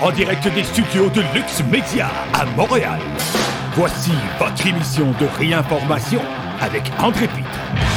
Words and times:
en 0.00 0.12
direct 0.12 0.46
des 0.54 0.64
studios 0.64 1.10
de 1.10 1.22
Lux 1.34 1.62
Media 1.70 2.08
à 2.32 2.44
Montréal. 2.56 2.98
Voici 3.74 4.12
votre 4.38 4.66
émission 4.66 5.12
de 5.20 5.26
réinformation 5.38 6.20
avec 6.60 6.90
André 7.00 7.26
Pitre. 7.28 7.87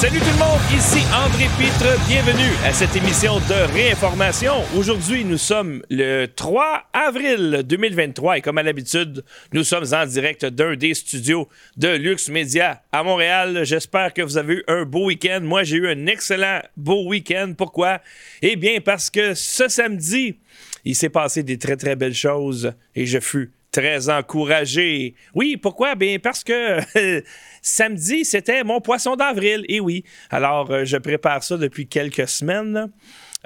Salut 0.00 0.18
tout 0.20 0.24
le 0.24 0.38
monde, 0.38 0.60
ici 0.74 1.04
André 1.12 1.44
Pitre, 1.58 2.08
bienvenue 2.08 2.56
à 2.64 2.72
cette 2.72 2.96
émission 2.96 3.34
de 3.34 3.70
réinformation. 3.74 4.54
Aujourd'hui, 4.74 5.26
nous 5.26 5.36
sommes 5.36 5.82
le 5.90 6.24
3 6.24 6.84
avril 6.94 7.64
2023 7.66 8.38
et 8.38 8.40
comme 8.40 8.56
à 8.56 8.62
l'habitude, 8.62 9.22
nous 9.52 9.62
sommes 9.62 9.84
en 9.92 10.06
direct 10.06 10.46
d'un 10.46 10.74
des 10.74 10.94
studios 10.94 11.50
de 11.76 11.88
Lux 11.88 12.30
Media 12.30 12.82
à 12.92 13.02
Montréal. 13.02 13.60
J'espère 13.64 14.14
que 14.14 14.22
vous 14.22 14.38
avez 14.38 14.54
eu 14.54 14.64
un 14.68 14.86
beau 14.86 15.04
week-end. 15.04 15.40
Moi, 15.42 15.64
j'ai 15.64 15.76
eu 15.76 15.86
un 15.86 16.06
excellent 16.06 16.60
beau 16.78 17.06
week-end. 17.06 17.52
Pourquoi? 17.54 18.00
Eh 18.40 18.56
bien, 18.56 18.80
parce 18.80 19.10
que 19.10 19.34
ce 19.34 19.68
samedi, 19.68 20.38
il 20.86 20.96
s'est 20.96 21.10
passé 21.10 21.42
des 21.42 21.58
très 21.58 21.76
très 21.76 21.94
belles 21.94 22.14
choses 22.14 22.72
et 22.96 23.04
je 23.04 23.20
fus 23.20 23.52
très 23.70 24.08
encouragé. 24.08 25.14
Oui, 25.34 25.56
pourquoi? 25.56 25.94
Bien, 25.94 26.18
parce 26.18 26.42
que 26.42 26.80
samedi, 27.62 28.24
c'était 28.24 28.64
mon 28.64 28.80
poisson 28.80 29.16
d'avril. 29.16 29.64
Et 29.68 29.80
oui, 29.80 30.04
alors 30.30 30.70
euh, 30.70 30.84
je 30.84 30.96
prépare 30.96 31.42
ça 31.42 31.56
depuis 31.56 31.86
quelques 31.86 32.28
semaines. 32.28 32.90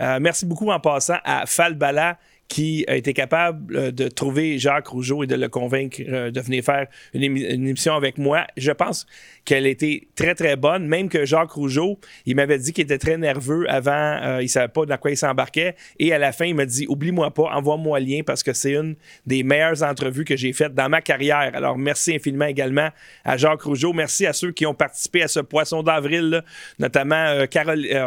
Euh, 0.01 0.19
merci 0.21 0.47
beaucoup 0.47 0.71
en 0.71 0.81
passant 0.81 1.19
à 1.25 1.47
Falbala 1.47 2.19
qui 2.49 2.85
a 2.89 2.97
été 2.97 3.13
capable 3.13 3.77
euh, 3.77 3.91
de 3.91 4.09
trouver 4.09 4.59
Jacques 4.59 4.89
Rougeau 4.89 5.25
et 5.25 5.27
de 5.27 5.35
le 5.35 5.49
convaincre 5.49 6.01
euh, 6.07 6.31
de 6.31 6.41
venir 6.41 6.63
faire 6.63 6.87
une, 7.15 7.23
émission 7.23 7.95
avec 7.95 8.19
moi. 8.19 8.47
Je 8.57 8.71
pense 8.71 9.07
qu'elle 9.45 9.67
était 9.67 10.09
très, 10.15 10.35
très 10.35 10.57
bonne, 10.57 10.87
même 10.87 11.09
que 11.09 11.25
Jacques 11.25 11.53
Rougeau, 11.53 11.99
il 12.27 12.37
m'avait 12.37 12.59
dit 12.59 12.73
qu'il 12.73 12.85
était 12.85 12.99
très 12.99 13.17
nerveux 13.17 13.69
avant, 13.71 13.93
euh, 13.93 14.43
il 14.43 14.49
savait 14.49 14.69
pas 14.69 14.85
dans 14.85 14.97
quoi 14.97 15.11
il 15.11 15.17
s'embarquait, 15.17 15.75
et 15.99 16.13
à 16.13 16.19
la 16.19 16.33
fin, 16.33 16.45
il 16.45 16.55
m'a 16.55 16.67
dit, 16.67 16.87
oublie-moi 16.89 17.33
pas, 17.33 17.51
envoie-moi 17.55 18.01
le 18.01 18.07
lien 18.07 18.21
parce 18.25 18.43
que 18.43 18.53
c'est 18.53 18.75
une 18.75 18.97
des 19.27 19.43
meilleures 19.43 19.83
entrevues 19.83 20.25
que 20.25 20.37
j'ai 20.37 20.53
faites 20.53 20.75
dans 20.75 20.89
ma 20.89 21.01
carrière. 21.01 21.51
Alors, 21.55 21.79
merci 21.79 22.15
infiniment 22.15 22.47
également 22.47 22.89
à 23.25 23.37
Jacques 23.37 23.63
Rougeau. 23.63 23.93
Merci 23.93 24.27
à 24.27 24.33
ceux 24.33 24.53
qui 24.53 24.67
ont 24.67 24.75
participé 24.75 25.23
à 25.23 25.29
ce 25.29 25.41
poisson 25.41 25.83
d'avril, 25.83 26.43
notamment 26.79 27.35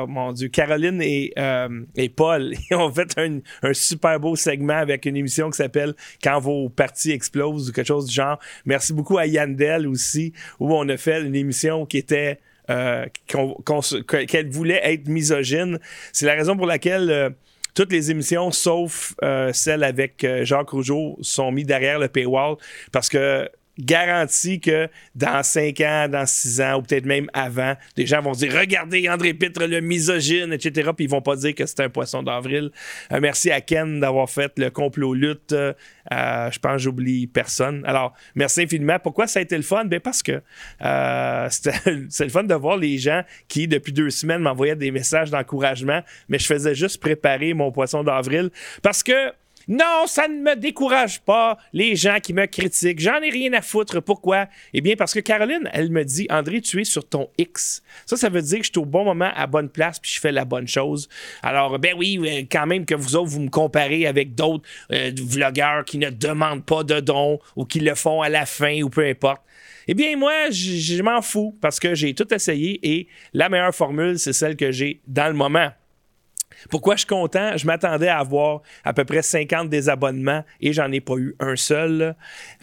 mon 0.08 0.31
Dieu, 0.31 0.50
Caroline 0.50 1.02
et, 1.02 1.34
et 1.95 2.09
Paul. 2.09 2.53
Ils 2.69 2.75
ont 2.75 2.92
fait 2.92 3.17
un, 3.17 3.40
un 3.64 3.73
super 3.73 4.19
beau 4.19 4.27
segment 4.36 4.78
avec 4.78 5.06
une 5.06 5.16
émission 5.16 5.50
qui 5.50 5.58
s'appelle 5.58 5.94
Quand 6.23 6.39
vos 6.39 6.70
parties 6.70 7.11
explosent 7.11 7.70
ou 7.70 7.73
quelque 7.73 7.88
chose 7.88 8.08
du 8.08 8.14
genre. 8.14 8.39
Merci 8.66 8.94
beaucoup 8.94 9.17
à 9.17 9.25
Yandel 9.25 9.88
aussi, 9.88 10.34
où 10.59 10.73
on 10.73 10.88
a 10.89 10.97
fait 10.97 11.22
une 11.22 11.36
émission 11.36 11.86
qui 11.86 11.97
était. 11.97 12.39
Euh, 12.69 13.06
qu'elle 14.28 14.50
voulait 14.50 14.81
être 14.84 15.08
misogyne. 15.08 15.80
C'est 16.11 16.25
la 16.25 16.34
raison 16.34 16.58
pour 16.58 16.66
laquelle 16.66 17.09
euh, 17.09 17.30
toutes 17.73 17.94
les 17.94 18.11
émissions, 18.11 18.52
sauf 18.52 19.16
euh, 19.23 19.53
celle 19.53 19.86
avec 19.86 20.28
Jacques 20.41 20.72
Rougeau, 20.72 21.17
sont 21.22 21.50
mis 21.53 21.64
derrière 21.64 21.97
le 21.97 22.09
paywall 22.09 22.58
parce 22.91 23.08
que 23.08 23.50
garantis 23.80 24.59
que 24.59 24.89
dans 25.16 25.44
5 25.44 25.80
ans, 25.81 26.08
dans 26.09 26.25
6 26.25 26.61
ans, 26.61 26.78
ou 26.78 26.81
peut-être 26.81 27.06
même 27.06 27.30
avant, 27.33 27.75
des 27.95 28.06
gens 28.06 28.22
vont 28.22 28.31
dire 28.31 28.53
Regardez 28.58 29.09
André 29.09 29.34
Pitre, 29.34 29.66
le 29.66 29.81
misogyne, 29.81 30.53
etc. 30.53 30.92
Puis 30.95 31.06
ils 31.06 31.09
vont 31.09 31.22
pas 31.22 31.36
dire 31.36 31.53
que 31.56 31.66
c'est 31.66 31.81
un 31.81 31.89
poisson 31.89 32.23
d'avril. 32.23 32.72
Euh, 33.11 33.19
merci 33.22 33.52
à 33.52 33.61
Ken 33.61 34.00
d'avoir 34.00 34.30
fait 34.30 34.53
le 34.58 34.69
complot 34.69 35.14
lutte. 35.14 35.53
Euh, 35.53 35.73
je 36.09 36.59
pense 36.59 36.81
j'oublie 36.81 37.28
personne. 37.28 37.84
Alors, 37.86 38.14
merci 38.36 38.61
infiniment. 38.61 38.97
Pourquoi 39.00 39.28
ça 39.28 39.39
a 39.39 39.42
été 39.42 39.56
le 39.56 39.64
fun? 39.64 39.86
Ben 39.86 40.00
parce 40.00 40.23
que 40.23 40.41
euh, 40.81 41.47
c'est 41.50 42.23
le 42.23 42.30
fun 42.30 42.44
de 42.44 42.53
voir 42.53 42.78
les 42.78 42.97
gens 42.97 43.23
qui, 43.47 43.67
depuis 43.67 43.94
deux 43.94 44.09
semaines, 44.09 44.41
m'envoyaient 44.41 44.75
des 44.75 44.91
messages 44.91 45.31
d'encouragement, 45.31 46.02
mais 46.30 46.39
je 46.39 46.45
faisais 46.45 46.75
juste 46.75 47.00
préparer 47.02 47.53
mon 47.53 47.72
poisson 47.72 48.03
d'avril. 48.03 48.50
Parce 48.81 49.03
que 49.03 49.31
non, 49.67 50.05
ça 50.05 50.28
ne 50.29 50.35
me 50.35 50.55
décourage 50.55 51.19
pas, 51.22 51.57
les 51.73 51.95
gens 51.97 52.19
qui 52.22 52.33
me 52.33 52.45
critiquent. 52.45 53.00
J'en 53.00 53.22
ai 53.22 53.29
rien 53.29 53.51
à 53.53 53.61
foutre. 53.61 54.01
Pourquoi? 54.01 54.47
Eh 54.73 54.79
bien, 54.79 54.95
parce 54.95 55.13
que 55.13 55.19
Caroline, 55.19 55.69
elle 55.73 55.91
me 55.91 56.05
dit, 56.05 56.25
André, 56.29 56.61
tu 56.61 56.79
es 56.79 56.85
sur 56.85 57.07
ton 57.07 57.29
X. 57.38 57.83
Ça, 58.05 58.16
ça 58.16 58.29
veut 58.29 58.41
dire 58.41 58.59
que 58.59 58.66
je 58.66 58.72
suis 58.72 58.79
au 58.79 58.85
bon 58.85 59.03
moment, 59.03 59.31
à 59.35 59.45
bonne 59.45 59.69
place, 59.69 60.00
puis 60.00 60.11
je 60.11 60.19
fais 60.22 60.31
la 60.31 60.45
bonne 60.45 60.67
chose. 60.67 61.09
Alors, 61.44 61.79
ben 61.79 61.94
oui, 61.97 62.17
euh, 62.22 62.45
quand 62.50 62.66
même 62.66 62.85
que 62.85 62.95
vous 62.95 63.16
autres, 63.17 63.29
vous 63.29 63.41
me 63.41 63.50
comparez 63.50 64.07
avec 64.07 64.35
d'autres 64.35 64.63
euh, 64.94 65.11
vlogueurs 65.16 65.84
qui 65.84 65.97
ne 65.97 66.09
demandent 66.09 66.66
pas 66.66 66.84
de 66.84 67.01
dons 67.01 67.39
ou 67.57 67.66
qui 67.66 67.81
le 67.81 67.95
font 67.95 68.22
à 68.22 68.29
la 68.29 68.45
fin 68.45 68.81
ou 68.81 68.89
peu 68.89 69.05
importe. 69.05 69.41
Eh 69.89 69.94
bien, 69.94 70.17
moi, 70.17 70.49
je 70.49 71.01
m'en 71.01 71.22
fous 71.22 71.57
parce 71.61 71.79
que 71.79 71.95
j'ai 71.95 72.13
tout 72.13 72.34
essayé 72.34 72.79
et 72.84 73.07
la 73.34 73.49
meilleure 73.49 73.75
formule, 73.75 74.19
c'est 74.19 74.34
celle 74.34 74.55
que 74.55 74.72
j'ai 74.72 75.01
dans 75.07 75.28
le 75.28 75.34
moment. 75.34 75.72
Pourquoi 76.69 76.95
je 76.95 77.00
suis 77.00 77.07
content? 77.07 77.56
Je 77.56 77.66
m'attendais 77.66 78.07
à 78.07 78.19
avoir 78.19 78.62
à 78.84 78.94
peu 78.94 79.06
près 79.06 79.22
50 79.22 79.69
désabonnements 79.69 80.44
et 80.62 80.73
j'en 80.73 80.91
ai 80.91 81.00
pas 81.00 81.16
eu 81.18 81.35
un 81.40 81.56
seul. 81.56 82.16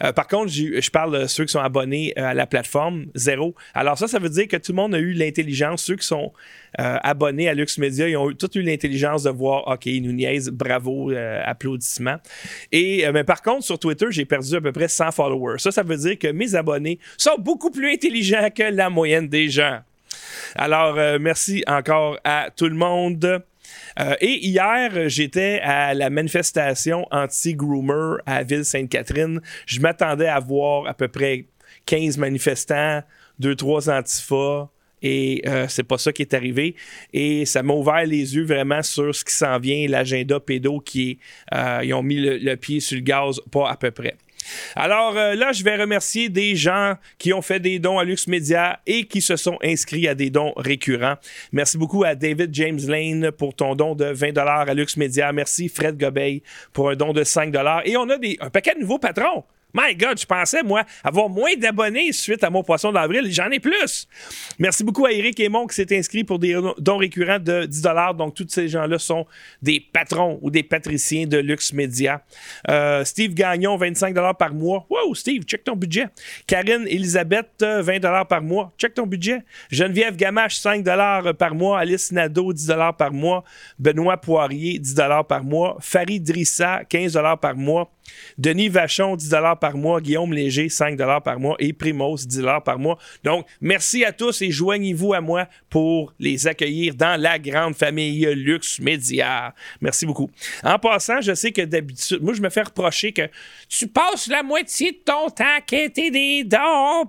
Euh, 0.03 0.11
par 0.11 0.27
contre, 0.27 0.51
je 0.51 0.89
parle 0.91 1.21
de 1.21 1.27
ceux 1.27 1.45
qui 1.45 1.51
sont 1.51 1.59
abonnés 1.59 2.13
euh, 2.17 2.25
à 2.25 2.33
la 2.33 2.45
plateforme, 2.45 3.05
zéro. 3.15 3.55
Alors 3.73 3.97
ça, 3.97 4.07
ça 4.07 4.19
veut 4.19 4.29
dire 4.29 4.47
que 4.47 4.57
tout 4.57 4.71
le 4.71 4.77
monde 4.77 4.95
a 4.95 4.99
eu 4.99 5.13
l'intelligence. 5.13 5.83
Ceux 5.83 5.95
qui 5.95 6.05
sont 6.05 6.33
euh, 6.79 6.97
abonnés 7.03 7.47
à 7.47 7.53
Lux 7.53 7.77
Media, 7.77 8.07
ils 8.07 8.17
ont 8.17 8.31
tous 8.33 8.51
eu 8.55 8.61
l'intelligence 8.61 9.23
de 9.23 9.29
voir, 9.29 9.67
OK, 9.67 9.85
ils 9.85 10.01
nous 10.01 10.15
bravo, 10.51 11.11
applaudissements. 11.45 12.17
Et 12.71 13.05
mais 13.13 13.23
par 13.23 13.41
contre, 13.41 13.63
sur 13.63 13.79
Twitter, 13.79 14.07
j'ai 14.09 14.25
perdu 14.25 14.55
à 14.55 14.61
peu 14.61 14.71
près 14.71 14.87
100 14.87 15.11
followers. 15.11 15.59
Ça, 15.59 15.71
ça 15.71 15.83
veut 15.83 15.97
dire 15.97 16.17
que 16.17 16.27
mes 16.27 16.55
abonnés 16.55 16.99
sont 17.17 17.37
beaucoup 17.37 17.71
plus 17.71 17.91
intelligents 17.93 18.49
que 18.53 18.63
la 18.63 18.89
moyenne 18.89 19.27
des 19.27 19.49
gens. 19.49 19.79
Alors, 20.55 20.95
merci 21.19 21.63
encore 21.67 22.17
à 22.23 22.49
tout 22.55 22.67
le 22.67 22.75
monde. 22.75 23.43
Euh, 23.99 24.15
et 24.21 24.45
hier, 24.45 25.09
j'étais 25.09 25.59
à 25.63 25.93
la 25.93 26.09
manifestation 26.09 27.05
anti-groomer 27.11 28.17
à 28.25 28.43
Ville-Sainte-Catherine. 28.43 29.41
Je 29.65 29.79
m'attendais 29.79 30.27
à 30.27 30.39
voir 30.39 30.87
à 30.87 30.93
peu 30.93 31.07
près 31.07 31.45
15 31.85 32.17
manifestants, 32.17 33.01
2-3 33.41 33.91
antifas. 33.91 34.69
Et 35.01 35.43
euh, 35.45 35.67
c'est 35.67 35.83
pas 35.83 35.99
ça 35.99 36.11
qui 36.11 36.23
est 36.23 36.33
arrivé. 36.33 36.75
Et 37.13 37.45
ça 37.45 37.61
m'a 37.61 37.73
ouvert 37.73 38.05
les 38.05 38.35
yeux 38.35 38.45
vraiment 38.45 38.81
sur 38.81 39.13
ce 39.13 39.23
qui 39.23 39.33
s'en 39.33 39.59
vient, 39.59 39.87
l'agenda 39.87 40.39
pédo 40.39 40.79
qui 40.79 41.11
est. 41.11 41.17
Euh, 41.53 41.81
ils 41.83 41.93
ont 41.93 42.01
mis 42.01 42.19
le, 42.19 42.55
pied 42.55 42.79
sur 42.79 42.95
le 42.95 43.03
gaz, 43.03 43.39
pas 43.51 43.69
à 43.69 43.77
peu 43.77 43.91
près. 43.91 44.15
Alors 44.75 45.17
euh, 45.17 45.35
là, 45.35 45.51
je 45.51 45.63
vais 45.63 45.75
remercier 45.75 46.29
des 46.29 46.55
gens 46.55 46.95
qui 47.17 47.33
ont 47.33 47.41
fait 47.41 47.59
des 47.59 47.79
dons 47.79 47.99
à 47.99 48.03
Lux 48.03 48.27
Media 48.27 48.79
et 48.85 49.05
qui 49.05 49.21
se 49.21 49.35
sont 49.35 49.57
inscrits 49.63 50.07
à 50.07 50.15
des 50.15 50.29
dons 50.29 50.53
récurrents. 50.57 51.15
Merci 51.51 51.77
beaucoup 51.77 52.03
à 52.03 52.15
David 52.15 52.53
James 52.53 52.79
Lane 52.87 53.31
pour 53.31 53.55
ton 53.55 53.75
don 53.75 53.95
de 53.95 54.05
20 54.05 54.37
à 54.37 54.73
Lux 54.73 54.97
Media. 54.97 55.31
Merci 55.31 55.69
Fred 55.69 55.97
Gobeil 55.97 56.43
pour 56.73 56.89
un 56.89 56.95
don 56.95 57.13
de 57.13 57.23
5 57.23 57.53
Et 57.85 57.97
on 57.97 58.09
a 58.09 58.15
un 58.15 58.49
paquet 58.49 58.75
de 58.75 58.79
nouveaux 58.79 58.99
patrons. 58.99 59.43
My 59.75 59.93
God, 59.93 60.17
je 60.17 60.25
pensais, 60.25 60.63
moi, 60.63 60.85
avoir 61.03 61.27
moins 61.27 61.53
d'abonnés 61.57 62.13
suite 62.13 62.41
à 62.45 62.49
mon 62.49 62.63
poisson 62.63 62.93
d'avril. 62.93 63.27
J'en 63.29 63.51
ai 63.51 63.59
plus. 63.59 64.07
Merci 64.57 64.85
beaucoup 64.85 65.05
à 65.05 65.11
Eric 65.11 65.37
Aymon 65.41 65.67
qui 65.67 65.75
s'est 65.75 65.97
inscrit 65.97 66.23
pour 66.23 66.39
des 66.39 66.57
dons 66.77 66.97
récurrents 66.97 67.39
de 67.39 67.65
10 67.65 67.81
Donc, 68.17 68.35
tous 68.35 68.47
ces 68.47 68.69
gens-là 68.69 68.97
sont 68.97 69.25
des 69.61 69.81
patrons 69.81 70.39
ou 70.41 70.49
des 70.49 70.63
patriciens 70.63 71.27
de 71.27 71.39
Luxe 71.39 71.73
Media. 71.73 72.23
Euh, 72.69 73.03
Steve 73.03 73.33
Gagnon, 73.33 73.75
25 73.75 74.15
par 74.39 74.53
mois. 74.53 74.87
Wow, 74.89 75.13
Steve, 75.13 75.43
check 75.43 75.65
ton 75.65 75.75
budget. 75.75 76.05
Karine 76.47 76.87
Elisabeth, 76.87 77.49
20 77.59 78.23
par 78.23 78.41
mois. 78.41 78.71
Check 78.77 78.93
ton 78.93 79.05
budget. 79.05 79.39
Geneviève 79.69 80.15
Gamache, 80.15 80.55
5 80.55 80.85
par 81.37 81.53
mois. 81.53 81.79
Alice 81.79 82.13
Nadeau, 82.13 82.53
10 82.53 82.71
par 82.97 83.11
mois. 83.11 83.43
Benoît 83.77 84.15
Poirier, 84.15 84.79
10 84.79 84.95
par 85.27 85.43
mois. 85.43 85.75
Farid 85.81 86.23
Drissa, 86.23 86.85
15 86.85 87.19
par 87.41 87.57
mois. 87.57 87.91
Denis 88.37 88.69
Vachon, 88.69 89.15
10 89.15 89.33
par 89.59 89.77
mois. 89.77 90.01
Guillaume 90.01 90.33
Léger, 90.33 90.69
5 90.69 90.97
par 91.23 91.39
mois. 91.39 91.55
Et 91.59 91.73
Primos, 91.73 92.25
10 92.25 92.43
par 92.63 92.79
mois. 92.79 92.97
Donc, 93.23 93.45
merci 93.61 94.03
à 94.05 94.11
tous 94.11 94.41
et 94.41 94.51
joignez-vous 94.51 95.13
à 95.13 95.21
moi 95.21 95.47
pour 95.69 96.13
les 96.19 96.47
accueillir 96.47 96.95
dans 96.95 97.19
la 97.19 97.39
grande 97.39 97.75
famille 97.75 98.25
Luxe 98.35 98.79
Média. 98.79 99.53
Merci 99.81 100.05
beaucoup. 100.05 100.29
En 100.63 100.79
passant, 100.79 101.21
je 101.21 101.33
sais 101.33 101.51
que 101.51 101.61
d'habitude, 101.61 102.21
moi, 102.21 102.33
je 102.33 102.41
me 102.41 102.49
fais 102.49 102.63
reprocher 102.63 103.11
que 103.11 103.29
tu 103.69 103.87
passes 103.87 104.27
la 104.27 104.43
moitié 104.43 104.91
de 104.91 104.97
ton 104.97 105.29
temps 105.29 105.43
à 105.57 105.61
quêter 105.61 106.11
des 106.11 106.43
dons. 106.43 107.05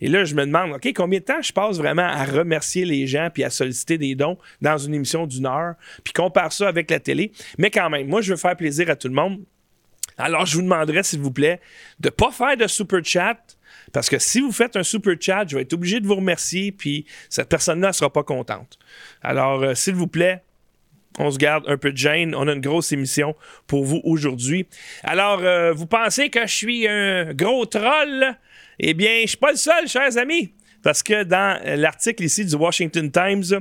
Et 0.00 0.08
là, 0.08 0.24
je 0.24 0.34
me 0.34 0.44
demande, 0.44 0.72
OK, 0.72 0.92
combien 0.94 1.20
de 1.20 1.24
temps 1.24 1.40
je 1.40 1.52
passe 1.52 1.78
vraiment 1.78 2.02
à 2.02 2.24
remercier 2.24 2.84
les 2.84 3.06
gens 3.06 3.28
puis 3.32 3.44
à 3.44 3.50
solliciter 3.50 3.98
des 3.98 4.14
dons 4.14 4.36
dans 4.60 4.76
une 4.76 4.94
émission 4.94 5.26
d'une 5.26 5.46
heure, 5.46 5.74
puis 6.02 6.12
compare 6.12 6.52
ça 6.52 6.68
avec 6.68 6.90
la 6.90 6.98
télé? 6.98 7.32
Mais 7.58 7.70
quand 7.70 7.88
même, 7.88 8.08
moi, 8.08 8.20
je 8.20 8.32
veux 8.32 8.36
faire 8.36 8.56
plaisir 8.56 8.90
à 8.90 8.96
tout 8.96 9.08
le 9.08 9.14
monde. 9.14 9.40
Alors, 10.18 10.46
je 10.46 10.56
vous 10.56 10.62
demanderai, 10.62 11.02
s'il 11.02 11.20
vous 11.20 11.30
plaît, 11.30 11.60
de 12.00 12.08
ne 12.08 12.10
pas 12.10 12.30
faire 12.30 12.56
de 12.56 12.66
super 12.66 13.04
chat. 13.04 13.38
Parce 13.92 14.08
que 14.08 14.18
si 14.18 14.40
vous 14.40 14.52
faites 14.52 14.76
un 14.76 14.82
super 14.82 15.14
chat, 15.20 15.44
je 15.48 15.56
vais 15.56 15.62
être 15.62 15.72
obligé 15.72 16.00
de 16.00 16.06
vous 16.06 16.14
remercier, 16.16 16.72
puis 16.72 17.04
cette 17.28 17.48
personne-là 17.48 17.88
ne 17.88 17.92
sera 17.92 18.12
pas 18.12 18.22
contente. 18.22 18.78
Alors, 19.22 19.62
euh, 19.62 19.74
s'il 19.74 19.94
vous 19.94 20.06
plaît, 20.06 20.42
on 21.18 21.30
se 21.30 21.38
garde 21.38 21.64
un 21.68 21.76
peu 21.76 21.92
de 21.92 21.96
gêne. 21.96 22.34
On 22.34 22.48
a 22.48 22.52
une 22.52 22.60
grosse 22.60 22.92
émission 22.92 23.34
pour 23.66 23.84
vous 23.84 24.00
aujourd'hui. 24.04 24.66
Alors, 25.02 25.40
euh, 25.40 25.72
vous 25.72 25.86
pensez 25.86 26.30
que 26.30 26.46
je 26.46 26.54
suis 26.54 26.88
un 26.88 27.34
gros 27.34 27.66
troll? 27.66 28.36
Eh 28.78 28.94
bien, 28.94 29.16
je 29.16 29.22
ne 29.22 29.26
suis 29.26 29.36
pas 29.36 29.50
le 29.50 29.56
seul, 29.56 29.88
chers 29.88 30.16
amis. 30.16 30.52
parce 30.82 31.02
que 31.02 31.22
dans 31.22 31.60
l'article 31.78 32.24
ici 32.24 32.44
du 32.44 32.54
Washington 32.56 33.10
Times, 33.10 33.60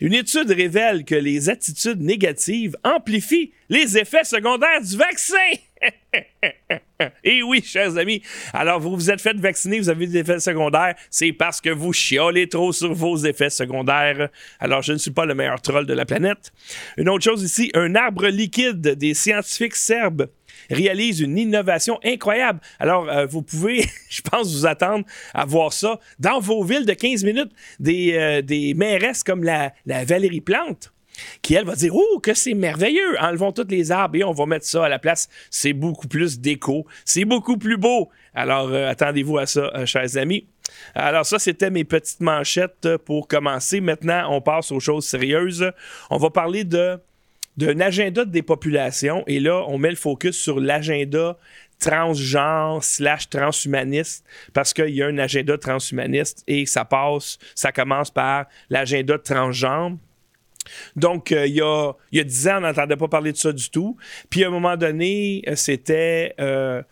une 0.00 0.14
étude 0.14 0.50
révèle 0.50 1.04
que 1.04 1.14
les 1.14 1.48
attitudes 1.48 2.00
négatives 2.00 2.76
amplifient 2.84 3.52
les 3.68 3.98
effets 3.98 4.24
secondaires 4.24 4.80
du 4.80 4.96
vaccin. 4.96 5.34
Et 7.24 7.42
oui, 7.42 7.62
chers 7.62 7.96
amis, 7.98 8.22
alors 8.52 8.80
vous 8.80 8.94
vous 8.94 9.10
êtes 9.10 9.20
fait 9.20 9.36
vacciner, 9.36 9.78
vous 9.78 9.88
avez 9.88 10.06
des 10.06 10.18
effets 10.18 10.40
secondaires, 10.40 10.94
c'est 11.10 11.32
parce 11.32 11.60
que 11.60 11.70
vous 11.70 11.92
chiolez 11.92 12.48
trop 12.48 12.72
sur 12.72 12.94
vos 12.94 13.16
effets 13.18 13.50
secondaires. 13.50 14.28
Alors 14.60 14.82
je 14.82 14.92
ne 14.92 14.98
suis 14.98 15.10
pas 15.10 15.26
le 15.26 15.34
meilleur 15.34 15.60
troll 15.60 15.86
de 15.86 15.92
la 15.92 16.06
planète. 16.06 16.52
Une 16.96 17.08
autre 17.08 17.24
chose 17.24 17.42
ici, 17.42 17.70
un 17.74 17.94
arbre 17.94 18.28
liquide 18.28 18.80
des 18.80 19.14
scientifiques 19.14 19.76
serbes 19.76 20.28
réalise 20.70 21.20
une 21.20 21.36
innovation 21.38 22.00
incroyable. 22.02 22.60
Alors, 22.80 23.08
euh, 23.08 23.26
vous 23.26 23.42
pouvez, 23.42 23.86
je 24.08 24.22
pense, 24.22 24.52
vous 24.52 24.66
attendre 24.66 25.04
à 25.34 25.44
voir 25.44 25.72
ça 25.72 26.00
dans 26.18 26.40
vos 26.40 26.64
villes 26.64 26.86
de 26.86 26.94
15 26.94 27.24
minutes. 27.24 27.52
Des, 27.78 28.14
euh, 28.14 28.74
mairesses 28.74 29.22
comme 29.22 29.44
la 29.44 29.72
Valérie 29.86 30.40
Plante 30.40 30.92
qui, 31.42 31.54
elle, 31.54 31.64
va 31.64 31.74
dire 31.74 31.94
Oh, 31.94 32.20
que 32.20 32.34
c'est 32.34 32.54
merveilleux, 32.54 33.18
enlevons 33.20 33.52
tous 33.52 33.68
les 33.68 33.92
arbres 33.92 34.16
et 34.16 34.24
on 34.24 34.32
va 34.32 34.46
mettre 34.46 34.66
ça 34.66 34.84
à 34.84 34.88
la 34.88 34.98
place. 34.98 35.28
C'est 35.50 35.72
beaucoup 35.72 36.08
plus 36.08 36.40
déco, 36.40 36.86
c'est 37.04 37.24
beaucoup 37.24 37.56
plus 37.56 37.76
beau. 37.76 38.10
Alors, 38.34 38.68
euh, 38.70 38.88
attendez-vous 38.88 39.38
à 39.38 39.46
ça, 39.46 39.86
chers 39.86 40.16
amis. 40.16 40.46
Alors, 40.94 41.24
ça, 41.24 41.38
c'était 41.38 41.70
mes 41.70 41.84
petites 41.84 42.20
manchettes 42.20 42.96
pour 43.04 43.28
commencer. 43.28 43.80
Maintenant, 43.80 44.34
on 44.34 44.40
passe 44.40 44.72
aux 44.72 44.80
choses 44.80 45.06
sérieuses. 45.06 45.70
On 46.10 46.18
va 46.18 46.30
parler 46.30 46.64
de 46.64 46.98
d'un 47.56 47.80
agenda 47.80 48.24
de 48.24 48.30
dépopulation. 48.30 49.24
Et 49.26 49.40
là, 49.40 49.64
on 49.68 49.78
met 49.78 49.90
le 49.90 49.96
focus 49.96 50.36
sur 50.36 50.60
l'agenda 50.60 51.38
transgenre 51.78 52.82
slash 52.82 53.28
transhumaniste 53.28 54.24
parce 54.54 54.72
qu'il 54.72 54.90
y 54.90 55.02
a 55.02 55.06
un 55.06 55.18
agenda 55.18 55.58
transhumaniste 55.58 56.42
et 56.46 56.64
ça 56.64 56.84
passe, 56.84 57.38
ça 57.54 57.72
commence 57.72 58.10
par 58.10 58.46
l'agenda 58.70 59.18
transgenre. 59.18 59.96
Donc, 60.94 61.32
euh, 61.32 61.46
il, 61.46 61.54
y 61.54 61.60
a, 61.60 61.92
il 62.12 62.18
y 62.18 62.20
a 62.20 62.24
10 62.24 62.48
ans, 62.48 62.58
on 62.58 62.60
n'entendait 62.60 62.96
pas 62.96 63.08
parler 63.08 63.32
de 63.32 63.36
ça 63.36 63.52
du 63.52 63.70
tout. 63.70 63.96
Puis, 64.30 64.44
à 64.44 64.48
un 64.48 64.50
moment 64.50 64.76
donné, 64.76 65.42
euh, 65.48 65.56
c'était 65.56 66.34
euh, 66.40 66.82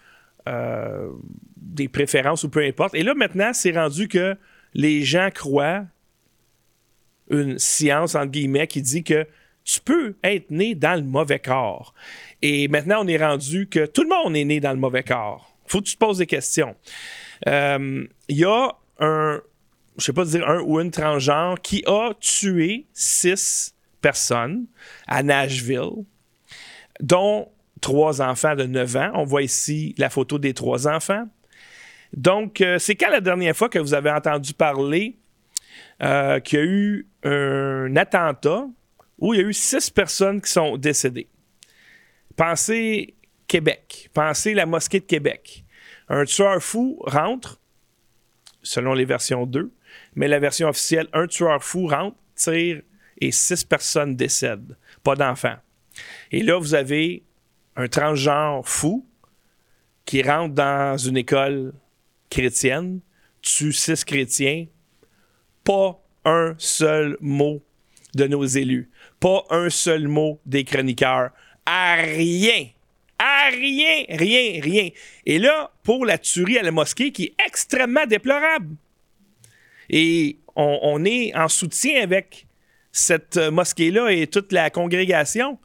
des 1.57 1.89
préférences 1.89 2.45
ou 2.45 2.51
peu 2.51 2.65
importe. 2.65 2.95
Et 2.95 3.03
là, 3.03 3.15
maintenant, 3.15 3.53
c'est 3.53 3.73
rendu 3.73 4.09
que 4.09 4.37
les 4.75 5.03
gens 5.03 5.31
croient 5.33 5.85
une 7.31 7.59
science, 7.59 8.15
entre 8.15 8.31
guillemets, 8.31 8.67
qui 8.67 8.83
dit 8.83 9.03
que 9.03 9.27
tu 9.65 9.81
peux 9.81 10.15
être 10.23 10.51
né 10.51 10.75
dans 10.75 10.95
le 10.95 11.07
mauvais 11.07 11.39
corps. 11.39 11.95
Et 12.43 12.69
maintenant, 12.69 13.03
on 13.03 13.07
est 13.07 13.17
rendu 13.17 13.67
que 13.67 13.87
tout 13.87 14.03
le 14.03 14.11
monde 14.11 14.37
est 14.37 14.45
né 14.45 14.61
dans 14.61 14.73
le 14.73 14.79
mauvais 14.79 15.03
corps. 15.03 15.57
faut 15.67 15.81
que 15.81 15.87
tu 15.87 15.95
te 15.95 15.99
poses 15.99 16.19
des 16.19 16.27
questions. 16.27 16.77
Il 17.47 18.09
y 18.29 18.45
a 18.45 18.77
un, 19.01 19.41
je 19.99 20.05
sais 20.05 20.13
pas 20.13 20.25
dire 20.25 20.49
un 20.49 20.61
ou 20.61 20.81
une 20.81 20.91
transgenre 20.91 21.61
qui 21.61 21.83
a 21.87 22.13
tué 22.21 22.87
six 22.93 23.75
personnes 24.01 24.67
à 25.07 25.23
Nashville, 25.23 26.05
dont 27.01 27.49
trois 27.81 28.21
enfants 28.21 28.55
de 28.55 28.65
9 28.65 28.97
ans. 28.97 29.11
On 29.15 29.25
voit 29.25 29.43
ici 29.43 29.95
la 29.99 30.11
photo 30.11 30.39
des 30.39 30.55
trois 30.55 30.89
enfants. 30.89 31.29
Donc, 32.13 32.61
euh, 32.61 32.79
c'est 32.79 32.95
quand 32.95 33.11
la 33.11 33.21
dernière 33.21 33.57
fois 33.57 33.69
que 33.69 33.79
vous 33.79 33.95
avez 33.95 34.11
entendu 34.11 34.55
parler 34.55 35.17
euh, 36.03 36.41
qu'il 36.41 36.59
y 36.59 36.63
a 36.63 36.65
eu 36.65 37.09
un 37.25 37.97
attentat 37.97 38.67
où 39.19 39.35
il 39.35 39.41
y 39.41 39.45
a 39.45 39.47
eu 39.47 39.53
six 39.53 39.91
personnes 39.91 40.41
qui 40.41 40.51
sont 40.51 40.77
décédées? 40.77 41.29
Pensez 42.37 43.15
Québec, 43.47 44.11
pensez 44.13 44.55
la 44.55 44.67
mosquée 44.67 45.01
de 45.01 45.05
Québec. 45.05 45.65
Un 46.09 46.25
tueur 46.25 46.63
fou 46.63 46.99
rentre, 47.01 47.61
selon 48.63 48.95
les 48.95 49.05
versions 49.05 49.47
2, 49.47 49.73
mais 50.15 50.29
la 50.29 50.39
version 50.39 50.69
officielle, 50.69 51.09
un 51.13 51.27
tueur 51.27 51.63
fou 51.63 51.87
rentre, 51.87 52.17
tire 52.35 52.83
et 53.21 53.33
six 53.33 53.65
personnes 53.65 54.17
décèdent, 54.17 54.77
pas 55.03 55.15
d'enfants. 55.15 55.57
Et 56.31 56.43
là, 56.43 56.59
vous 56.59 56.75
avez 56.75 57.23
un 57.77 57.89
transgenre 57.89 58.67
fou 58.69 59.07
qui 60.05 60.23
rentre 60.23 60.55
dans 60.55 60.97
une 60.97 61.17
école 61.17 61.73
chrétienne, 62.31 63.01
tue 63.41 63.73
six 63.73 64.05
chrétiens, 64.05 64.67
pas 65.63 66.01
un 66.25 66.55
seul 66.59 67.17
mot 67.21 67.63
de 68.15 68.27
nos 68.27 68.45
élus. 68.45 68.91
Pas 69.21 69.45
un 69.51 69.71
seul 69.71 70.09
mot 70.09 70.41
des 70.47 70.65
chroniqueurs. 70.65 71.31
À 71.67 71.97
rien. 71.97 72.69
À 73.19 73.49
rien, 73.51 74.05
rien, 74.09 74.61
rien. 74.61 74.89
Et 75.25 75.39
là, 75.39 75.71
pour 75.83 76.05
la 76.05 76.19
tuerie 76.19 76.59
à 76.59 76.63
la 76.63 76.71
mosquée, 76.71 77.13
qui 77.13 77.25
est 77.25 77.35
extrêmement 77.47 78.07
déplorable. 78.07 78.77
Et 79.97 80.39
on, 80.57 81.05
est 81.05 81.33
en 81.37 81.47
soutien 81.49 82.03
avec 82.03 82.49
cette 82.91 83.37
mosquée-là 83.37 84.11
et 84.11 84.27
toute 84.27 84.51
la 84.51 84.69
congrégation. 84.69 85.57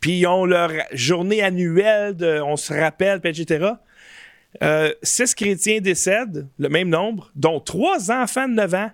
Puis 0.00 0.20
ils 0.20 0.26
ont 0.26 0.46
leur 0.46 0.70
journée 0.92 1.42
annuelle, 1.42 2.16
on 2.44 2.56
se 2.56 2.72
rappelle, 2.72 3.20
etc. 3.22 3.72
Euh, 4.62 4.90
six 5.02 5.34
chrétiens 5.34 5.80
décèdent, 5.80 6.48
le 6.58 6.68
même 6.70 6.88
nombre, 6.88 7.30
dont 7.34 7.60
trois 7.60 8.10
enfants 8.10 8.48
de 8.48 8.54
9 8.54 8.74
ans. 8.74 8.90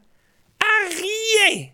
À 0.61 0.89
rien! 0.89 1.67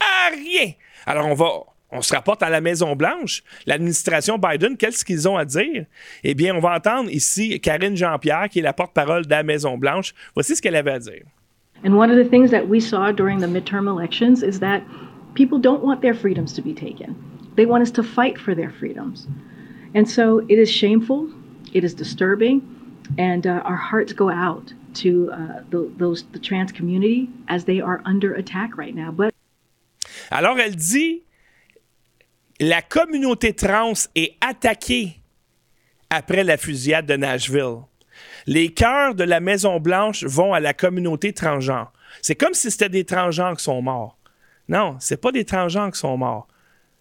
À 0.00 0.30
rien! 0.30 0.72
Alors, 1.06 1.26
on 1.26 1.34
va, 1.34 1.50
on 1.92 2.02
se 2.02 2.12
rapporte 2.12 2.42
à 2.42 2.50
la 2.50 2.60
Maison-Blanche. 2.60 3.44
L'administration 3.66 4.38
Biden, 4.38 4.76
qu'est-ce 4.76 5.04
qu'ils 5.04 5.28
ont 5.28 5.36
à 5.36 5.44
dire? 5.44 5.86
Eh 6.24 6.34
bien, 6.34 6.56
on 6.56 6.60
va 6.60 6.74
entendre 6.74 7.10
ici 7.10 7.60
Karine 7.60 7.96
Jean-Pierre, 7.96 8.48
qui 8.48 8.58
est 8.58 8.62
la 8.62 8.72
porte-parole 8.72 9.24
de 9.24 9.30
la 9.30 9.44
Maison-Blanche. 9.44 10.14
Voici 10.34 10.56
ce 10.56 10.62
qu'elle 10.62 10.76
avait 10.76 10.90
à 10.90 10.98
dire. 10.98 11.22
And 11.84 11.96
one 11.96 12.10
of 12.10 12.16
the 12.16 12.24
things 12.24 12.50
that 12.50 12.68
we 12.68 12.80
saw 12.80 13.12
during 13.12 13.38
the 13.38 13.46
midterm 13.46 13.88
elections 13.88 14.42
is 14.42 14.58
that 14.60 14.82
people 15.34 15.58
don't 15.58 15.82
want 15.82 16.00
their 16.00 16.14
freedoms 16.14 16.54
to 16.54 16.62
be 16.62 16.72
taken. 16.72 17.14
They 17.56 17.66
want 17.66 17.82
us 17.82 17.90
to 17.92 18.02
fight 18.02 18.38
for 18.38 18.54
their 18.54 18.70
freedoms. 18.70 19.28
And 19.94 20.08
so 20.08 20.38
it 20.48 20.58
is 20.58 20.70
shameful, 20.70 21.30
it 21.72 21.84
is 21.84 21.94
disturbing, 21.94 22.62
and 23.18 23.46
uh, 23.46 23.62
our 23.64 23.76
hearts 23.76 24.12
go 24.12 24.30
out 24.30 24.72
to 24.94 25.30
uh, 25.30 25.36
the, 25.70 25.92
those, 25.96 26.24
the 26.32 26.38
trans 26.38 26.72
community 26.72 27.28
as 27.48 27.64
they 27.64 27.80
are 27.80 28.00
under 28.04 28.34
attack 28.34 28.76
right 28.76 28.94
now. 28.94 29.10
But 29.12 29.34
alors, 30.30 30.58
elle 30.58 30.74
dit 30.74 31.22
la 32.60 32.80
communauté 32.82 33.54
trans 33.54 34.08
est 34.14 34.36
attaquée 34.40 35.16
après 36.10 36.44
la 36.44 36.56
fusillade 36.56 37.06
de 37.06 37.16
Nashville. 37.16 37.86
Les 38.46 38.72
cœurs 38.72 39.14
de 39.14 39.24
la 39.24 39.40
Maison-Blanche 39.40 40.24
vont 40.24 40.52
à 40.52 40.60
la 40.60 40.74
communauté 40.74 41.32
transgenre. 41.32 41.92
C'est 42.22 42.34
comme 42.34 42.54
si 42.54 42.70
c'était 42.70 42.88
des 42.88 43.04
transgenres 43.04 43.56
qui 43.56 43.64
sont 43.64 43.82
morts. 43.82 44.18
Non, 44.68 44.96
c'est 45.00 45.20
pas 45.20 45.32
des 45.32 45.44
transgenres 45.44 45.90
qui 45.92 45.98
sont 45.98 46.16
morts. 46.16 46.46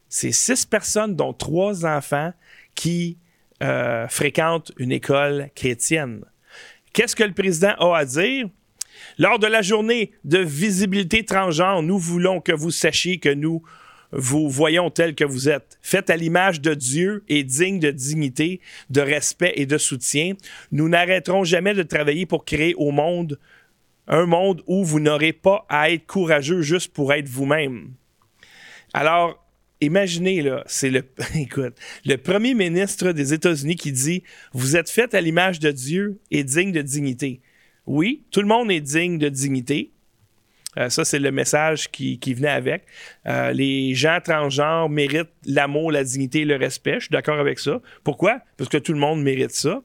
C'est 0.09 0.31
six 0.31 0.65
personnes, 0.65 1.15
dont 1.15 1.33
trois 1.33 1.85
enfants, 1.85 2.33
qui 2.75 3.17
euh, 3.61 4.07
fréquentent 4.07 4.71
une 4.77 4.91
école 4.91 5.49
chrétienne. 5.55 6.23
Qu'est-ce 6.93 7.15
que 7.15 7.23
le 7.23 7.33
président 7.33 7.73
a 7.79 7.97
à 7.97 8.05
dire? 8.05 8.47
Lors 9.17 9.39
de 9.39 9.47
la 9.47 9.61
journée 9.61 10.11
de 10.23 10.39
visibilité 10.39 11.25
transgenre, 11.25 11.81
nous 11.81 11.97
voulons 11.97 12.41
que 12.41 12.51
vous 12.51 12.71
sachiez 12.71 13.19
que 13.19 13.29
nous 13.29 13.63
vous 14.15 14.49
voyons 14.49 14.89
tel 14.89 15.15
que 15.15 15.23
vous 15.23 15.49
êtes. 15.49 15.77
Faites 15.81 16.09
à 16.09 16.15
l'image 16.15 16.61
de 16.61 16.73
Dieu 16.73 17.23
et 17.27 17.43
digne 17.43 17.79
de 17.79 17.91
dignité, 17.91 18.61
de 18.89 19.01
respect 19.01 19.53
et 19.55 19.65
de 19.65 19.77
soutien. 19.77 20.33
Nous 20.71 20.87
n'arrêterons 20.87 21.43
jamais 21.43 21.73
de 21.73 21.83
travailler 21.83 22.25
pour 22.25 22.45
créer 22.45 22.75
au 22.75 22.91
monde 22.91 23.39
un 24.07 24.25
monde 24.25 24.61
où 24.67 24.83
vous 24.83 24.99
n'aurez 24.99 25.33
pas 25.33 25.65
à 25.69 25.89
être 25.89 26.05
courageux 26.05 26.61
juste 26.61 26.93
pour 26.93 27.13
être 27.13 27.29
vous-même. 27.29 27.93
Alors, 28.93 29.43
imaginez, 29.81 30.41
là, 30.41 30.63
c'est 30.67 30.89
le, 30.89 31.03
écoute, 31.35 31.75
le 32.05 32.17
premier 32.17 32.53
ministre 32.53 33.11
des 33.11 33.33
États-Unis 33.33 33.75
qui 33.75 33.91
dit 33.91 34.23
Vous 34.51 34.75
êtes 34.75 34.89
fait 34.89 35.13
à 35.13 35.21
l'image 35.21 35.59
de 35.59 35.71
Dieu 35.71 36.19
et 36.31 36.43
digne 36.43 36.71
de 36.71 36.81
dignité. 36.81 37.41
Oui, 37.85 38.23
tout 38.31 38.41
le 38.41 38.47
monde 38.47 38.71
est 38.71 38.81
digne 38.81 39.17
de 39.17 39.29
dignité. 39.29 39.92
Euh, 40.77 40.89
ça, 40.89 41.05
c'est 41.05 41.19
le 41.19 41.31
message 41.31 41.91
qui, 41.91 42.17
venait 42.33 42.49
avec. 42.49 42.85
Euh, 43.27 43.51
les 43.51 43.93
gens 43.93 44.19
transgenres 44.23 44.89
méritent 44.89 45.33
l'amour, 45.45 45.91
la 45.91 46.03
dignité 46.03 46.41
et 46.41 46.45
le 46.45 46.55
respect. 46.55 46.95
Je 46.95 47.05
suis 47.05 47.11
d'accord 47.11 47.39
avec 47.39 47.59
ça. 47.59 47.81
Pourquoi? 48.03 48.39
Parce 48.57 48.69
que 48.69 48.77
tout 48.77 48.93
le 48.93 48.99
monde 48.99 49.21
mérite 49.21 49.51
ça. 49.51 49.81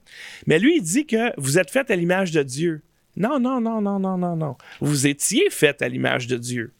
Mais 0.46 0.58
lui, 0.58 0.76
il 0.76 0.82
dit 0.82 1.06
que 1.06 1.32
vous 1.36 1.58
êtes 1.58 1.70
fait 1.70 1.90
à 1.90 1.96
l'image 1.96 2.30
de 2.30 2.42
Dieu. 2.42 2.82
Non, 3.16 3.40
non, 3.40 3.60
non, 3.60 3.80
non, 3.80 3.98
non, 3.98 4.16
non, 4.16 4.36
non. 4.36 4.56
Vous 4.80 5.06
étiez 5.06 5.50
fait 5.50 5.82
à 5.82 5.88
l'image 5.88 6.26
de 6.26 6.36
Dieu 6.36 6.72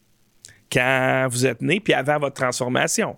quand 0.71 1.27
vous 1.29 1.45
êtes 1.45 1.61
né, 1.61 1.79
puis 1.79 1.93
avant 1.93 2.19
votre 2.19 2.35
transformation. 2.35 3.17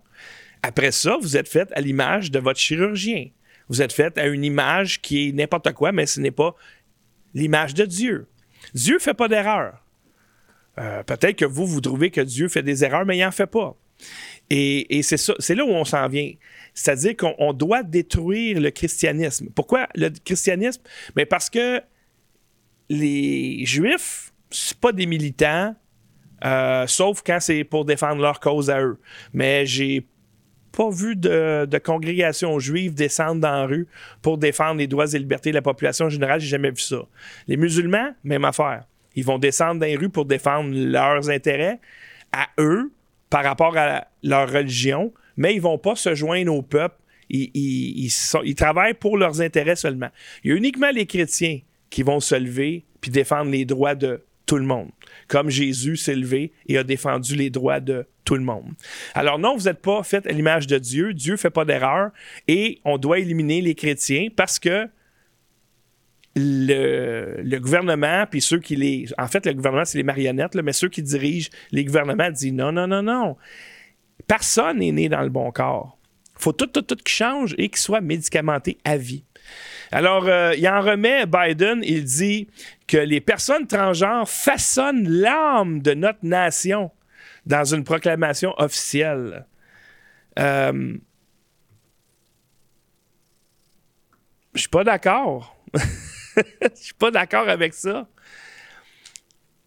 Après 0.63 0.91
ça, 0.91 1.17
vous 1.21 1.37
êtes 1.37 1.49
fait 1.49 1.71
à 1.73 1.81
l'image 1.81 2.31
de 2.31 2.39
votre 2.39 2.59
chirurgien. 2.59 3.29
Vous 3.69 3.81
êtes 3.81 3.93
fait 3.93 4.17
à 4.17 4.27
une 4.27 4.43
image 4.43 5.01
qui 5.01 5.29
est 5.29 5.31
n'importe 5.31 5.71
quoi, 5.73 5.91
mais 5.91 6.05
ce 6.05 6.19
n'est 6.19 6.31
pas 6.31 6.55
l'image 7.33 7.73
de 7.73 7.85
Dieu. 7.85 8.27
Dieu 8.73 8.95
ne 8.95 8.99
fait 8.99 9.13
pas 9.13 9.27
d'erreur. 9.27 9.80
Euh, 10.81 11.03
peut-être 11.03 11.37
que 11.37 11.45
vous, 11.45 11.65
vous 11.65 11.81
trouvez 11.81 12.11
que 12.11 12.21
Dieu 12.21 12.47
fait 12.49 12.63
des 12.63 12.83
erreurs, 12.83 13.05
mais 13.05 13.17
il 13.17 13.23
n'en 13.23 13.31
fait 13.31 13.47
pas. 13.47 13.75
Et, 14.49 15.01
c'est, 15.03 15.55
là 15.55 15.63
où 15.63 15.69
on 15.69 15.85
s'en 15.85 16.07
vient. 16.09 16.33
C'est-à-dire 16.73 17.15
qu'on 17.15 17.53
doit 17.53 17.83
détruire 17.83 18.59
le 18.59 18.71
christianisme. 18.71 19.47
Pourquoi 19.55 19.87
le 19.95 20.09
christianisme? 20.09 20.81
Mais 21.15 21.25
parce 21.25 21.49
que 21.49 21.81
les 22.89 23.65
Juifs 23.65 24.31
c'est 24.51 24.77
pas 24.77 24.91
des 24.91 25.05
militants, 25.05 25.75
euh, 26.43 26.85
sauf 26.87 27.21
quand 27.25 27.39
c'est 27.39 27.63
pour 27.63 27.85
défendre 27.85 28.21
leur 28.21 28.39
cause 28.39 28.69
à 28.69 28.81
eux. 28.81 28.99
Mais 29.33 29.65
j'ai 29.65 30.05
pas 30.71 30.89
vu 30.89 31.15
de, 31.15 31.67
congrégation 31.83 32.59
juive 32.59 32.93
descendre 32.93 33.41
dans 33.41 33.51
la 33.51 33.65
rue 33.65 33.87
pour 34.21 34.37
défendre 34.37 34.79
les 34.79 34.87
droits 34.87 35.13
et 35.13 35.19
libertés 35.19 35.49
de 35.49 35.55
la 35.55 35.61
population 35.61 36.09
générale. 36.09 36.39
J'ai 36.39 36.49
jamais 36.49 36.71
vu 36.71 36.81
ça. 36.81 37.03
Les 37.47 37.57
musulmans, 37.57 38.11
même 38.23 38.45
affaire. 38.45 38.85
Ils 39.15 39.25
vont 39.25 39.37
descendre 39.37 39.79
dans 39.79 39.85
les 39.85 39.95
rues 39.95 40.09
pour 40.09 40.25
défendre 40.25 40.71
leurs 40.73 41.29
intérêts 41.29 41.79
à 42.31 42.47
eux 42.59 42.91
par 43.29 43.43
rapport 43.43 43.77
à 43.77 44.07
leur 44.23 44.51
religion, 44.51 45.13
mais 45.37 45.55
ils 45.55 45.61
vont 45.61 45.77
pas 45.77 45.95
se 45.95 46.15
joindre 46.15 46.53
au 46.53 46.61
peuple. 46.61 46.95
Ils, 47.29 48.55
travaillent 48.57 48.93
pour 48.93 49.17
leurs 49.17 49.41
intérêts 49.41 49.77
seulement. 49.77 50.09
Il 50.43 50.51
y 50.51 50.53
a 50.53 50.57
uniquement 50.57 50.91
les 50.91 51.05
chrétiens 51.05 51.59
qui 51.89 52.03
vont 52.03 52.19
se 52.19 52.35
lever 52.35 52.85
puis 52.99 53.09
défendre 53.09 53.49
les 53.51 53.65
droits 53.65 53.95
de 53.95 54.23
tout 54.45 54.57
le 54.57 54.65
monde, 54.65 54.89
comme 55.27 55.49
Jésus 55.49 55.95
s'est 55.95 56.15
levé 56.15 56.51
et 56.67 56.77
a 56.77 56.83
défendu 56.83 57.35
les 57.35 57.49
droits 57.49 57.79
de 57.79 58.05
tout 58.25 58.35
le 58.35 58.43
monde. 58.43 58.73
Alors 59.13 59.39
non, 59.39 59.55
vous 59.55 59.63
n'êtes 59.63 59.81
pas 59.81 60.03
fait 60.03 60.27
à 60.27 60.31
l'image 60.31 60.67
de 60.67 60.77
Dieu, 60.77 61.13
Dieu 61.13 61.37
fait 61.37 61.49
pas 61.49 61.63
d'erreur 61.63 62.11
et 62.49 62.81
on 62.83 62.97
doit 62.97 63.19
éliminer 63.19 63.61
les 63.61 63.75
chrétiens 63.75 64.27
parce 64.35 64.59
que 64.59 64.89
le, 66.35 67.59
gouvernement, 67.59 68.25
puis 68.29 68.41
ceux 68.41 68.59
qui 68.59 68.75
les... 68.75 69.05
En 69.17 69.27
fait, 69.27 69.45
le 69.45 69.53
gouvernement, 69.53 69.85
c'est 69.85 69.97
les 69.97 70.03
marionnettes, 70.03 70.55
mais 70.55 70.73
ceux 70.73 70.89
qui 70.89 71.03
dirigent 71.03 71.49
les 71.71 71.85
gouvernements 71.85 72.29
disent 72.29 72.53
non, 72.53 72.71
non, 72.71 72.87
non, 72.87 73.03
non. 73.03 73.37
Personne 74.27 74.79
n'est 74.79 74.91
né 74.91 75.09
dans 75.09 75.21
le 75.21 75.29
bon 75.29 75.51
corps. 75.51 75.97
Il 76.37 76.43
faut 76.43 76.53
tout, 76.53 76.67
tout, 76.67 76.81
tout 76.81 76.95
qui 76.95 77.13
change 77.13 77.53
et 77.57 77.69
qu'il 77.69 77.77
soit 77.77 78.01
médicamenté 78.01 78.77
à 78.83 78.97
vie. 78.97 79.23
Alors, 79.91 80.27
euh, 80.27 80.53
il 80.57 80.67
en 80.67 80.81
remet 80.81 81.25
Biden, 81.25 81.81
il 81.83 82.05
dit 82.05 82.47
que 82.87 82.97
les 82.97 83.19
personnes 83.19 83.67
transgenres 83.67 84.29
façonnent 84.29 85.07
l'âme 85.07 85.81
de 85.81 85.93
notre 85.93 86.23
nation 86.23 86.91
dans 87.45 87.65
une 87.65 87.83
proclamation 87.83 88.53
officielle. 88.57 89.45
Euh, 90.39 90.97
je 94.53 94.59
suis 94.59 94.69
pas 94.69 94.83
d'accord. 94.83 95.57
Je 96.75 96.81
suis 96.81 96.93
pas 96.93 97.11
d'accord 97.11 97.49
avec 97.49 97.73
ça. 97.73 98.07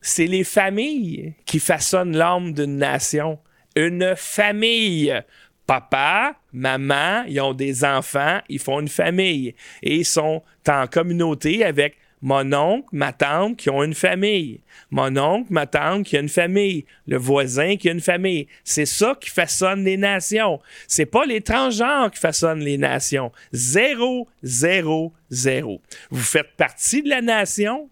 C'est 0.00 0.26
les 0.26 0.44
familles 0.44 1.35
qui 1.47 1.59
façonnent 1.59 2.16
l'âme 2.16 2.52
d'une 2.52 2.76
nation. 2.76 3.38
Une 3.76 4.14
famille. 4.16 5.23
Papa, 5.66 6.37
maman, 6.52 7.25
ils 7.26 7.40
ont 7.40 7.54
des 7.54 7.87
enfants, 7.87 8.40
ils 8.50 8.59
font 8.59 8.80
une 8.80 8.88
famille 8.88 9.54
et 9.83 9.97
ils 9.97 10.04
sont 10.04 10.42
en 10.68 10.87
communauté 10.87 11.64
avec 11.64 11.97
mon 12.25 12.54
oncle, 12.54 12.88
ma 12.93 13.12
tante 13.12 13.59
qui 13.59 13.69
ont 13.69 13.83
une 13.83 13.93
famille. 13.93 14.62
Mon 14.90 15.14
oncle, 15.19 15.52
ma 15.52 15.66
tante 15.66 16.04
qui 16.04 16.16
a 16.16 16.21
une 16.21 16.31
famille. 16.31 16.87
Le 17.07 17.19
voisin 17.19 17.76
qui 17.76 17.90
a 17.90 17.93
une 17.93 18.00
famille. 18.00 18.49
C'est 18.64 18.87
ça 18.87 19.14
qui 19.21 19.28
façonne 19.28 19.85
les 19.85 19.99
nations. 19.99 20.59
C'est 20.88 21.04
pas 21.04 21.26
les 21.26 21.43
transgenres 21.43 22.11
qui 22.11 22.19
façonnent 22.19 22.64
les 22.64 22.78
nations. 22.78 23.31
Zéro, 23.52 24.26
zéro, 24.43 25.12
zéro. 25.28 25.83
Vous 26.11 26.23
faites 26.23 26.57
partie 26.57 27.02
de 27.02 27.11
la 27.11 27.21
nation. 27.21 27.90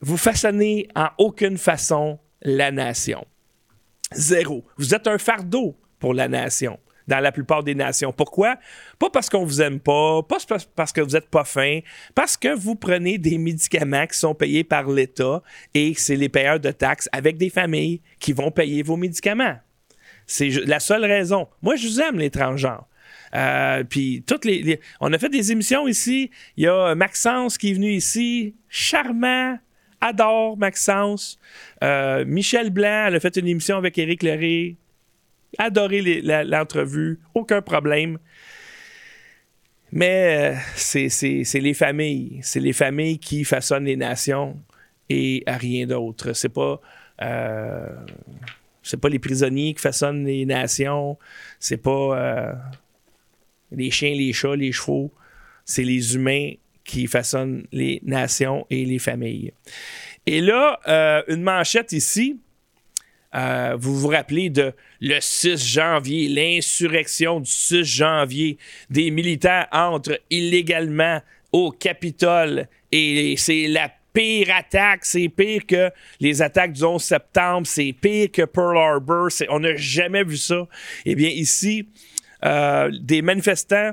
Vous 0.00 0.16
façonnez 0.16 0.88
en 0.96 1.10
aucune 1.18 1.58
façon 1.58 2.18
la 2.42 2.72
nation. 2.72 3.24
Zéro. 4.10 4.64
Vous 4.78 4.96
êtes 4.96 5.06
un 5.06 5.18
fardeau 5.18 5.76
pour 6.00 6.12
la 6.12 6.26
nation 6.26 6.80
dans 7.08 7.20
la 7.20 7.32
plupart 7.32 7.62
des 7.62 7.74
nations. 7.74 8.12
Pourquoi? 8.12 8.56
Pas 8.98 9.10
parce 9.10 9.28
qu'on 9.28 9.44
vous 9.44 9.60
aime 9.62 9.80
pas, 9.80 10.22
pas 10.22 10.38
parce 10.74 10.92
que 10.92 11.00
vous 11.00 11.12
n'êtes 11.12 11.28
pas 11.28 11.44
fin, 11.44 11.80
parce 12.14 12.36
que 12.36 12.54
vous 12.54 12.74
prenez 12.74 13.18
des 13.18 13.38
médicaments 13.38 14.06
qui 14.06 14.18
sont 14.18 14.34
payés 14.34 14.64
par 14.64 14.88
l'État 14.88 15.42
et 15.74 15.94
c'est 15.96 16.16
les 16.16 16.28
payeurs 16.28 16.60
de 16.60 16.70
taxes 16.70 17.08
avec 17.12 17.36
des 17.36 17.50
familles 17.50 18.00
qui 18.18 18.32
vont 18.32 18.50
payer 18.50 18.82
vos 18.82 18.96
médicaments. 18.96 19.56
C'est 20.26 20.48
la 20.48 20.80
seule 20.80 21.04
raison. 21.04 21.48
Moi, 21.62 21.76
je 21.76 21.86
vous 21.86 22.00
aime, 22.00 22.18
les 22.18 22.30
transgenres. 22.30 22.88
Euh, 23.34 23.82
puis 23.84 24.22
toutes 24.26 24.44
les, 24.44 24.80
on 25.00 25.12
a 25.12 25.18
fait 25.18 25.28
des 25.28 25.52
émissions 25.52 25.88
ici. 25.88 26.30
Il 26.56 26.64
y 26.64 26.68
a 26.68 26.94
Maxence 26.94 27.58
qui 27.58 27.70
est 27.70 27.74
venu 27.74 27.90
ici, 27.90 28.54
charmant, 28.68 29.58
adore 30.00 30.56
Maxence. 30.56 31.38
Euh, 31.82 32.24
Michel 32.26 32.70
Blanc, 32.70 33.06
elle 33.08 33.16
a 33.16 33.20
fait 33.20 33.36
une 33.36 33.48
émission 33.48 33.76
avec 33.76 33.98
Éric 33.98 34.22
Leray, 34.22 34.76
adoré 35.58 36.20
l'entrevue, 36.22 37.20
aucun 37.34 37.62
problème. 37.62 38.18
Mais 39.94 40.54
euh, 40.54 40.58
c'est 40.74 41.60
les 41.60 41.74
familles. 41.74 42.40
C'est 42.42 42.58
les 42.58 42.72
familles 42.72 43.18
qui 43.18 43.44
façonnent 43.44 43.84
les 43.84 43.96
nations 43.96 44.58
et 45.08 45.44
à 45.46 45.56
rien 45.56 45.86
d'autre. 45.86 46.32
C'est 46.32 46.48
pas. 46.48 46.80
Euh, 47.22 47.88
pas 49.00 49.08
les 49.08 49.20
prisonniers 49.20 49.72
qui 49.72 49.80
façonnent 49.80 50.26
les 50.26 50.44
nations. 50.46 51.16
C'est 51.60 51.76
pas 51.76 52.18
euh, 52.18 52.52
les 53.70 53.90
chiens, 53.92 54.14
les 54.14 54.32
chats, 54.32 54.56
les 54.56 54.72
chevaux. 54.72 55.12
C'est 55.64 55.84
les 55.84 56.16
humains 56.16 56.52
qui 56.84 57.06
façonnent 57.06 57.64
les 57.70 58.00
nations 58.02 58.66
et 58.70 58.84
les 58.84 58.98
familles. 58.98 59.52
Et 60.26 60.40
là, 60.40 61.24
une 61.28 61.42
manchette 61.42 61.92
ici 61.92 62.38
euh, 63.34 63.76
vous 63.78 63.98
vous 63.98 64.08
rappelez 64.08 64.50
de 64.50 64.72
le 65.00 65.18
6 65.20 65.56
janvier, 65.66 66.28
l'insurrection 66.28 67.40
du 67.40 67.50
6 67.50 67.84
janvier, 67.84 68.58
des 68.90 69.10
militaires 69.10 69.66
entrent 69.72 70.20
illégalement 70.30 71.20
au 71.52 71.70
Capitole 71.70 72.68
et 72.92 73.34
c'est 73.36 73.66
la 73.66 73.90
pire 74.12 74.54
attaque, 74.54 75.04
c'est 75.04 75.28
pire 75.28 75.66
que 75.66 75.90
les 76.20 76.40
attaques 76.40 76.72
du 76.72 76.84
11 76.84 77.02
septembre, 77.02 77.66
c'est 77.66 77.92
pire 77.92 78.30
que 78.32 78.42
Pearl 78.42 78.78
Harbor, 78.78 79.28
on 79.48 79.60
n'a 79.60 79.74
jamais 79.74 80.22
vu 80.22 80.36
ça. 80.36 80.68
Eh 81.04 81.14
bien 81.16 81.28
ici, 81.28 81.88
euh, 82.44 82.90
des 83.00 83.22
manifestants 83.22 83.92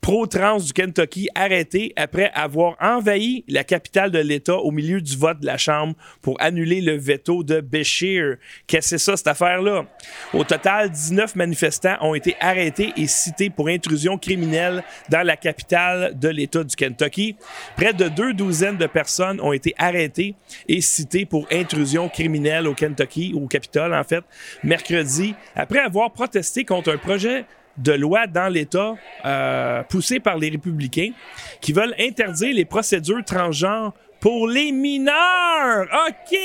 pro-trans 0.00 0.58
du 0.58 0.72
Kentucky 0.72 1.28
arrêté 1.34 1.92
après 1.96 2.30
avoir 2.34 2.76
envahi 2.80 3.44
la 3.48 3.64
capitale 3.64 4.10
de 4.10 4.18
l'État 4.18 4.56
au 4.56 4.70
milieu 4.70 5.00
du 5.00 5.16
vote 5.16 5.40
de 5.40 5.46
la 5.46 5.58
Chambre 5.58 5.94
pour 6.22 6.40
annuler 6.40 6.80
le 6.80 6.96
veto 6.96 7.42
de 7.42 7.60
Beshear. 7.60 8.36
Qu'est-ce 8.66 8.90
que 8.92 8.98
c'est 8.98 9.04
ça, 9.04 9.16
cette 9.16 9.26
affaire-là? 9.26 9.86
Au 10.32 10.44
total, 10.44 10.90
19 10.90 11.36
manifestants 11.36 11.96
ont 12.00 12.14
été 12.14 12.36
arrêtés 12.40 12.92
et 12.96 13.06
cités 13.06 13.50
pour 13.50 13.68
intrusion 13.68 14.18
criminelle 14.18 14.82
dans 15.08 15.26
la 15.26 15.36
capitale 15.36 16.18
de 16.18 16.28
l'État 16.28 16.64
du 16.64 16.74
Kentucky. 16.74 17.36
Près 17.76 17.92
de 17.92 18.08
deux 18.08 18.32
douzaines 18.32 18.76
de 18.78 18.86
personnes 18.86 19.40
ont 19.40 19.52
été 19.52 19.74
arrêtées 19.78 20.34
et 20.68 20.80
citées 20.80 21.26
pour 21.26 21.46
intrusion 21.52 22.08
criminelle 22.08 22.66
au 22.66 22.74
Kentucky, 22.74 23.32
au 23.34 23.46
Capitole 23.46 23.94
en 23.94 24.04
fait, 24.04 24.24
mercredi, 24.62 25.34
après 25.54 25.80
avoir 25.80 26.12
protesté 26.12 26.64
contre 26.64 26.92
un 26.92 26.98
projet 26.98 27.44
de 27.78 27.92
loi 27.92 28.26
dans 28.26 28.48
l'État 28.48 28.94
euh, 29.24 29.82
poussé 29.84 30.20
par 30.20 30.36
les 30.36 30.50
républicains 30.50 31.12
qui 31.60 31.72
veulent 31.72 31.94
interdire 31.98 32.54
les 32.54 32.64
procédures 32.64 33.24
transgenres 33.24 33.94
pour 34.20 34.48
les 34.48 34.72
mineurs. 34.72 35.86
OK, 36.08 36.38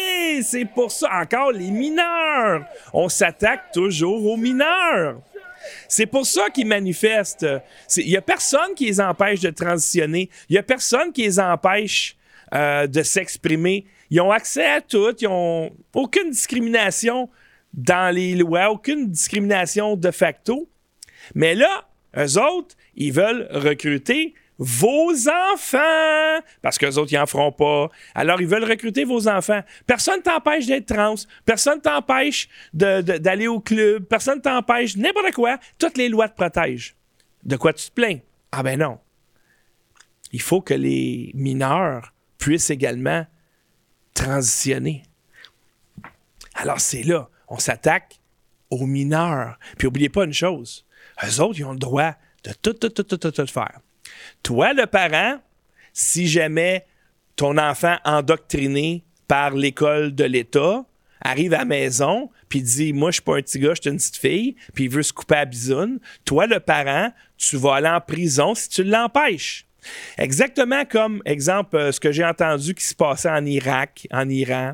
c'est 0.43 0.65
pour 0.65 0.91
ça. 0.91 1.09
Encore 1.21 1.51
les 1.51 1.71
mineurs. 1.71 2.65
On 2.93 3.09
s'attaque 3.09 3.71
toujours 3.73 4.25
aux 4.25 4.37
mineurs. 4.37 5.17
C'est 5.87 6.05
pour 6.05 6.25
ça 6.25 6.49
qu'ils 6.49 6.67
manifestent. 6.67 7.47
Il 7.97 8.07
n'y 8.07 8.17
a 8.17 8.21
personne 8.21 8.73
qui 8.75 8.85
les 8.85 9.01
empêche 9.01 9.39
de 9.39 9.49
transitionner. 9.49 10.29
Il 10.49 10.53
n'y 10.53 10.59
a 10.59 10.63
personne 10.63 11.11
qui 11.11 11.23
les 11.23 11.39
empêche 11.39 12.15
euh, 12.53 12.85
de 12.85 13.01
s'exprimer. 13.01 13.85
Ils 14.09 14.21
ont 14.21 14.31
accès 14.31 14.65
à 14.65 14.81
tout. 14.81 15.15
Ils 15.19 15.27
n'ont 15.27 15.71
aucune 15.93 16.29
discrimination 16.29 17.29
dans 17.73 18.13
les 18.13 18.35
lois, 18.35 18.69
aucune 18.69 19.09
discrimination 19.09 19.95
de 19.95 20.11
facto. 20.11 20.69
Mais 21.35 21.55
là, 21.55 21.87
eux 22.17 22.39
autres, 22.41 22.75
ils 22.95 23.13
veulent 23.13 23.47
recruter 23.51 24.33
vos 24.59 25.11
enfants, 25.51 26.39
parce 26.61 26.77
qu'eux 26.77 26.95
autres, 26.97 27.11
ils 27.11 27.17
n'en 27.17 27.25
feront 27.25 27.51
pas. 27.51 27.89
Alors, 28.13 28.39
ils 28.39 28.47
veulent 28.47 28.63
recruter 28.63 29.03
vos 29.03 29.27
enfants. 29.27 29.61
Personne 29.87 30.17
ne 30.17 30.21
t'empêche 30.21 30.67
d'être 30.67 30.85
trans, 30.85 31.15
personne 31.43 31.77
ne 31.77 31.81
t'empêche 31.81 32.47
d'aller 32.71 33.47
au 33.47 33.59
club, 33.59 34.03
personne 34.03 34.37
ne 34.37 34.41
t'empêche 34.41 34.95
n'importe 34.95 35.33
quoi. 35.33 35.57
Toutes 35.79 35.97
les 35.97 36.07
lois 36.07 36.29
te 36.29 36.35
protègent. 36.35 36.95
De 37.43 37.57
quoi 37.57 37.73
tu 37.73 37.87
te 37.87 37.91
plains? 37.93 38.19
Ah 38.51 38.61
ben 38.61 38.79
non. 38.79 38.99
Il 40.31 40.41
faut 40.41 40.61
que 40.61 40.75
les 40.75 41.31
mineurs 41.33 42.13
puissent 42.37 42.69
également 42.69 43.25
transitionner. 44.13 45.03
Alors, 46.55 46.79
c'est 46.79 47.03
là, 47.03 47.29
on 47.47 47.57
s'attaque 47.57 48.19
aux 48.69 48.85
mineurs. 48.85 49.57
Puis, 49.77 49.87
n'oubliez 49.87 50.09
pas 50.09 50.25
une 50.25 50.33
chose, 50.33 50.85
eux 51.25 51.41
autres, 51.41 51.59
ils 51.59 51.65
ont 51.65 51.73
le 51.73 51.79
droit 51.79 52.13
de 52.43 52.51
tout, 52.61 52.73
tout, 52.73 52.89
tout, 52.89 53.03
tout, 53.03 53.17
tout, 53.17 53.31
tout 53.31 53.47
faire. 53.47 53.79
Toi, 54.41 54.73
le 54.73 54.85
parent, 54.85 55.39
si 55.93 56.27
jamais 56.27 56.85
ton 57.35 57.57
enfant 57.57 57.97
endoctriné 58.03 59.03
par 59.27 59.51
l'école 59.51 60.13
de 60.13 60.23
l'État 60.23 60.85
arrive 61.21 61.53
à 61.53 61.59
la 61.59 61.65
maison 61.65 62.29
puis 62.53 62.61
dit 62.61 62.93
moi 62.93 63.09
je 63.09 63.15
suis 63.15 63.23
pas 63.23 63.37
un 63.37 63.41
petit 63.41 63.57
gars, 63.57 63.73
je 63.73 63.81
suis 63.81 63.89
une 63.89 63.97
petite 63.97 64.17
fille, 64.17 64.55
puis 64.75 64.83
il 64.83 64.89
veut 64.91 65.01
se 65.01 65.11
couper 65.11 65.37
à 65.37 65.45
bisoune, 65.45 65.99
toi 66.23 66.45
le 66.45 66.59
parent, 66.59 67.11
tu 67.35 67.57
vas 67.57 67.73
aller 67.73 67.87
en 67.87 67.99
prison 67.99 68.53
si 68.53 68.69
tu 68.69 68.83
l'empêches. 68.83 69.65
Exactement 70.17 70.85
comme, 70.85 71.21
exemple, 71.25 71.75
euh, 71.75 71.91
ce 71.91 71.99
que 71.99 72.11
j'ai 72.11 72.25
entendu 72.25 72.73
qui 72.73 72.85
se 72.85 72.95
passait 72.95 73.29
en 73.29 73.45
Irak, 73.45 74.07
en 74.11 74.27
Iran. 74.29 74.73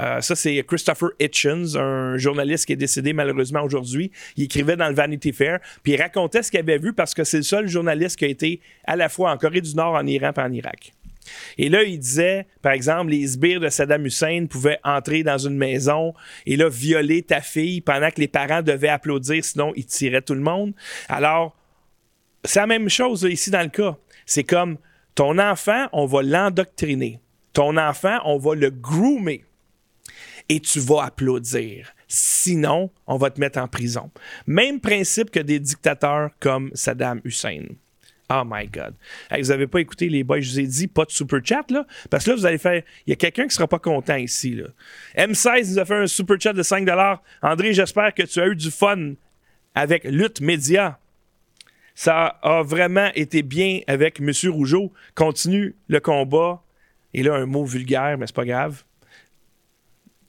Euh, 0.00 0.20
ça, 0.20 0.34
c'est 0.34 0.62
Christopher 0.66 1.10
Hitchens, 1.18 1.76
un 1.76 2.16
journaliste 2.16 2.66
qui 2.66 2.72
est 2.72 2.76
décédé 2.76 3.12
malheureusement 3.12 3.62
aujourd'hui. 3.62 4.10
Il 4.36 4.44
écrivait 4.44 4.76
dans 4.76 4.88
le 4.88 4.94
Vanity 4.94 5.32
Fair, 5.32 5.60
puis 5.82 5.92
il 5.92 6.00
racontait 6.00 6.42
ce 6.42 6.50
qu'il 6.50 6.60
avait 6.60 6.78
vu 6.78 6.92
parce 6.92 7.14
que 7.14 7.24
c'est 7.24 7.38
le 7.38 7.42
seul 7.42 7.68
journaliste 7.68 8.18
qui 8.18 8.24
a 8.24 8.28
été 8.28 8.60
à 8.84 8.96
la 8.96 9.08
fois 9.08 9.32
en 9.32 9.38
Corée 9.38 9.60
du 9.60 9.74
Nord, 9.74 9.94
en 9.94 10.06
Iran 10.06 10.32
et 10.36 10.40
en 10.40 10.52
Irak. 10.52 10.92
Et 11.58 11.68
là, 11.68 11.82
il 11.82 11.98
disait, 11.98 12.46
par 12.62 12.72
exemple, 12.72 13.10
les 13.10 13.26
sbires 13.26 13.60
de 13.60 13.68
Saddam 13.68 14.06
Hussein 14.06 14.46
pouvaient 14.48 14.78
entrer 14.84 15.22
dans 15.22 15.38
une 15.38 15.56
maison 15.56 16.14
et 16.44 16.56
là, 16.56 16.68
violer 16.68 17.22
ta 17.22 17.40
fille 17.40 17.80
pendant 17.80 18.10
que 18.10 18.20
les 18.20 18.28
parents 18.28 18.62
devaient 18.62 18.88
applaudir, 18.88 19.44
sinon 19.44 19.72
ils 19.76 19.86
tiraient 19.86 20.22
tout 20.22 20.34
le 20.34 20.40
monde. 20.40 20.72
Alors, 21.08 21.56
c'est 22.44 22.60
la 22.60 22.66
même 22.66 22.88
chose 22.88 23.26
ici 23.28 23.50
dans 23.50 23.62
le 23.62 23.68
cas. 23.68 23.96
C'est 24.26 24.44
comme 24.44 24.78
ton 25.14 25.38
enfant, 25.38 25.88
on 25.92 26.04
va 26.06 26.22
l'endoctriner. 26.22 27.20
Ton 27.52 27.78
enfant, 27.78 28.18
on 28.24 28.36
va 28.36 28.54
le 28.54 28.70
groomer. 28.70 29.44
Et 30.48 30.60
tu 30.60 30.78
vas 30.78 31.04
applaudir. 31.04 31.92
Sinon, 32.06 32.90
on 33.06 33.16
va 33.16 33.30
te 33.30 33.40
mettre 33.40 33.58
en 33.58 33.66
prison. 33.66 34.10
Même 34.46 34.80
principe 34.80 35.30
que 35.30 35.40
des 35.40 35.58
dictateurs 35.58 36.30
comme 36.38 36.70
Saddam 36.74 37.20
Hussein. 37.24 37.64
Oh 38.28 38.42
my 38.44 38.66
God. 38.66 38.94
vous 39.30 39.48
n'avez 39.48 39.66
pas 39.68 39.80
écouté 39.80 40.08
les 40.08 40.24
boys, 40.24 40.40
je 40.40 40.50
vous 40.50 40.60
ai 40.60 40.66
dit, 40.66 40.88
pas 40.88 41.04
de 41.04 41.10
super 41.12 41.40
chat, 41.44 41.70
là? 41.70 41.86
Parce 42.10 42.24
que 42.24 42.30
là, 42.30 42.36
vous 42.36 42.46
allez 42.46 42.58
faire. 42.58 42.82
Il 43.06 43.10
y 43.10 43.12
a 43.12 43.16
quelqu'un 43.16 43.46
qui 43.46 43.54
sera 43.54 43.68
pas 43.68 43.78
content 43.78 44.16
ici, 44.16 44.54
là. 44.54 44.66
M16 45.16 45.70
nous 45.70 45.78
a 45.78 45.84
fait 45.84 45.94
un 45.94 46.06
super 46.06 46.40
chat 46.40 46.52
de 46.52 46.62
5 46.62 46.88
André, 47.42 47.72
j'espère 47.72 48.12
que 48.14 48.24
tu 48.24 48.40
as 48.40 48.48
eu 48.48 48.56
du 48.56 48.70
fun 48.70 49.14
avec 49.74 50.04
Lutte 50.04 50.40
Média. 50.40 50.98
Ça 51.96 52.38
a 52.42 52.62
vraiment 52.62 53.10
été 53.14 53.42
bien 53.42 53.80
avec 53.86 54.20
M. 54.20 54.30
Rougeau. 54.50 54.92
Continue 55.14 55.74
le 55.88 55.98
combat. 55.98 56.62
Et 57.14 57.22
là, 57.22 57.34
un 57.34 57.46
mot 57.46 57.64
vulgaire, 57.64 58.18
mais 58.18 58.26
c'est 58.26 58.36
pas 58.36 58.44
grave. 58.44 58.84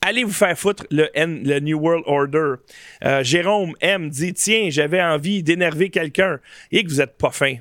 Allez 0.02 0.24
vous 0.24 0.32
faire 0.32 0.58
foutre 0.58 0.86
le, 0.90 1.60
New 1.60 1.78
World 1.78 2.06
Order. 2.08 2.54
Euh, 3.04 3.22
Jérôme 3.22 3.74
M 3.82 4.10
dit 4.10 4.34
Tiens, 4.34 4.70
j'avais 4.70 5.02
envie 5.02 5.44
d'énerver 5.44 5.90
quelqu'un 5.90 6.40
et 6.72 6.86
que 6.86 6.90
vous 6.90 7.02
êtes 7.02 7.18
pas 7.18 7.32
fin. 7.32 7.58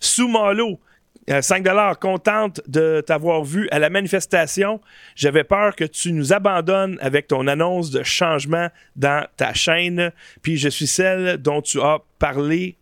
Soumalo, 0.00 0.80
5 1.28 1.64
euh, 1.68 1.94
contente 1.94 2.60
de 2.66 3.04
t'avoir 3.06 3.44
vu 3.44 3.68
à 3.70 3.78
la 3.78 3.88
manifestation. 3.88 4.80
J'avais 5.14 5.44
peur 5.44 5.76
que 5.76 5.84
tu 5.84 6.12
nous 6.12 6.32
abandonnes 6.32 6.98
avec 7.00 7.28
ton 7.28 7.46
annonce 7.46 7.92
de 7.92 8.02
changement 8.02 8.68
dans 8.96 9.24
ta 9.36 9.54
chaîne. 9.54 10.10
Puis 10.42 10.56
je 10.56 10.68
suis 10.68 10.88
celle 10.88 11.36
dont 11.36 11.62
tu 11.62 11.80
as 11.80 12.00
parlé 12.18 12.76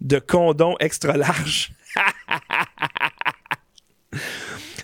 de 0.00 0.18
condom 0.18 0.76
extra 0.80 1.16
large. 1.16 1.72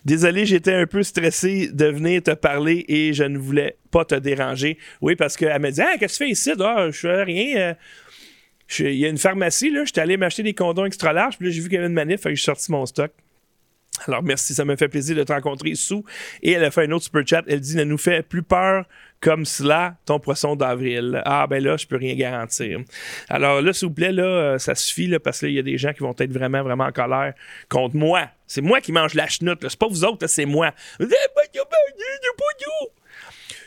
Désolé, 0.04 0.46
j'étais 0.46 0.72
un 0.72 0.86
peu 0.86 1.02
stressé 1.02 1.68
de 1.72 1.86
venir 1.86 2.22
te 2.22 2.30
parler 2.30 2.84
et 2.86 3.12
je 3.12 3.24
ne 3.24 3.38
voulais 3.38 3.76
pas 3.90 4.04
te 4.04 4.14
déranger. 4.14 4.78
Oui, 5.00 5.16
parce 5.16 5.36
qu'elle 5.36 5.60
me 5.60 5.70
dit 5.70 5.80
Ah, 5.80 5.96
qu'est-ce 5.98 6.18
que 6.18 6.24
tu 6.24 6.28
fais 6.28 6.32
ici? 6.32 6.52
Ah, 6.60 6.86
je 6.90 6.98
fais 6.98 7.22
rien. 7.24 7.56
Euh, 7.56 7.74
il 8.78 8.94
y 8.94 9.04
a 9.04 9.08
une 9.08 9.18
pharmacie, 9.18 9.70
là. 9.70 9.84
J'étais 9.84 10.00
allé 10.00 10.16
m'acheter 10.16 10.44
des 10.44 10.54
condoms 10.54 10.86
extra 10.86 11.12
larges, 11.12 11.38
puis 11.38 11.48
là, 11.48 11.52
j'ai 11.52 11.60
vu 11.60 11.68
qu'il 11.68 11.74
y 11.74 11.78
avait 11.78 11.88
une 11.88 11.92
manif, 11.92 12.20
j'ai 12.24 12.36
sorti 12.36 12.70
mon 12.70 12.86
stock. 12.86 13.10
Alors, 14.06 14.22
merci, 14.22 14.54
ça 14.54 14.64
me 14.64 14.76
fait 14.76 14.88
plaisir 14.88 15.16
de 15.16 15.24
te 15.24 15.32
rencontrer 15.32 15.74
sous. 15.74 16.04
Et 16.42 16.52
elle 16.52 16.64
a 16.64 16.70
fait 16.70 16.84
un 16.84 16.90
autre 16.92 17.04
super 17.04 17.26
chat. 17.26 17.42
Elle 17.48 17.60
dit 17.60 17.76
Ne 17.76 17.84
nous 17.84 17.98
fait 17.98 18.22
plus 18.22 18.42
peur 18.42 18.84
comme 19.20 19.44
cela, 19.44 19.96
ton 20.04 20.18
poisson 20.18 20.56
d'avril. 20.56 21.22
Ah, 21.24 21.46
ben 21.48 21.62
là, 21.62 21.76
je 21.76 21.86
peux 21.86 21.96
rien 21.96 22.14
garantir. 22.14 22.80
Alors 23.28 23.60
là, 23.62 23.72
s'il 23.72 23.88
vous 23.88 23.94
plaît, 23.94 24.12
là, 24.12 24.24
euh, 24.24 24.58
ça 24.58 24.74
suffit, 24.74 25.06
là, 25.06 25.18
parce 25.18 25.40
qu'il 25.40 25.52
y 25.52 25.58
a 25.58 25.62
des 25.62 25.78
gens 25.78 25.92
qui 25.92 26.00
vont 26.00 26.14
être 26.18 26.32
vraiment, 26.32 26.62
vraiment 26.62 26.84
en 26.84 26.92
colère 26.92 27.34
contre 27.68 27.96
moi. 27.96 28.28
C'est 28.46 28.60
moi 28.60 28.80
qui 28.80 28.92
mange 28.92 29.14
la 29.14 29.26
chenoute, 29.26 29.66
c'est 29.68 29.78
pas 29.78 29.88
vous 29.88 30.04
autres, 30.04 30.26
c'est 30.26 30.46
moi. 30.46 30.72
Là, 30.98 31.06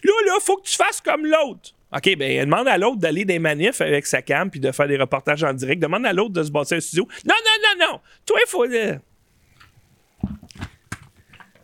là, 0.04 0.34
faut 0.42 0.58
que 0.58 0.68
tu 0.68 0.76
fasses 0.76 1.02
comme 1.02 1.26
l'autre. 1.26 1.72
OK, 1.92 2.16
ben 2.18 2.46
demande 2.46 2.68
à 2.68 2.78
l'autre 2.78 3.00
d'aller 3.00 3.26
des 3.26 3.40
manifs 3.40 3.82
avec 3.82 4.06
sa 4.06 4.22
cam 4.22 4.52
puis 4.52 4.60
de 4.60 4.72
faire 4.72 4.88
des 4.88 4.98
reportages 4.98 5.44
en 5.44 5.54
direct. 5.54 5.82
Demande 5.82 6.06
à 6.06 6.14
l'autre 6.14 6.34
de 6.34 6.44
se 6.44 6.52
bâtir 6.52 6.78
un 6.78 6.80
studio. 6.80 7.08
Non, 7.26 7.34
non, 7.36 7.64
non, 7.64 7.88
non. 7.88 8.00
Toi, 8.26 8.40
il 8.46 8.50
faut. 8.50 8.66
Euh, 8.66 8.96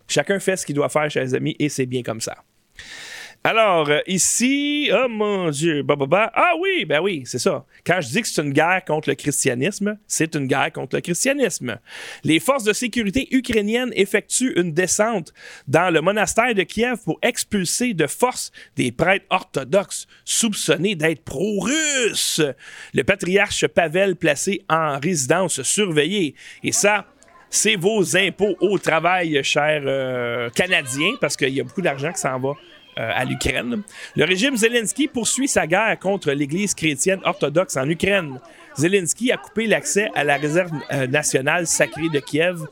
Chacun 0.07 0.39
fait 0.39 0.57
ce 0.57 0.65
qu'il 0.65 0.75
doit 0.75 0.89
faire, 0.89 1.09
chers 1.09 1.33
amis, 1.33 1.55
et 1.59 1.69
c'est 1.69 1.85
bien 1.85 2.03
comme 2.03 2.21
ça. 2.21 2.37
Alors, 3.45 3.91
euh, 3.91 3.99
ici, 4.07 4.89
oh 4.91 5.07
mon 5.07 5.51
Dieu, 5.51 5.83
bah, 5.83 5.95
bah, 5.95 6.07
bah. 6.07 6.31
Ah 6.33 6.53
oui, 6.59 6.83
ben 6.83 6.99
oui, 6.99 7.21
c'est 7.27 7.37
ça. 7.37 7.63
Quand 7.85 8.01
je 8.01 8.07
dis 8.07 8.21
que 8.23 8.27
c'est 8.27 8.41
une 8.41 8.53
guerre 8.53 8.83
contre 8.83 9.07
le 9.07 9.13
christianisme, 9.13 9.99
c'est 10.07 10.33
une 10.33 10.47
guerre 10.47 10.71
contre 10.71 10.95
le 10.95 11.01
christianisme. 11.01 11.77
Les 12.23 12.39
forces 12.39 12.63
de 12.63 12.73
sécurité 12.73 13.27
ukrainiennes 13.29 13.91
effectuent 13.95 14.59
une 14.59 14.73
descente 14.73 15.31
dans 15.67 15.93
le 15.93 16.01
monastère 16.01 16.55
de 16.55 16.63
Kiev 16.63 16.97
pour 17.05 17.19
expulser 17.21 17.93
de 17.93 18.07
force 18.07 18.51
des 18.77 18.91
prêtres 18.91 19.27
orthodoxes 19.29 20.07
soupçonnés 20.23 20.95
d'être 20.95 21.23
pro-russes. 21.23 22.41
Le 22.95 23.03
patriarche 23.03 23.67
Pavel 23.67 24.15
placé 24.15 24.63
en 24.69 24.97
résidence 24.97 25.61
surveillée. 25.61 26.33
Et 26.63 26.71
ça, 26.71 27.05
c'est 27.51 27.75
vos 27.75 28.17
impôts 28.17 28.55
au 28.59 28.79
travail, 28.79 29.39
chers 29.43 29.83
euh, 29.85 30.49
Canadiens, 30.49 31.13
parce 31.21 31.37
qu'il 31.37 31.53
y 31.53 31.61
a 31.61 31.63
beaucoup 31.63 31.83
d'argent 31.83 32.11
qui 32.11 32.19
s'en 32.19 32.39
va 32.39 32.55
à 32.97 33.25
l'Ukraine. 33.25 33.83
Le 34.15 34.25
régime 34.25 34.55
Zelensky 34.55 35.07
poursuit 35.07 35.47
sa 35.47 35.67
guerre 35.67 35.97
contre 35.99 36.31
l'Église 36.31 36.73
chrétienne 36.73 37.19
orthodoxe 37.23 37.77
en 37.77 37.89
Ukraine. 37.89 38.39
Zelensky 38.77 39.31
a 39.31 39.37
coupé 39.37 39.67
l'accès 39.67 40.09
à 40.15 40.23
la 40.23 40.37
réserve 40.37 40.71
euh, 40.91 41.07
nationale 41.07 41.67
sacrée 41.67 42.09
de 42.09 42.19
Kiev, 42.19 42.65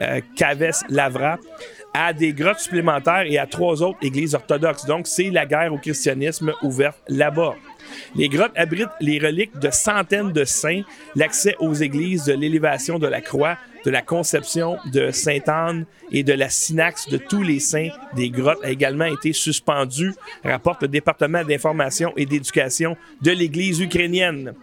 euh, 0.00 0.20
Kaves 0.36 0.82
Lavra, 0.88 1.38
à 1.94 2.12
des 2.12 2.32
grottes 2.34 2.60
supplémentaires 2.60 3.24
et 3.26 3.38
à 3.38 3.46
trois 3.46 3.82
autres 3.82 3.98
églises 4.02 4.34
orthodoxes. 4.34 4.84
Donc, 4.84 5.06
c'est 5.06 5.30
la 5.30 5.46
guerre 5.46 5.72
au 5.72 5.78
christianisme 5.78 6.52
ouverte 6.62 6.98
là-bas. 7.08 7.54
Les 8.14 8.28
grottes 8.28 8.52
abritent 8.56 8.88
les 9.00 9.18
reliques 9.18 9.58
de 9.58 9.70
centaines 9.70 10.32
de 10.32 10.44
saints, 10.44 10.82
l'accès 11.14 11.56
aux 11.58 11.72
églises 11.72 12.24
de 12.24 12.34
l'élévation 12.34 12.98
de 12.98 13.06
la 13.06 13.22
croix, 13.22 13.56
de 13.86 13.90
la 13.92 14.02
conception 14.02 14.78
de 14.92 15.12
Sainte-Anne 15.12 15.86
et 16.10 16.24
de 16.24 16.32
la 16.32 16.48
synaxe 16.48 17.08
de 17.08 17.18
tous 17.18 17.44
les 17.44 17.60
saints 17.60 17.90
des 18.16 18.30
grottes 18.30 18.64
a 18.64 18.70
également 18.70 19.04
été 19.04 19.32
suspendu, 19.32 20.12
rapporte 20.44 20.82
le 20.82 20.88
département 20.88 21.44
d'information 21.44 22.12
et 22.16 22.26
d'éducation 22.26 22.96
de 23.22 23.30
l'Église 23.30 23.80
ukrainienne. 23.80 24.54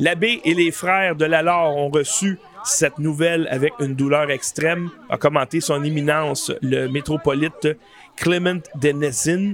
L'abbé 0.00 0.40
et 0.44 0.54
les 0.54 0.72
frères 0.72 1.14
de 1.14 1.24
la 1.24 1.42
Laure 1.42 1.76
ont 1.76 1.88
reçu 1.88 2.36
cette 2.64 2.98
nouvelle 2.98 3.46
avec 3.48 3.72
une 3.78 3.94
douleur 3.94 4.28
extrême, 4.32 4.90
a 5.08 5.18
commenté 5.18 5.60
son 5.60 5.84
éminence, 5.84 6.50
le 6.60 6.88
métropolite 6.88 7.68
Clement 8.16 8.62
Denezin 8.74 9.52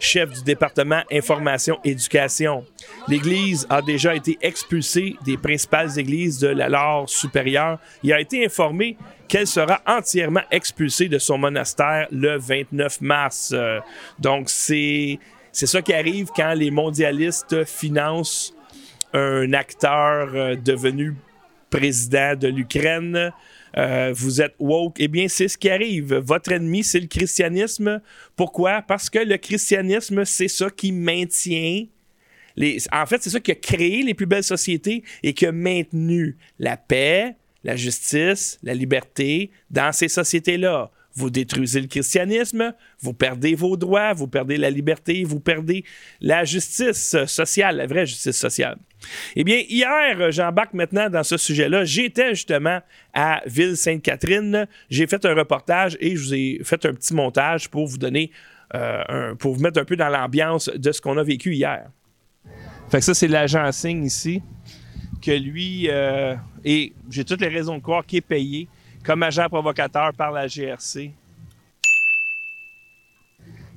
chef 0.00 0.30
du 0.30 0.42
département 0.42 1.02
information-éducation. 1.12 2.64
L'Église 3.06 3.66
a 3.70 3.82
déjà 3.82 4.14
été 4.14 4.38
expulsée 4.40 5.16
des 5.24 5.36
principales 5.36 5.98
églises 5.98 6.38
de 6.38 6.48
la 6.48 6.68
Laure 6.68 7.08
supérieure. 7.08 7.78
Il 8.02 8.12
a 8.12 8.20
été 8.20 8.44
informé 8.44 8.96
qu'elle 9.28 9.46
sera 9.46 9.80
entièrement 9.86 10.42
expulsée 10.50 11.08
de 11.08 11.18
son 11.18 11.38
monastère 11.38 12.08
le 12.10 12.38
29 12.38 13.00
mars. 13.02 13.52
Euh, 13.54 13.78
donc, 14.18 14.48
c'est, 14.48 15.18
c'est 15.52 15.66
ça 15.66 15.82
qui 15.82 15.92
arrive 15.92 16.28
quand 16.34 16.54
les 16.54 16.70
mondialistes 16.70 17.64
financent 17.64 18.54
un 19.12 19.52
acteur 19.52 20.30
euh, 20.34 20.56
devenu 20.56 21.14
président 21.68 22.34
de 22.36 22.48
l'Ukraine. 22.48 23.32
Euh, 23.76 24.12
vous 24.14 24.40
êtes 24.40 24.54
woke, 24.58 24.96
eh 24.98 25.08
bien, 25.08 25.28
c'est 25.28 25.48
ce 25.48 25.56
qui 25.56 25.70
arrive. 25.70 26.14
Votre 26.14 26.52
ennemi, 26.52 26.82
c'est 26.82 27.00
le 27.00 27.06
christianisme. 27.06 28.00
Pourquoi? 28.36 28.82
Parce 28.82 29.08
que 29.08 29.18
le 29.18 29.36
christianisme, 29.36 30.24
c'est 30.24 30.48
ça 30.48 30.70
qui 30.70 30.92
maintient. 30.92 31.86
Les... 32.56 32.78
En 32.92 33.06
fait, 33.06 33.22
c'est 33.22 33.30
ça 33.30 33.40
qui 33.40 33.52
a 33.52 33.54
créé 33.54 34.02
les 34.02 34.14
plus 34.14 34.26
belles 34.26 34.44
sociétés 34.44 35.04
et 35.22 35.32
qui 35.32 35.46
a 35.46 35.52
maintenu 35.52 36.36
la 36.58 36.76
paix, 36.76 37.36
la 37.62 37.76
justice, 37.76 38.58
la 38.62 38.74
liberté 38.74 39.50
dans 39.70 39.92
ces 39.92 40.08
sociétés-là. 40.08 40.90
Vous 41.14 41.30
détruisez 41.30 41.80
le 41.80 41.88
christianisme, 41.88 42.72
vous 43.00 43.12
perdez 43.12 43.54
vos 43.54 43.76
droits, 43.76 44.12
vous 44.12 44.28
perdez 44.28 44.56
la 44.56 44.70
liberté, 44.70 45.24
vous 45.24 45.40
perdez 45.40 45.84
la 46.20 46.44
justice 46.44 47.16
sociale, 47.26 47.78
la 47.78 47.86
vraie 47.86 48.06
justice 48.06 48.36
sociale. 48.36 48.78
Eh 49.36 49.44
bien, 49.44 49.62
hier, 49.68 50.30
j'embarque 50.30 50.74
maintenant 50.74 51.08
dans 51.08 51.22
ce 51.22 51.36
sujet-là. 51.36 51.84
J'étais 51.84 52.30
justement 52.30 52.80
à 53.14 53.40
Ville-Sainte-Catherine. 53.46 54.66
J'ai 54.90 55.06
fait 55.06 55.24
un 55.24 55.34
reportage 55.34 55.96
et 56.00 56.16
je 56.16 56.22
vous 56.22 56.34
ai 56.34 56.60
fait 56.64 56.84
un 56.86 56.94
petit 56.94 57.14
montage 57.14 57.68
pour 57.70 57.86
vous 57.86 57.98
donner, 57.98 58.30
euh, 58.74 59.34
pour 59.36 59.54
vous 59.54 59.62
mettre 59.62 59.80
un 59.80 59.84
peu 59.84 59.96
dans 59.96 60.08
l'ambiance 60.08 60.68
de 60.68 60.92
ce 60.92 61.00
qu'on 61.00 61.16
a 61.16 61.22
vécu 61.22 61.54
hier. 61.54 61.90
Fait 62.90 62.98
que 62.98 63.04
ça, 63.04 63.14
c'est 63.14 63.28
l'agent 63.28 63.70
signe 63.72 64.04
ici, 64.04 64.42
que 65.22 65.30
lui, 65.30 65.86
euh, 65.88 66.34
et 66.64 66.92
j'ai 67.08 67.24
toutes 67.24 67.40
les 67.40 67.48
raisons 67.48 67.78
de 67.78 67.82
croire 67.82 68.04
qu'il 68.04 68.18
est 68.18 68.22
payé 68.22 68.68
comme 69.04 69.22
agent 69.22 69.48
provocateur 69.48 70.12
par 70.12 70.32
la 70.32 70.46
GRC 70.46 71.12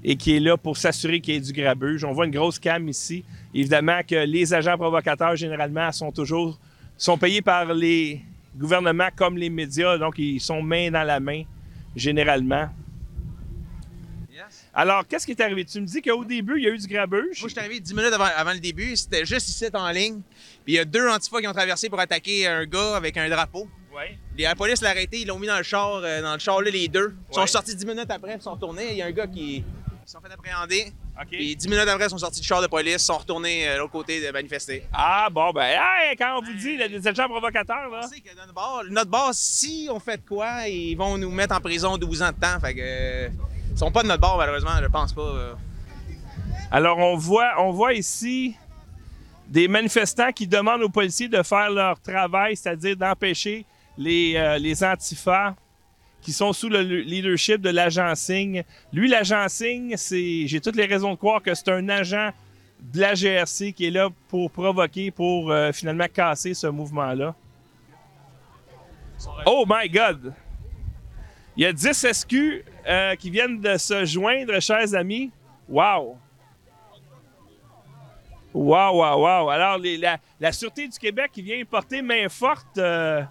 et 0.03 0.15
qui 0.15 0.35
est 0.35 0.39
là 0.39 0.57
pour 0.57 0.77
s'assurer 0.77 1.21
qu'il 1.21 1.35
y 1.35 1.37
ait 1.37 1.41
du 1.41 1.53
grabuge. 1.53 2.03
On 2.03 2.11
voit 2.11 2.25
une 2.25 2.31
grosse 2.31 2.59
cam 2.59 2.87
ici. 2.89 3.23
Évidemment 3.53 3.99
que 4.07 4.15
les 4.25 4.53
agents 4.53 4.77
provocateurs, 4.77 5.35
généralement, 5.35 5.91
sont 5.91 6.11
toujours 6.11 6.59
sont 6.97 7.17
payés 7.17 7.41
par 7.41 7.73
les 7.73 8.21
gouvernement 8.55 9.09
comme 9.15 9.37
les 9.37 9.49
médias, 9.49 9.97
donc 9.97 10.17
ils 10.19 10.39
sont 10.39 10.61
main 10.61 10.91
dans 10.91 11.03
la 11.03 11.19
main, 11.19 11.43
généralement. 11.95 12.69
Alors, 14.73 15.07
qu'est-ce 15.07 15.25
qui 15.25 15.31
est 15.33 15.41
arrivé? 15.41 15.63
Tu 15.65 15.79
me 15.79 15.85
dis 15.85 16.01
qu'au 16.01 16.25
début, 16.25 16.57
il 16.57 16.63
y 16.63 16.67
a 16.67 16.71
eu 16.71 16.77
du 16.77 16.87
grabuge. 16.87 17.39
Moi, 17.41 17.47
je 17.47 17.47
suis 17.49 17.59
arrivé 17.59 17.79
10 17.79 17.93
minutes 17.93 18.11
avant, 18.13 18.25
avant 18.35 18.53
le 18.53 18.59
début. 18.59 18.95
C'était 18.95 19.23
juste 19.25 19.47
ici 19.49 19.65
en 19.73 19.89
ligne. 19.91 20.21
Puis 20.65 20.73
il 20.73 20.75
y 20.75 20.79
a 20.79 20.85
deux 20.85 21.07
antifas 21.07 21.39
qui 21.41 21.47
ont 21.47 21.53
traversé 21.53 21.89
pour 21.89 21.99
attaquer 21.99 22.47
un 22.47 22.65
gars 22.65 22.95
avec 22.95 23.15
un 23.17 23.29
drapeau. 23.29 23.67
Ouais. 23.95 24.17
Les- 24.35 24.43
La 24.45 24.55
police 24.55 24.81
l'a 24.81 24.89
arrêté, 24.89 25.21
ils 25.21 25.27
l'ont 25.27 25.37
mis 25.37 25.45
dans 25.47 25.57
le 25.57 25.63
char, 25.63 26.01
euh, 26.03 26.21
dans 26.23 26.33
le 26.33 26.39
char 26.39 26.59
là, 26.61 26.71
les 26.71 26.87
deux. 26.87 27.15
Ils 27.31 27.35
Ouais. 27.39 27.41
sont 27.45 27.53
sortis 27.53 27.75
10 27.75 27.85
minutes 27.85 28.09
après, 28.09 28.35
ils 28.35 28.41
sont 28.41 28.53
retournés. 28.53 28.91
Il 28.91 28.97
y 28.97 29.01
a 29.03 29.05
un 29.05 29.11
gars 29.11 29.27
qui 29.27 29.57
ils 29.57 29.63
sont 30.05 30.19
fait 30.19 30.33
appréhender. 30.33 30.91
Puis 31.29 31.55
10 31.55 31.67
minutes 31.67 31.87
après, 31.87 32.05
ils 32.05 32.09
sont 32.09 32.17
sortis 32.17 32.41
du 32.41 32.47
char 32.47 32.61
de 32.61 32.67
police, 32.67 32.93
ils 32.93 32.99
sont 32.99 33.17
retournés 33.17 33.67
euh, 33.67 33.75
de 33.75 33.79
l'autre 33.79 33.91
côté 33.91 34.19
de 34.25 34.31
manifester. 34.31 34.83
Ah, 34.91 35.27
bon, 35.31 35.51
ben, 35.51 35.63
hey, 35.79 36.15
quand 36.17 36.37
on 36.39 36.41
vous 36.43 36.53
dit, 36.53 36.75
là, 36.75 36.87
des 36.87 37.07
agents 37.07 37.27
provocateurs, 37.29 37.89
là. 37.89 38.01
On 38.03 38.07
sait 38.07 38.19
que 38.19 38.35
notre 38.35 38.53
bar, 38.53 38.81
notre 38.89 39.11
bar, 39.11 39.29
si 39.33 39.87
on 39.91 39.99
fait 39.99 40.17
de 40.17 40.27
quoi, 40.27 40.67
ils 40.67 40.95
vont 40.95 41.17
nous 41.17 41.29
mettre 41.29 41.55
en 41.55 41.59
prison 41.61 41.97
12 41.97 42.21
ans 42.23 42.31
de 42.31 42.39
temps. 42.39 42.59
Fait 42.59 42.73
que. 42.73 43.27
ils 43.71 43.77
sont 43.77 43.91
pas 43.91 44.01
de 44.03 44.07
notre 44.07 44.21
bar, 44.21 44.37
malheureusement, 44.37 44.71
je 44.81 44.87
pense 44.87 45.13
pas. 45.13 45.21
euh. 45.21 45.53
Alors, 46.71 46.97
on 46.97 47.15
voit, 47.15 47.51
on 47.59 47.71
voit 47.71 47.93
ici 47.93 48.55
des 49.47 49.67
manifestants 49.67 50.31
qui 50.31 50.47
demandent 50.47 50.81
aux 50.81 50.89
policiers 50.89 51.27
de 51.27 51.43
faire 51.43 51.69
leur 51.69 51.99
travail, 51.99 52.55
c'est-à-dire 52.57 52.95
d'empêcher 52.97 53.65
les, 53.97 54.33
euh, 54.35 54.57
les 54.57 54.83
antifas 54.83 55.53
qui 56.23 56.33
sont 56.33 56.53
sous 56.53 56.69
le 56.69 56.81
leadership 56.81 57.61
de 57.61 57.69
l'agent 57.69 58.15
Signe. 58.15 58.63
Lui, 58.91 59.09
l'agent 59.09 59.47
Signe, 59.49 59.95
c'est, 59.97 60.47
j'ai 60.47 60.61
toutes 60.61 60.75
les 60.75 60.85
raisons 60.85 61.11
de 61.11 61.17
croire 61.17 61.41
que 61.41 61.53
c'est 61.53 61.69
un 61.69 61.89
agent 61.89 62.31
de 62.79 62.99
la 62.99 63.13
GRC 63.13 63.73
qui 63.73 63.87
est 63.87 63.91
là 63.91 64.09
pour 64.29 64.49
provoquer, 64.49 65.11
pour 65.11 65.51
euh, 65.51 65.71
finalement 65.71 66.07
casser 66.11 66.53
ce 66.53 66.67
mouvement-là. 66.67 67.35
Oh 69.45 69.65
my 69.67 69.89
God! 69.89 70.33
Il 71.55 71.63
y 71.63 71.65
a 71.65 71.73
10 71.73 72.07
SQ 72.11 72.33
euh, 72.87 73.15
qui 73.15 73.29
viennent 73.29 73.61
de 73.61 73.77
se 73.77 74.05
joindre, 74.05 74.59
chers 74.59 74.95
amis. 74.95 75.31
Wow! 75.69 76.17
Wow, 78.53 78.93
wow, 78.93 79.19
wow. 79.19 79.49
Alors, 79.49 79.79
la 80.39 80.51
Sûreté 80.51 80.87
du 80.87 80.97
Québec 80.97 81.31
qui 81.33 81.41
vient 81.41 81.63
porter 81.65 82.01
main 82.01 82.29
forte 82.29 82.77
euh, 82.77 83.23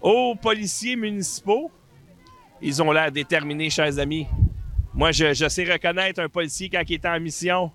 aux 0.00 0.34
policiers 0.34 0.96
municipaux. 0.96 1.70
Ils 2.60 2.82
ont 2.82 2.90
l'air 2.90 3.12
déterminés, 3.12 3.70
chers 3.70 3.98
amis. 3.98 4.26
Moi, 4.94 5.12
je, 5.12 5.48
sais 5.48 5.64
reconnaître 5.70 6.20
un 6.20 6.28
policier 6.28 6.68
quand 6.68 6.82
il 6.88 6.94
est 6.94 7.06
en 7.06 7.20
mission. 7.20 7.70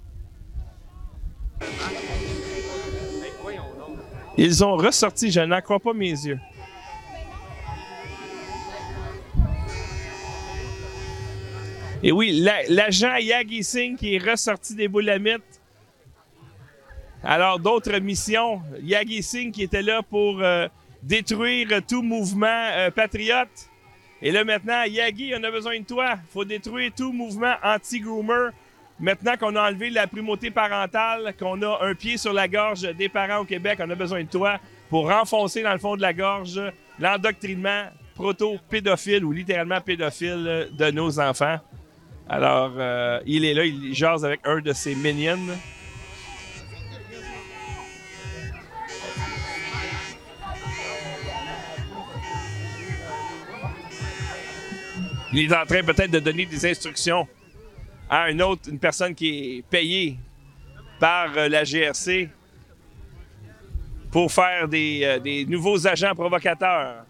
Ils 4.38 4.64
ont 4.64 4.76
ressorti, 4.76 5.32
je 5.32 5.40
n'en 5.42 5.62
crois 5.62 5.80
pas 5.80 5.94
mes 5.94 6.10
yeux. 6.10 6.40
Et 12.06 12.12
oui, 12.12 12.42
la- 12.42 12.64
l'agent 12.68 13.16
Yagi 13.16 13.64
Singh 13.64 13.96
qui 13.96 14.16
est 14.16 14.18
ressorti 14.32 14.76
des 14.76 14.90
boulamites. 14.90 15.62
Alors, 17.24 17.58
d'autres 17.60 17.98
missions. 18.00 18.62
Yagi 18.82 19.24
Singh 19.24 19.52
qui 19.52 19.64
était 19.64 19.82
là 19.82 20.02
pour 20.04 20.42
euh, 20.42 20.68
détruire 21.02 21.70
tout 21.88 22.02
mouvement 22.02 22.48
euh, 22.74 22.92
patriote. 22.92 23.70
Et 24.26 24.32
là, 24.32 24.46
maintenant, 24.46 24.84
Yagi, 24.84 25.34
on 25.38 25.44
a 25.44 25.52
besoin 25.52 25.78
de 25.78 25.84
toi. 25.84 26.16
faut 26.30 26.46
détruire 26.46 26.92
tout 26.96 27.12
mouvement 27.12 27.56
anti-groomer. 27.62 28.52
Maintenant 28.98 29.36
qu'on 29.38 29.54
a 29.58 29.68
enlevé 29.68 29.90
la 29.90 30.08
primauté 30.08 30.50
parentale, 30.50 31.34
qu'on 31.38 31.62
a 31.62 31.80
un 31.84 31.94
pied 31.94 32.16
sur 32.16 32.32
la 32.32 32.48
gorge 32.48 32.84
des 32.84 33.10
parents 33.10 33.40
au 33.42 33.46
Québec, 33.46 33.80
on 33.82 33.90
a 33.90 33.96
besoin 33.96 34.24
de 34.24 34.30
toi 34.30 34.60
pour 34.90 35.10
renfoncer 35.10 35.62
dans 35.62 35.74
le 35.74 35.80
fond 35.80 35.98
de 35.98 36.02
la 36.02 36.14
gorge 36.14 36.62
l'endoctrinement 37.00 37.88
proto-pédophile 38.16 39.26
ou 39.26 39.34
littéralement 39.34 39.82
pédophile 39.82 40.70
de 40.72 40.92
nos 40.92 41.20
enfants. 41.20 41.58
Alors, 42.30 42.72
euh, 42.78 43.20
il 43.26 43.44
est 43.44 43.54
là, 43.54 43.66
il 43.66 43.94
jase 43.94 44.24
avec 44.24 44.40
un 44.46 44.62
de 44.62 44.72
ses 44.72 44.96
minions. 44.96 45.50
Il 55.36 55.52
est 55.52 55.56
en 55.56 55.66
train 55.66 55.82
peut-être 55.82 56.12
de 56.12 56.20
donner 56.20 56.46
des 56.46 56.64
instructions 56.70 57.28
à 58.08 58.30
une 58.30 58.44
autre, 58.44 58.70
une 58.70 58.78
personne 58.78 59.16
qui 59.16 59.58
est 59.58 59.62
payée 59.64 60.20
par 61.00 61.36
euh, 61.36 61.50
la 61.50 61.64
GRC 61.64 62.30
pour 64.12 64.32
faire 64.32 64.68
des, 64.68 65.02
euh, 65.04 65.18
des 65.18 65.44
nouveaux 65.46 65.88
agents 65.88 66.14
provocateurs. 66.14 67.04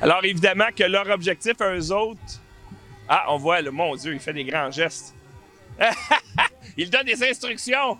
Alors 0.00 0.24
évidemment 0.24 0.68
que 0.74 0.84
leur 0.84 1.08
objectif 1.10 1.60
à 1.60 1.74
eux 1.74 1.92
autres... 1.92 2.40
Ah, 3.06 3.26
on 3.28 3.36
voit, 3.36 3.60
le 3.60 3.70
mon 3.70 3.94
Dieu, 3.94 4.14
il 4.14 4.20
fait 4.20 4.32
des 4.32 4.44
grands 4.44 4.70
gestes. 4.70 5.14
il 6.78 6.88
donne 6.88 7.04
des 7.04 7.22
instructions 7.22 7.98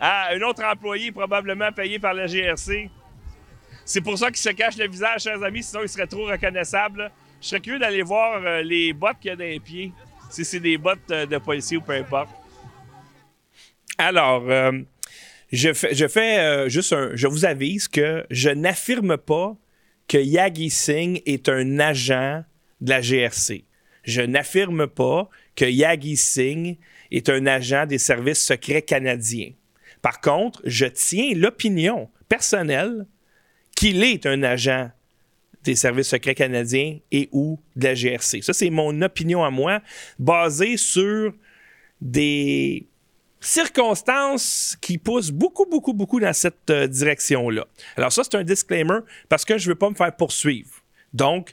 à 0.00 0.32
un 0.32 0.40
autre 0.40 0.64
employé 0.64 1.12
probablement 1.12 1.70
payé 1.72 1.98
par 1.98 2.14
la 2.14 2.26
GRC. 2.26 2.90
C'est 3.84 4.00
pour 4.00 4.16
ça 4.18 4.28
qu'il 4.28 4.38
se 4.38 4.50
cache 4.50 4.76
le 4.78 4.88
visage, 4.88 5.22
chers 5.22 5.42
amis, 5.42 5.62
sinon 5.62 5.82
il 5.82 5.88
serait 5.88 6.06
trop 6.06 6.24
reconnaissable. 6.24 7.10
Je 7.40 7.48
serais 7.48 7.60
curieux 7.60 7.78
d'aller 7.78 8.02
voir 8.02 8.42
euh, 8.44 8.62
les 8.62 8.92
bottes 8.92 9.18
qu'il 9.20 9.30
y 9.30 9.32
a 9.32 9.36
dans 9.36 9.44
les 9.44 9.60
pieds, 9.60 9.92
si 10.30 10.44
c'est 10.44 10.60
des 10.60 10.78
bottes 10.78 11.10
euh, 11.10 11.26
de 11.26 11.38
policier 11.38 11.76
ou 11.76 11.80
peu 11.82 11.92
importe. 11.92 12.30
Alors, 13.98 14.48
euh, 14.48 14.72
je 15.52 15.72
fais, 15.72 16.68
juste 16.70 16.92
un. 16.92 17.10
Je 17.14 17.26
vous 17.26 17.44
avise 17.44 17.88
que 17.88 18.24
je 18.30 18.50
n'affirme 18.50 19.16
pas 19.18 19.56
que 20.08 20.18
Yagi 20.18 20.70
Singh 20.70 21.22
est 21.26 21.48
un 21.48 21.78
agent 21.78 22.44
de 22.80 22.90
la 22.90 23.00
GRC. 23.00 23.64
Je 24.04 24.22
n'affirme 24.22 24.86
pas 24.86 25.28
que 25.56 25.64
Yagi 25.64 26.16
Singh 26.16 26.78
est 27.10 27.28
un 27.28 27.46
agent 27.46 27.86
des 27.86 27.98
services 27.98 28.44
secrets 28.44 28.82
canadiens. 28.82 29.52
Par 30.02 30.20
contre, 30.20 30.60
je 30.64 30.86
tiens 30.86 31.32
l'opinion 31.34 32.08
personnelle 32.28 33.06
qu'il 33.76 34.02
est 34.02 34.26
un 34.26 34.42
agent 34.42 34.90
des 35.64 35.74
services 35.74 36.08
secrets 36.08 36.34
canadiens 36.34 36.98
et 37.12 37.28
ou 37.32 37.58
de 37.76 37.84
la 37.84 37.94
GRC. 37.94 38.42
Ça, 38.42 38.52
c'est 38.52 38.70
mon 38.70 39.02
opinion 39.02 39.44
à 39.44 39.50
moi, 39.50 39.80
basée 40.18 40.76
sur 40.76 41.34
des 42.00 42.86
circonstances 43.40 44.76
qui 44.80 44.98
poussent 44.98 45.30
beaucoup, 45.30 45.66
beaucoup, 45.66 45.92
beaucoup 45.92 46.20
dans 46.20 46.32
cette 46.32 46.70
euh, 46.70 46.86
direction-là. 46.86 47.66
Alors 47.96 48.12
ça, 48.12 48.22
c'est 48.24 48.36
un 48.36 48.44
disclaimer 48.44 48.98
parce 49.28 49.44
que 49.44 49.56
je 49.58 49.66
ne 49.66 49.72
veux 49.72 49.78
pas 49.78 49.88
me 49.88 49.94
faire 49.94 50.14
poursuivre. 50.14 50.70
Donc, 51.12 51.52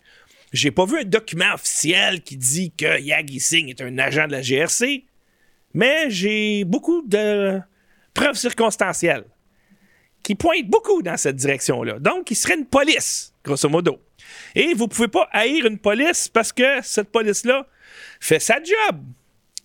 j'ai 0.53 0.71
pas 0.71 0.85
vu 0.85 0.99
un 0.99 1.03
document 1.03 1.53
officiel 1.53 2.21
qui 2.21 2.37
dit 2.37 2.71
que 2.71 2.99
Yagi 2.99 3.39
Singh 3.39 3.69
est 3.69 3.81
un 3.81 3.97
agent 3.97 4.27
de 4.27 4.33
la 4.33 4.41
GRC, 4.41 5.05
mais 5.73 6.09
j'ai 6.09 6.63
beaucoup 6.63 7.03
de 7.05 7.59
preuves 8.17 8.35
circonstancielles 8.35 9.25
qui 10.23 10.35
pointent 10.35 10.67
beaucoup 10.67 11.01
dans 11.01 11.15
cette 11.15 11.35
direction-là. 11.35 11.99
Donc, 11.99 12.31
il 12.31 12.35
serait 12.35 12.55
une 12.55 12.65
police, 12.65 13.33
grosso 13.43 13.69
modo. 13.69 14.01
Et 14.55 14.73
vous 14.73 14.87
pouvez 14.87 15.07
pas 15.07 15.29
haïr 15.31 15.65
une 15.65 15.77
police 15.77 16.27
parce 16.27 16.51
que 16.51 16.81
cette 16.81 17.09
police-là 17.11 17.65
fait 18.19 18.39
sa 18.39 18.55
job. 18.55 19.01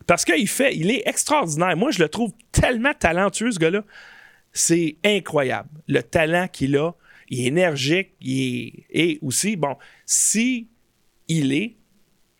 Parce 0.07 0.25
qu'il 0.25 0.49
fait, 0.49 0.77
il 0.77 0.91
est 0.91 1.03
extraordinaire. 1.07 1.77
Moi, 1.77 1.91
je 1.91 2.01
le 2.01 2.09
trouve 2.09 2.33
tellement 2.53 2.93
talentueux, 2.93 3.51
ce 3.51 3.59
gars-là. 3.59 3.83
C'est 4.53 4.97
incroyable. 5.05 5.71
Le 5.89 6.03
talent 6.03 6.47
qu'il 6.47 6.77
a, 6.77 6.95
il 7.29 7.41
est 7.41 7.49
énergique, 7.49 8.13
il 8.21 8.41
est, 8.41 8.87
et 8.91 9.19
aussi, 9.23 9.57
bon, 9.57 9.77
si 10.05 10.69
il 11.29 11.55
est 11.55 11.77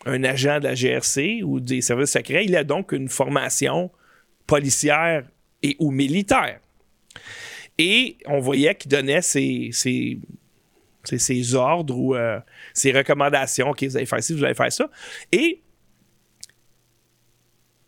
un 0.05 0.23
agent 0.23 0.59
de 0.59 0.65
la 0.65 0.75
GRC 0.75 1.41
ou 1.43 1.59
des 1.59 1.81
services 1.81 2.11
secrets, 2.11 2.45
il 2.45 2.55
a 2.55 2.63
donc 2.63 2.91
une 2.91 3.09
formation 3.09 3.89
policière 4.45 5.23
et 5.63 5.75
ou 5.79 5.89
militaire. 5.89 6.59
Et 7.77 8.17
on 8.25 8.39
voyait 8.39 8.75
qu'il 8.75 8.91
donnait 8.91 9.21
ses, 9.21 9.71
ses, 9.71 11.55
ordres 11.55 11.97
ou 11.97 12.15
euh, 12.15 12.39
ses 12.73 12.91
recommandations. 12.91 13.69
OK, 13.69 13.83
vous 13.83 13.97
allez 13.97 14.05
faire 14.05 14.23
ci, 14.23 14.33
vous 14.33 14.43
allez 14.43 14.53
faire 14.53 14.71
ça. 14.71 14.89
Et 15.31 15.61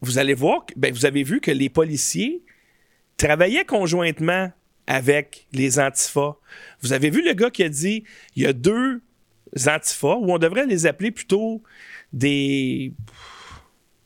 vous 0.02 0.18
allez 0.18 0.34
voir, 0.34 0.66
ben, 0.76 0.92
vous 0.94 1.06
avez 1.06 1.24
vu 1.24 1.40
que 1.40 1.52
les 1.52 1.70
policiers 1.70 2.44
travaillaient 3.18 3.66
conjointement 3.66 4.52
avec 4.88 5.48
les 5.52 5.80
antifas. 5.80 6.36
Vous 6.82 6.94
avez 6.94 7.10
vu 7.10 7.24
le 7.24 7.34
gars 7.34 7.50
qui 7.50 7.64
a 7.64 7.70
dit 7.70 8.04
il 8.36 8.44
y 8.44 8.46
a 8.46 8.54
deux 8.54 9.02
antifas, 9.68 10.16
ou 10.16 10.32
on 10.32 10.38
devrait 10.38 10.66
les 10.66 10.86
appeler 10.86 11.12
plutôt 11.12 11.64
des 12.12 12.94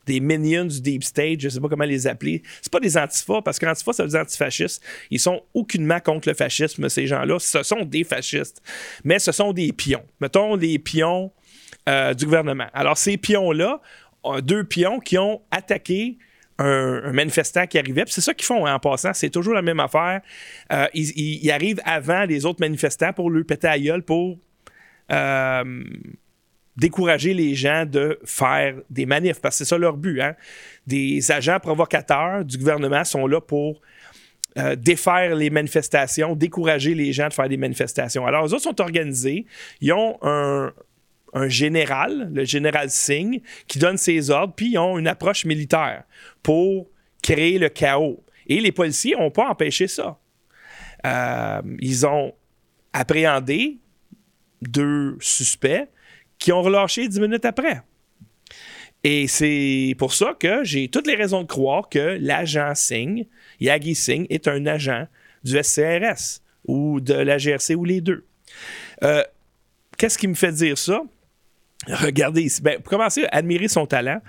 des 0.10 0.20
minions 0.20 0.66
du 0.66 0.82
deep 0.82 1.04
state, 1.04 1.40
je 1.40 1.50
sais 1.50 1.60
pas 1.60 1.70
comment 1.70 1.86
les 1.86 2.08
appeler. 2.08 2.42
C'est 2.62 2.72
pas 2.72 2.80
des 2.80 2.98
antifas, 2.98 3.42
parce 3.44 3.60
qu'antifas, 3.60 3.94
ça 3.94 4.04
veut 4.04 4.10
dire 4.10 4.22
antifascistes. 4.22 4.84
Ils 5.12 5.20
sont 5.20 5.42
aucunement 5.54 6.00
contre 6.00 6.28
le 6.28 6.34
fascisme, 6.34 6.90
ces 6.90 7.06
gens-là. 7.06 7.38
Ce 7.40 7.62
sont 7.62 7.86
des 7.86 8.04
fascistes. 8.04 8.62
Mais 9.04 9.20
ce 9.20 9.32
sont 9.32 9.54
des 9.54 9.72
pions. 9.72 10.04
Mettons 10.20 10.56
les 10.56 10.80
pions 10.80 11.32
euh, 11.88 12.14
du 12.16 12.26
gouvernement. 12.26 12.68
Alors, 12.74 12.98
ces 12.98 13.18
pions-là, 13.18 13.82
euh, 14.26 14.42
deux 14.42 14.64
pions 14.64 15.00
qui 15.00 15.18
ont 15.20 15.42
attaqué 15.52 16.18
un, 16.58 17.14
manifestant 17.14 17.68
qui 17.68 17.78
arrivait. 17.78 18.04
C'est 18.08 18.22
ça 18.22 18.34
qu'ils 18.34 18.48
font 18.48 18.66
hein, 18.66 18.74
en 18.74 18.80
passant. 18.80 19.14
C'est 19.14 19.30
toujours 19.30 19.54
la 19.54 19.62
même 19.62 19.80
affaire. 19.80 20.22
Euh, 20.74 20.88
ils, 20.94 21.52
arrivent 21.52 21.82
avant 21.86 22.26
les 22.26 22.46
autres 22.46 22.60
manifestants 22.60 23.14
pour 23.14 23.30
lui 23.30 23.44
péter 23.44 23.68
à 23.68 23.80
gueule, 23.80 24.04
pour 24.04 24.40
décourager 26.80 27.34
les 27.34 27.56
gens 27.56 27.86
de 27.86 28.20
faire 28.24 28.76
des 28.90 29.06
manifs, 29.06 29.42
parce 29.42 29.56
que 29.56 29.66
c'est 29.66 29.70
ça 29.70 29.78
leur 29.78 29.98
but. 29.98 30.22
Hein. 30.22 30.36
Des 30.88 31.32
agents 31.32 31.60
provocateurs 31.60 32.46
du 32.46 32.58
gouvernement 32.58 33.04
sont 33.04 33.28
là 33.28 33.42
pour 33.42 33.82
euh, 34.58 34.76
défaire 34.76 35.36
les 35.36 35.50
manifestations, 35.50 36.36
décourager 36.36 36.96
les 36.96 37.12
gens 37.14 37.28
de 37.28 37.34
faire 37.34 37.50
des 37.50 37.58
manifestations. 37.58 38.26
Alors, 38.26 38.48
eux 38.48 38.54
autres 38.54 38.64
sont 38.64 38.82
organisés. 38.82 39.46
Ils 39.82 39.94
ont 39.94 40.18
un, 40.22 40.72
général, 41.48 42.32
le 42.34 42.44
général 42.46 42.90
Singh, 42.90 43.42
qui 43.68 43.78
donne 43.78 43.98
ses 43.98 44.32
ordres, 44.32 44.54
puis 44.56 44.72
ils 44.72 44.78
ont 44.80 44.98
une 44.98 45.08
approche 45.08 45.46
militaire 45.46 46.04
pour 46.42 46.88
créer 47.22 47.60
le 47.60 47.70
chaos. 47.70 48.24
Et 48.48 48.60
les 48.60 48.72
policiers 48.72 49.16
n'ont 49.16 49.30
pas 49.30 49.50
empêché 49.50 49.88
ça. 49.88 50.18
Euh, 51.06 51.62
ils 51.80 52.08
ont 52.08 52.34
appréhendé 52.94 53.78
deux 54.62 55.18
suspects 55.20 55.88
qui 56.40 56.52
ont 56.52 56.62
relâché 56.62 57.08
dix 57.08 57.20
minutes 57.20 57.46
après. 57.46 57.82
Et 59.04 59.28
c'est 59.28 59.96
pour 59.98 60.14
ça 60.14 60.36
que 60.38 60.64
j'ai 60.64 60.90
toutes 60.90 61.08
les 61.08 61.16
raisons 61.16 61.44
de 61.44 61.48
croire 61.48 61.88
que 61.88 62.18
l'agent 62.20 62.74
Singh, 62.76 63.28
Yagi 63.60 63.96
Singh, 63.96 64.26
est 64.30 64.48
un 64.48 64.66
agent 64.66 65.06
du 65.44 65.62
SCRS 65.62 66.42
ou 66.66 67.00
de 67.00 67.14
la 67.14 67.38
GRC 67.38 67.76
ou 67.76 67.86
les 67.86 68.02
deux. 68.02 68.26
Euh, 69.04 69.24
qu'est-ce 69.98 70.18
qui 70.18 70.28
me 70.28 70.34
fait 70.34 70.52
dire 70.52 70.78
ça? 70.78 71.02
Regardez 71.88 72.42
ici. 72.42 72.62
Ben, 72.62 72.82
pour 72.82 72.90
commencer, 72.90 73.26
admirer 73.32 73.70
son 73.70 73.86
talent. 73.86 74.22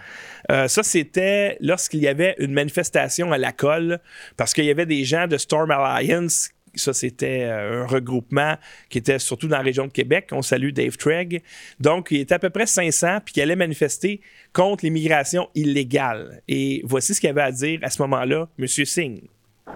Euh, 0.52 0.68
ça, 0.68 0.84
c'était 0.84 1.56
lorsqu'il 1.60 2.00
y 2.00 2.06
avait 2.06 2.36
une 2.38 2.52
manifestation 2.52 3.32
à 3.32 3.38
la 3.38 3.52
colle, 3.52 3.98
parce 4.36 4.54
qu'il 4.54 4.64
y 4.64 4.70
avait 4.70 4.86
des 4.86 5.04
gens 5.04 5.26
de 5.26 5.36
Storm 5.36 5.70
Alliance. 5.72 6.50
Ça, 6.74 6.92
c'était 6.92 7.44
euh, 7.44 7.82
un 7.82 7.86
regroupement 7.86 8.56
qui 8.88 8.98
était 8.98 9.18
surtout 9.18 9.48
dans 9.48 9.56
la 9.56 9.62
région 9.62 9.86
de 9.86 9.92
Québec. 9.92 10.28
On 10.32 10.42
salue 10.42 10.70
Dave 10.70 10.96
Tregg. 10.96 11.42
Donc, 11.78 12.08
il 12.10 12.20
était 12.20 12.34
à 12.34 12.38
peu 12.38 12.50
près 12.50 12.66
500, 12.66 13.18
puis 13.24 13.34
qui 13.34 13.40
allait 13.40 13.56
manifester 13.56 14.20
contre 14.52 14.84
l'immigration 14.84 15.48
illégale. 15.54 16.42
Et 16.48 16.82
voici 16.84 17.14
ce 17.14 17.20
qu'il 17.20 17.30
avait 17.30 17.42
à 17.42 17.52
dire 17.52 17.80
à 17.82 17.90
ce 17.90 18.00
moment-là, 18.02 18.48
M. 18.58 18.66
Singh. 18.66 19.22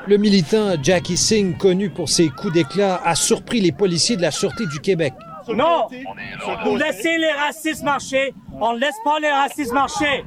Le 0.06 0.16
militant 0.16 0.74
Jackie 0.82 1.16
Singh, 1.16 1.56
connu 1.56 1.90
pour 1.90 2.08
ses 2.08 2.28
coups 2.28 2.52
d'éclat, 2.52 3.00
a 3.04 3.14
surpris 3.14 3.60
les 3.60 3.72
policiers 3.72 4.16
de 4.16 4.22
la 4.22 4.30
Sûreté 4.30 4.66
du 4.66 4.80
Québec. 4.80 5.14
Non! 5.48 5.88
Vous 6.64 6.76
laissez 6.76 7.16
les 7.18 7.32
racistes 7.32 7.82
marcher. 7.82 8.32
On 8.60 8.74
ne 8.74 8.80
laisse 8.80 8.96
pas 9.04 9.18
les 9.20 9.30
racistes 9.30 9.72
marcher. 9.72 10.24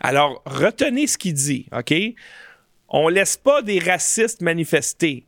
Alors, 0.00 0.42
retenez 0.46 1.06
ce 1.06 1.18
qu'il 1.18 1.34
dit, 1.34 1.66
OK? 1.76 1.92
On 2.88 3.08
ne 3.08 3.14
laisse 3.14 3.36
pas 3.36 3.62
des 3.62 3.78
racistes 3.78 4.40
manifester. 4.40 5.26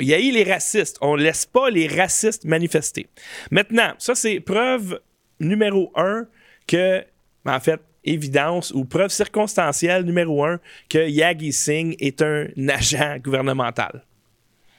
Il 0.00 0.06
y 0.06 0.14
a 0.14 0.20
eu 0.20 0.30
les 0.32 0.44
racistes. 0.44 0.96
On 1.00 1.16
ne 1.16 1.22
laisse 1.22 1.44
pas 1.46 1.70
les 1.70 1.86
racistes 1.86 2.44
manifester. 2.44 3.08
Maintenant, 3.50 3.92
ça, 3.98 4.14
c'est 4.14 4.40
preuve 4.40 5.00
numéro 5.38 5.92
un 5.96 6.26
que, 6.66 7.04
en 7.44 7.60
fait, 7.60 7.80
évidence 8.04 8.72
ou 8.72 8.84
preuve 8.84 9.10
circonstancielle 9.10 10.04
numéro 10.04 10.44
un 10.44 10.58
que 10.88 11.08
Yagi 11.08 11.52
Singh 11.52 11.94
est 11.98 12.22
un 12.22 12.46
agent 12.68 13.16
gouvernemental. 13.22 14.04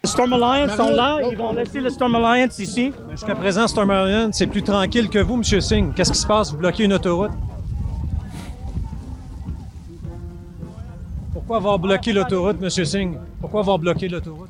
Storm 0.06 0.34
Alliance 0.34 0.76
sont 0.76 0.90
là, 0.90 1.20
ils 1.32 1.38
vont 1.38 1.54
laisser 1.54 1.80
le 1.80 1.90
Storm 1.90 2.14
Alliance 2.16 2.60
ici. 2.60 2.92
Jusqu'à 3.12 3.36
présent, 3.36 3.68
Storm 3.68 3.90
Alliance, 3.90 4.36
c'est 4.38 4.48
plus 4.48 4.62
tranquille 4.64 5.08
que 5.10 5.20
vous, 5.20 5.36
M. 5.36 5.44
Singh. 5.62 5.94
Qu'est-ce 5.96 6.12
qui 6.12 6.18
se 6.18 6.28
passe? 6.28 6.52
Vous 6.52 6.58
bloquez 6.58 6.84
une 6.84 6.94
autoroute? 6.94 7.32
Pourquoi 11.32 11.58
avoir 11.58 11.80
bloqué 11.80 12.12
l'autoroute, 12.12 12.58
M. 12.62 12.70
Singh? 12.70 13.18
Pourquoi 13.40 13.62
avoir 13.62 13.80
bloqué 13.80 14.10
l'autoroute? 14.10 14.50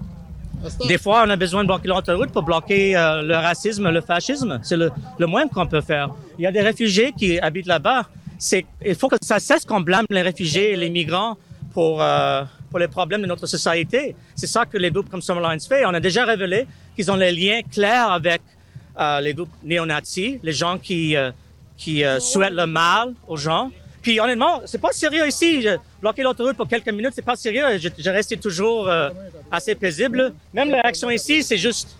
Des 0.87 0.97
fois, 0.97 1.23
on 1.25 1.29
a 1.29 1.35
besoin 1.35 1.63
de 1.63 1.67
bloquer 1.67 1.87
l'autoroute 1.87 2.31
pour 2.31 2.43
bloquer 2.43 2.95
euh, 2.95 3.21
le 3.21 3.35
racisme, 3.35 3.89
le 3.89 4.01
fascisme. 4.01 4.59
C'est 4.63 4.77
le, 4.77 4.91
le 5.17 5.25
moins 5.27 5.47
qu'on 5.47 5.67
peut 5.67 5.81
faire. 5.81 6.09
Il 6.37 6.43
y 6.43 6.47
a 6.47 6.51
des 6.51 6.61
réfugiés 6.61 7.13
qui 7.17 7.39
habitent 7.39 7.67
là-bas. 7.67 8.03
il 8.85 8.95
faut 8.95 9.07
que 9.07 9.17
ça 9.21 9.39
cesse 9.39 9.65
qu'on 9.65 9.81
blâme 9.81 10.05
les 10.09 10.21
réfugiés 10.21 10.71
et 10.73 10.75
les 10.75 10.89
migrants 10.89 11.37
pour, 11.73 12.01
euh, 12.01 12.43
pour 12.69 12.79
les 12.79 12.87
problèmes 12.87 13.21
de 13.21 13.27
notre 13.27 13.47
société. 13.47 14.15
C'est 14.35 14.47
ça 14.47 14.65
que 14.65 14.77
les 14.77 14.91
groupes 14.91 15.09
comme 15.09 15.21
Summerlines 15.21 15.59
fait. 15.59 15.85
On 15.85 15.93
a 15.93 15.99
déjà 15.99 16.25
révélé 16.25 16.65
qu'ils 16.95 17.11
ont 17.11 17.15
les 17.15 17.31
liens 17.31 17.61
clairs 17.71 18.11
avec 18.11 18.41
euh, 18.99 19.21
les 19.21 19.33
groupes 19.33 19.49
néo-nazis, 19.63 20.39
les 20.43 20.51
gens 20.53 20.77
qui, 20.77 21.15
euh, 21.15 21.31
qui 21.77 22.05
euh, 22.05 22.19
souhaitent 22.19 22.53
le 22.53 22.67
mal 22.67 23.13
aux 23.27 23.37
gens. 23.37 23.71
Puis 24.03 24.19
honnêtement, 24.19 24.61
c'est 24.65 24.79
pas 24.81 24.91
sérieux 24.91 25.27
ici. 25.27 25.65
Bloquer 25.99 26.21
l'autoroute 26.21 26.55
pour 26.55 26.67
quelques 26.67 26.89
minutes, 26.89 27.13
c'est 27.15 27.23
pas 27.23 27.35
sérieux. 27.35 27.79
Je, 27.79 27.89
je 27.97 28.09
restais 28.11 28.37
toujours 28.37 28.87
assez 29.49 29.73
paisible. 29.73 30.33
Même 30.53 30.69
la 30.69 30.81
réaction 30.81 31.09
ici, 31.09 31.41
c'est 31.41 31.57
juste 31.57 31.95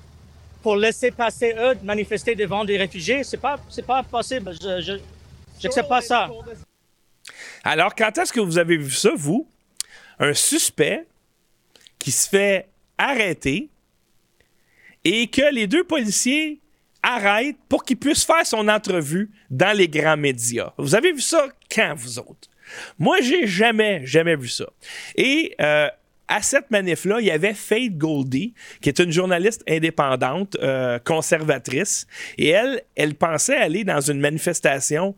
pour 0.62 0.76
laisser 0.76 1.10
passer 1.10 1.56
eux 1.58 1.76
manifester 1.84 2.36
devant 2.36 2.64
des 2.64 2.78
réfugiés. 2.78 3.24
C'est 3.24 3.38
pas, 3.38 3.58
c'est 3.70 3.86
pas 3.86 4.04
possible. 4.04 4.54
Je, 4.62 4.82
je, 4.82 4.94
j'accepte 5.60 5.90
pas 5.90 6.02
ça. 6.02 6.30
Alors, 7.64 7.96
quand 7.96 8.16
est-ce 8.18 8.32
que 8.32 8.40
vous 8.42 8.58
avez 8.58 8.78
vu 8.78 8.92
ça, 8.92 9.12
vous? 9.16 9.48
un 10.20 10.34
suspect 10.34 11.06
qui 12.00 12.12
se 12.12 12.30
fait 12.30 12.70
arrêter 12.98 13.70
et 15.04 15.28
que 15.28 15.54
les 15.54 15.68
deux 15.68 15.84
policiers 15.84 16.60
arrêtent 17.02 17.58
pour 17.68 17.84
qu'il 17.84 17.98
puisse 17.98 18.24
faire 18.24 18.46
son 18.46 18.68
entrevue 18.68 19.30
dans 19.50 19.76
les 19.76 19.88
grands 19.88 20.18
médias. 20.18 20.72
Vous 20.78 20.96
avez 20.96 21.12
vu 21.12 21.22
ça? 21.22 21.48
Quand, 21.74 21.94
vous 21.96 22.20
autres? 22.20 22.50
Moi, 23.00 23.18
j'ai 23.22 23.48
jamais, 23.48 24.06
jamais 24.06 24.36
vu 24.36 24.48
ça. 24.48 24.66
Et 25.16 25.56
euh, 25.60 25.88
à 26.28 26.42
cette 26.42 26.72
manif-là, 26.72 27.18
il 27.20 27.28
y 27.28 27.32
avait 27.32 27.54
Faith 27.54 27.98
Goldie, 27.98 28.54
qui 28.82 28.90
est 28.90 29.00
une 29.00 29.12
journaliste 29.12 29.64
indépendante, 29.68 30.58
euh, 30.62 31.00
conservatrice, 31.00 32.08
et 32.38 32.50
elle, 32.50 32.82
elle 32.96 33.16
pensait 33.16 33.58
aller 33.58 33.84
dans 33.84 34.02
une 34.02 34.20
manifestation 34.20 35.16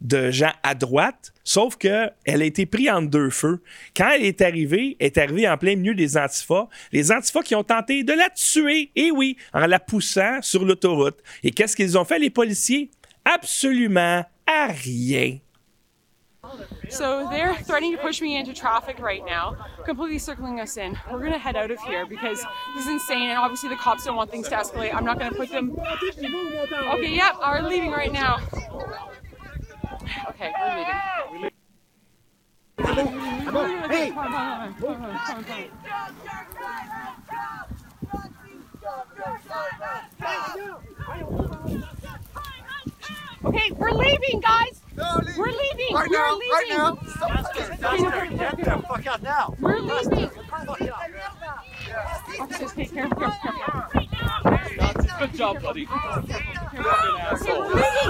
de 0.00 0.30
gens 0.30 0.52
à 0.62 0.74
droite, 0.74 1.32
sauf 1.42 1.76
qu'elle 1.76 2.12
a 2.24 2.44
été 2.44 2.66
prise 2.66 2.90
entre 2.90 3.08
deux 3.08 3.30
feux. 3.30 3.60
Quand 3.96 4.10
elle 4.14 4.24
est 4.24 4.40
arrivée, 4.42 4.96
elle 5.00 5.06
est 5.06 5.18
arrivée 5.18 5.48
en 5.48 5.56
plein 5.56 5.74
milieu 5.74 5.94
des 5.94 6.16
antifas. 6.16 6.68
Les 6.92 7.10
antifas 7.10 7.42
qui 7.42 7.56
ont 7.56 7.64
tenté 7.64 8.04
de 8.04 8.12
la 8.12 8.30
tuer, 8.30 8.90
et 8.94 9.10
oui, 9.10 9.36
en 9.52 9.66
la 9.66 9.80
poussant 9.80 10.40
sur 10.40 10.64
l'autoroute. 10.64 11.18
Et 11.42 11.50
qu'est-ce 11.50 11.74
qu'ils 11.74 11.98
ont 11.98 12.04
fait, 12.04 12.18
les 12.18 12.30
policiers? 12.30 12.90
Absolument 13.24 14.24
à 14.46 14.66
rien. 14.68 15.38
So 16.90 17.28
they're 17.30 17.54
threatening 17.54 17.92
to 17.92 17.98
push 17.98 18.20
me 18.20 18.36
into 18.36 18.54
traffic 18.54 18.98
right 18.98 19.24
now, 19.24 19.56
completely 19.84 20.18
circling 20.18 20.60
us 20.60 20.76
in. 20.76 20.98
We're 21.10 21.22
gonna 21.22 21.38
head 21.38 21.56
out 21.56 21.70
of 21.70 21.78
here 21.80 22.06
because 22.06 22.42
this 22.74 22.84
is 22.84 22.90
insane, 22.90 23.28
and 23.28 23.38
obviously 23.38 23.68
the 23.68 23.76
cops 23.76 24.04
don't 24.04 24.16
want 24.16 24.30
things 24.30 24.48
to 24.48 24.56
escalate. 24.56 24.94
I'm 24.94 25.04
not 25.04 25.18
gonna 25.18 25.34
put 25.36 25.50
them. 25.50 25.78
Okay, 25.78 27.14
yep, 27.14 27.36
we're 27.40 27.62
leaving 27.62 27.90
right 27.90 28.12
now. 28.12 28.38
Okay, 30.28 30.52
we're 30.58 30.76
leaving. 30.78 31.50
Hey! 33.88 34.12
Okay, 43.44 43.70
we're 43.72 43.92
leaving, 43.92 44.40
guys. 44.40 44.80
No, 44.98 45.20
leave. 45.24 45.36
We're 45.38 45.46
leaving. 45.46 45.94
Right 45.94 46.10
we're 46.10 46.18
now. 46.18 46.34
leaving. 46.34 46.50
Right 46.50 46.66
now. 46.70 46.98
Stop. 47.14 47.54
Get 47.54 48.56
the 48.58 48.82
fuck 48.88 49.06
out 49.06 49.22
now. 49.22 49.54
We're 49.60 49.78
leaving. 49.78 50.30
Officers, 52.40 52.72
take 52.72 52.92
care. 52.92 53.08
Care, 53.08 53.30
care. 53.42 54.08
Good 55.20 55.34
job, 55.34 55.62
buddy. 55.62 55.86
We're 55.86 56.02
leaving. 57.14 57.30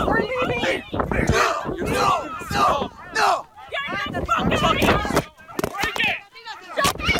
We're 0.06 0.22
leaving. 0.24 0.82
No, 1.28 1.76
no, 1.76 2.30
no, 2.52 2.90
no. 3.14 3.46
Get 3.70 4.12
the 4.14 4.20
fuck 4.24 4.52
out 4.52 4.62
of 4.64 4.80
here. 4.80 5.00
Stop 6.72 7.00
it. 7.04 7.18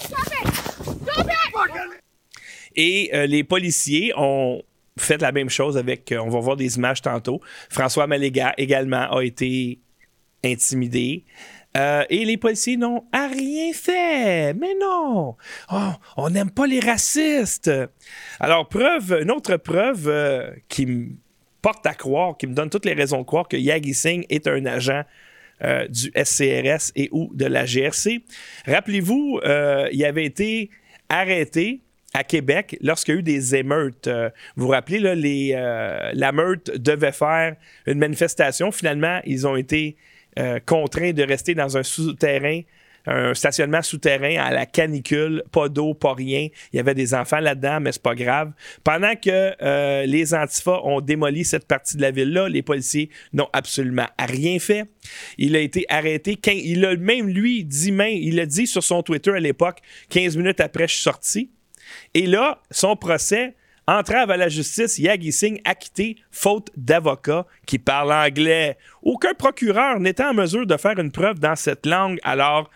Stop 0.00 0.32
it. 0.32 0.50
Stop 1.04 1.26
it. 1.28 2.02
Et 2.78 3.10
euh, 3.14 3.26
les 3.26 3.44
policiers 3.44 4.12
ont 4.16 4.62
fait 4.98 5.20
la 5.20 5.32
même 5.32 5.50
chose 5.50 5.76
avec, 5.76 6.10
euh, 6.12 6.18
on 6.18 6.28
va 6.28 6.40
voir 6.40 6.56
des 6.56 6.76
images 6.76 7.02
tantôt. 7.02 7.40
François 7.70 8.06
Maléga 8.06 8.54
également 8.56 9.10
a 9.10 9.22
été 9.22 9.80
intimidé. 10.44 11.24
Euh, 11.76 12.04
et 12.08 12.24
les 12.24 12.38
policiers 12.38 12.78
n'ont 12.78 13.04
rien 13.12 13.72
fait. 13.74 14.54
Mais 14.54 14.74
non, 14.80 15.36
oh, 15.72 15.90
on 16.16 16.30
n'aime 16.30 16.50
pas 16.50 16.66
les 16.66 16.80
racistes. 16.80 17.70
Alors, 18.40 18.68
preuve, 18.68 19.18
une 19.20 19.30
autre 19.30 19.56
preuve 19.58 20.08
euh, 20.08 20.50
qui 20.68 20.86
me 20.86 21.08
porte 21.60 21.86
à 21.86 21.92
croire, 21.92 22.38
qui 22.38 22.46
me 22.46 22.54
donne 22.54 22.70
toutes 22.70 22.86
les 22.86 22.94
raisons 22.94 23.18
de 23.18 23.26
croire 23.26 23.46
que 23.48 23.56
Yagi 23.56 23.92
Singh 23.92 24.24
est 24.30 24.46
un 24.46 24.64
agent 24.66 25.02
du 25.88 26.12
SCRS 26.14 26.92
et 26.96 27.08
ou 27.12 27.30
de 27.34 27.46
la 27.46 27.64
GRC. 27.64 28.22
Rappelez-vous, 28.66 29.40
il 29.90 30.04
avait 30.04 30.26
été 30.26 30.68
arrêté 31.08 31.80
à 32.16 32.24
Québec 32.24 32.78
lorsqu'il 32.80 33.14
y 33.14 33.16
a 33.16 33.20
eu 33.20 33.22
des 33.22 33.54
émeutes. 33.54 34.06
Euh, 34.06 34.30
vous 34.56 34.66
vous 34.66 34.72
rappelez, 34.72 35.00
euh, 35.54 36.10
la 36.14 36.32
meute 36.32 36.70
devait 36.70 37.12
faire 37.12 37.56
une 37.86 37.98
manifestation. 37.98 38.72
Finalement, 38.72 39.20
ils 39.24 39.46
ont 39.46 39.56
été 39.56 39.96
euh, 40.38 40.58
contraints 40.64 41.12
de 41.12 41.22
rester 41.22 41.54
dans 41.54 41.76
un 41.76 41.82
souterrain 41.82 42.62
un 43.08 43.34
stationnement 43.34 43.82
souterrain 43.82 44.34
à 44.44 44.50
la 44.50 44.66
canicule, 44.66 45.44
pas 45.52 45.68
d'eau, 45.68 45.94
pas 45.94 46.12
rien. 46.12 46.48
Il 46.72 46.76
y 46.76 46.80
avait 46.80 46.92
des 46.92 47.14
enfants 47.14 47.38
là-dedans, 47.38 47.78
mais 47.78 47.92
c'est 47.92 48.02
pas 48.02 48.16
grave. 48.16 48.50
Pendant 48.82 49.14
que 49.14 50.04
les 50.06 50.34
antifas 50.34 50.80
ont 50.82 51.00
démoli 51.00 51.44
cette 51.44 51.68
partie 51.68 51.96
de 51.96 52.02
la 52.02 52.10
ville-là, 52.10 52.48
les 52.48 52.62
policiers 52.62 53.10
n'ont 53.32 53.48
absolument 53.52 54.08
rien 54.18 54.58
fait. 54.58 54.86
Il 55.38 55.54
a 55.54 55.60
été 55.60 55.86
arrêté. 55.88 56.36
Il 56.52 56.84
a 56.84 56.96
même 56.96 57.28
lui 57.28 57.62
dit, 57.62 57.94
il 57.96 58.40
a 58.40 58.46
dit 58.46 58.66
sur 58.66 58.82
son 58.82 59.04
Twitter 59.04 59.30
à 59.30 59.38
l'époque, 59.38 59.78
15 60.08 60.36
minutes 60.36 60.58
après, 60.58 60.88
je 60.88 60.94
suis 60.94 61.02
sorti. 61.02 61.50
Et 62.14 62.26
là, 62.26 62.60
son 62.70 62.96
procès, 62.96 63.54
entrave 63.86 64.30
à 64.30 64.36
la 64.36 64.48
justice, 64.48 64.98
Yagi 64.98 65.32
Singh 65.32 65.60
acquitté, 65.64 66.16
faute 66.30 66.70
d'avocat 66.76 67.46
qui 67.66 67.78
parle 67.78 68.12
anglais. 68.12 68.76
Aucun 69.02 69.34
procureur 69.34 70.00
n'était 70.00 70.24
en 70.24 70.34
mesure 70.34 70.66
de 70.66 70.76
faire 70.76 70.98
une 70.98 71.12
preuve 71.12 71.38
dans 71.38 71.56
cette 71.56 71.86
langue. 71.86 72.18
Alors, 72.22 72.70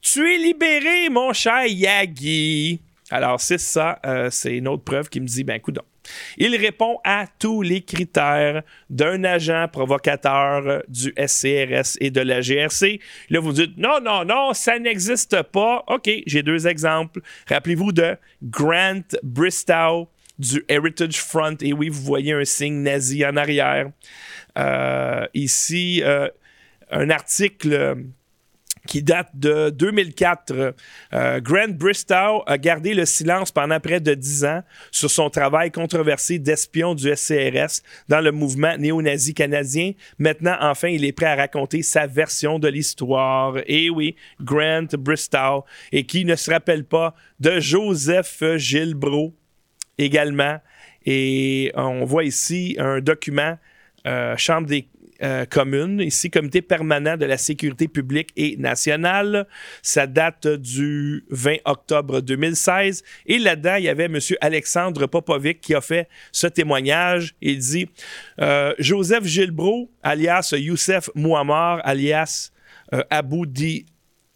tu 0.00 0.32
es 0.32 0.38
libéré, 0.38 1.08
mon 1.10 1.32
cher 1.32 1.66
Yagi. 1.66 2.80
Alors, 3.10 3.40
c'est 3.40 3.58
ça, 3.58 3.98
euh, 4.06 4.28
c'est 4.30 4.56
une 4.56 4.68
autre 4.68 4.84
preuve 4.84 5.08
qui 5.08 5.20
me 5.20 5.26
dit, 5.26 5.44
ben, 5.44 5.56
écoute, 5.56 5.78
il 6.36 6.54
répond 6.56 6.98
à 7.04 7.26
tous 7.38 7.62
les 7.62 7.82
critères 7.82 8.62
d'un 8.90 9.24
agent 9.24 9.68
provocateur 9.68 10.82
du 10.88 11.14
SCRS 11.16 11.96
et 12.00 12.10
de 12.10 12.20
la 12.20 12.40
GRC. 12.40 13.00
Là, 13.30 13.40
vous 13.40 13.52
dites 13.52 13.76
non, 13.76 14.00
non, 14.02 14.24
non, 14.24 14.52
ça 14.54 14.78
n'existe 14.78 15.42
pas. 15.42 15.84
OK, 15.88 16.10
j'ai 16.26 16.42
deux 16.42 16.66
exemples. 16.66 17.20
Rappelez-vous 17.48 17.92
de 17.92 18.16
Grant 18.42 19.02
Bristow 19.22 20.08
du 20.38 20.64
Heritage 20.68 21.20
Front. 21.20 21.56
Et 21.60 21.72
oui, 21.72 21.88
vous 21.88 22.02
voyez 22.02 22.32
un 22.32 22.44
signe 22.44 22.82
nazi 22.82 23.24
en 23.24 23.36
arrière. 23.36 23.90
Euh, 24.58 25.26
ici, 25.34 26.02
euh, 26.02 26.28
un 26.90 27.10
article 27.10 27.96
qui 28.86 29.02
date 29.02 29.30
de 29.34 29.70
2004. 29.70 30.74
Euh, 31.12 31.40
Grant 31.40 31.68
Bristow 31.68 32.42
a 32.46 32.58
gardé 32.58 32.94
le 32.94 33.04
silence 33.04 33.50
pendant 33.50 33.80
près 33.80 34.00
de 34.00 34.14
dix 34.14 34.44
ans 34.44 34.62
sur 34.90 35.10
son 35.10 35.30
travail 35.30 35.70
controversé 35.70 36.38
d'espion 36.38 36.94
du 36.94 37.14
SCRS 37.14 37.82
dans 38.08 38.20
le 38.20 38.32
mouvement 38.32 38.76
néo-nazi 38.76 39.34
canadien. 39.34 39.92
Maintenant, 40.18 40.56
enfin, 40.60 40.88
il 40.88 41.04
est 41.04 41.12
prêt 41.12 41.26
à 41.26 41.36
raconter 41.36 41.82
sa 41.82 42.06
version 42.06 42.58
de 42.58 42.68
l'histoire. 42.68 43.56
Et 43.66 43.90
oui, 43.90 44.16
Grant 44.40 44.86
Bristow, 44.98 45.64
et 45.92 46.04
qui 46.04 46.24
ne 46.24 46.36
se 46.36 46.50
rappelle 46.50 46.84
pas 46.84 47.14
de 47.40 47.60
Joseph 47.60 48.42
Gilbro 48.56 49.34
également. 49.98 50.58
Et 51.06 51.72
on 51.74 52.04
voit 52.04 52.24
ici 52.24 52.76
un 52.78 53.00
document 53.00 53.58
euh, 54.06 54.36
Chambre 54.36 54.66
des 54.66 54.86
euh, 55.24 55.46
commune, 55.46 56.00
ici, 56.00 56.30
Comité 56.30 56.60
permanent 56.60 57.16
de 57.16 57.24
la 57.24 57.38
sécurité 57.38 57.88
publique 57.88 58.30
et 58.36 58.56
nationale. 58.58 59.46
Ça 59.82 60.06
date 60.06 60.46
du 60.46 61.24
20 61.30 61.56
octobre 61.64 62.20
2016. 62.20 63.02
Et 63.26 63.38
là-dedans, 63.38 63.76
il 63.76 63.84
y 63.84 63.88
avait 63.88 64.04
M. 64.04 64.18
Alexandre 64.40 65.06
Popovic 65.06 65.60
qui 65.60 65.74
a 65.74 65.80
fait 65.80 66.08
ce 66.30 66.46
témoignage. 66.46 67.34
Il 67.40 67.58
dit 67.58 67.88
euh, 68.40 68.74
Joseph 68.78 69.24
Gilbro, 69.24 69.90
alias 70.02 70.54
Youssef 70.56 71.08
Mouammar, 71.14 71.80
alias 71.84 72.50
euh, 72.92 73.02
Abu 73.10 73.46
Di 73.46 73.86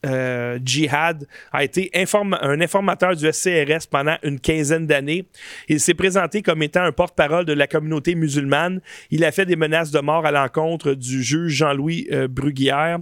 euh, 0.07 0.59
Jihad 0.65 1.27
a 1.53 1.65
été 1.65 1.91
un 1.93 2.61
informateur 2.61 3.17
du 3.17 3.33
SCRS 3.33 3.89
pendant 3.91 4.17
une 4.23 4.39
quinzaine 4.39 4.87
d'années. 4.87 5.25
Il 5.69 5.81
s'est 5.81 5.95
présenté 5.95 6.43
comme 6.43 6.63
étant 6.63 6.83
un 6.83 6.93
porte-parole 6.93 7.45
de 7.45 7.53
la 7.53 7.67
communauté 7.67 8.15
musulmane. 8.15 8.81
Il 9.11 9.25
a 9.25 9.33
fait 9.33 9.47
des 9.47 9.57
menaces 9.57 9.91
de 9.91 9.99
mort 9.99 10.25
à 10.25 10.31
l'encontre 10.31 10.95
du 10.95 11.23
juge 11.23 11.53
Jean-Louis 11.53 12.07
euh, 12.13 12.29
Bruguière, 12.29 12.99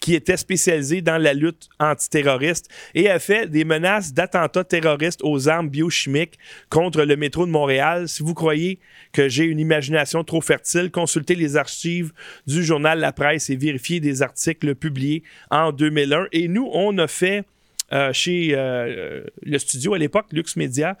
qui 0.00 0.14
était 0.14 0.36
spécialisé 0.36 1.02
dans 1.02 1.18
la 1.18 1.34
lutte 1.34 1.68
antiterroriste 1.80 2.68
et 2.94 3.10
a 3.10 3.18
fait 3.18 3.50
des 3.50 3.64
menaces 3.64 4.14
d'attentats 4.14 4.64
terroristes 4.64 5.20
aux 5.22 5.48
armes 5.48 5.68
biochimiques 5.68 6.38
contre 6.70 7.02
le 7.02 7.16
métro 7.16 7.44
de 7.44 7.50
Montréal. 7.50 8.08
Si 8.08 8.22
vous 8.22 8.34
croyez 8.34 8.78
que 9.12 9.28
j'ai 9.28 9.44
une 9.44 9.60
imagination 9.60 10.24
trop 10.24 10.40
fertile, 10.40 10.90
consultez 10.90 11.34
les 11.34 11.56
archives 11.56 12.12
du 12.46 12.64
journal 12.64 13.00
La 13.00 13.12
Presse 13.12 13.50
et 13.50 13.56
vérifiez 13.56 14.00
des 14.00 14.22
articles 14.22 14.74
publiés 14.74 15.22
en 15.50 15.72
2001 15.72 16.28
et 16.38 16.48
nous, 16.48 16.68
on 16.72 16.96
a 16.98 17.08
fait 17.08 17.44
euh, 17.92 18.12
chez 18.12 18.50
euh, 18.52 19.22
le 19.42 19.58
studio 19.58 19.94
à 19.94 19.98
l'époque, 19.98 20.26
Lux 20.32 20.56
Media, 20.56 20.96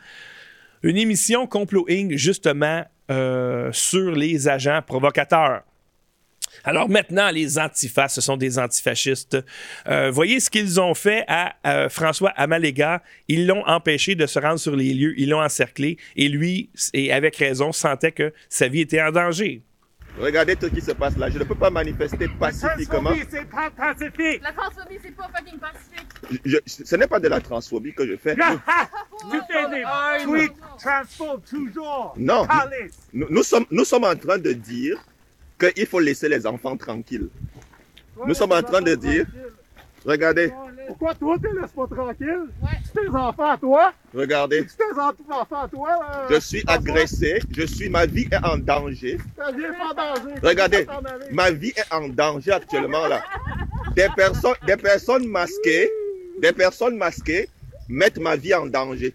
une 0.82 0.96
émission 0.96 1.46
Complot 1.46 1.86
Inc. 1.90 2.16
justement 2.16 2.84
euh, 3.10 3.70
sur 3.72 4.12
les 4.12 4.48
agents 4.48 4.80
provocateurs. 4.86 5.62
Alors 6.64 6.88
maintenant, 6.88 7.30
les 7.30 7.58
antifas, 7.58 8.08
ce 8.08 8.20
sont 8.20 8.36
des 8.36 8.58
antifascistes. 8.58 9.38
voyez 10.10 10.40
ce 10.40 10.50
qu'ils 10.50 10.80
ont 10.80 10.94
fait 10.94 11.24
à 11.28 11.88
François 11.88 12.30
Amalega. 12.30 13.02
Ils 13.28 13.46
l'ont 13.46 13.64
empêché 13.66 14.14
de 14.14 14.26
se 14.26 14.38
rendre 14.38 14.58
sur 14.58 14.74
les 14.74 14.92
lieux, 14.94 15.14
ils 15.18 15.28
l'ont 15.28 15.42
encerclé 15.42 15.98
et 16.16 16.28
lui, 16.28 16.70
et 16.94 17.12
avec 17.12 17.36
raison, 17.36 17.70
sentait 17.70 18.12
que 18.12 18.32
sa 18.48 18.66
vie 18.66 18.80
était 18.80 19.00
en 19.00 19.12
danger. 19.12 19.62
Regardez 20.20 20.56
tout 20.56 20.66
ce 20.66 20.74
qui 20.74 20.80
se 20.80 20.92
passe 20.92 21.16
là. 21.16 21.30
Je 21.30 21.38
ne 21.38 21.44
peux 21.44 21.54
pas 21.54 21.70
manifester 21.70 22.28
pacifiquement. 22.28 23.10
La 23.10 23.24
transphobie, 23.24 23.28
c'est 23.30 23.48
pas 23.48 23.70
pacifique. 23.70 24.42
La 24.42 24.52
transphobie, 24.52 24.98
c'est 25.02 25.16
pas 25.16 25.28
fucking 25.34 25.58
pacifique. 25.58 26.40
Je, 26.44 26.56
ce 26.66 26.96
n'est 26.96 27.06
pas 27.06 27.20
de 27.20 27.28
la 27.28 27.40
transphobie 27.40 27.94
que 27.94 28.06
je 28.06 28.16
fais. 28.16 28.34
tu 28.34 29.38
fais 29.50 29.70
des 29.70 29.84
tweets 30.24 30.52
transphobes 30.78 31.44
toujours. 31.44 32.14
Non. 32.16 32.46
Nous, 33.12 33.26
nous, 33.30 33.42
sommes, 33.42 33.66
nous 33.70 33.84
sommes 33.84 34.04
en 34.04 34.16
train 34.16 34.38
de 34.38 34.52
dire 34.52 34.98
qu'il 35.58 35.86
faut 35.86 36.00
laisser 36.00 36.28
les 36.28 36.46
enfants 36.46 36.76
tranquilles. 36.76 37.28
Nous 38.26 38.34
sommes 38.34 38.52
en 38.52 38.62
train 38.62 38.82
de 38.82 38.94
dire, 38.94 39.26
regardez, 40.04 40.52
pourquoi 40.88 41.14
toi, 41.14 41.36
tu 41.38 41.60
laisses 41.60 41.70
pas 41.72 41.86
tranquille? 41.86 42.44
Ouais. 42.62 42.68
C'est 42.84 43.00
tes 43.02 43.08
enfants 43.08 43.50
à 43.50 43.58
toi? 43.58 43.92
Regardez. 44.14 44.66
C'est 44.68 44.78
tes 44.78 45.30
enfants 45.30 45.62
à 45.62 45.68
toi? 45.68 45.88
Euh, 45.90 46.26
je 46.30 46.40
suis 46.40 46.64
agressé. 46.66 47.40
Je 47.50 47.62
suis, 47.62 47.88
ma 47.90 48.06
vie 48.06 48.26
est 48.32 48.44
en 48.44 48.56
danger. 48.56 49.18
Ta 49.36 49.52
vie 49.52 49.64
est 49.64 49.68
en 49.68 49.94
danger. 49.94 50.34
Regardez, 50.42 50.86
ma 51.30 51.50
vie 51.50 51.74
est 51.76 51.92
en 51.94 52.08
danger 52.08 52.52
actuellement 52.52 53.06
là. 53.06 53.22
Des 53.94 54.08
personnes, 54.16 54.54
des 54.66 54.76
personnes 54.76 55.26
masquées, 55.28 55.90
des 56.40 56.52
personnes 56.52 56.96
masquées 56.96 57.48
mettent 57.88 58.18
ma 58.18 58.36
vie 58.36 58.54
en 58.54 58.66
danger. 58.66 59.14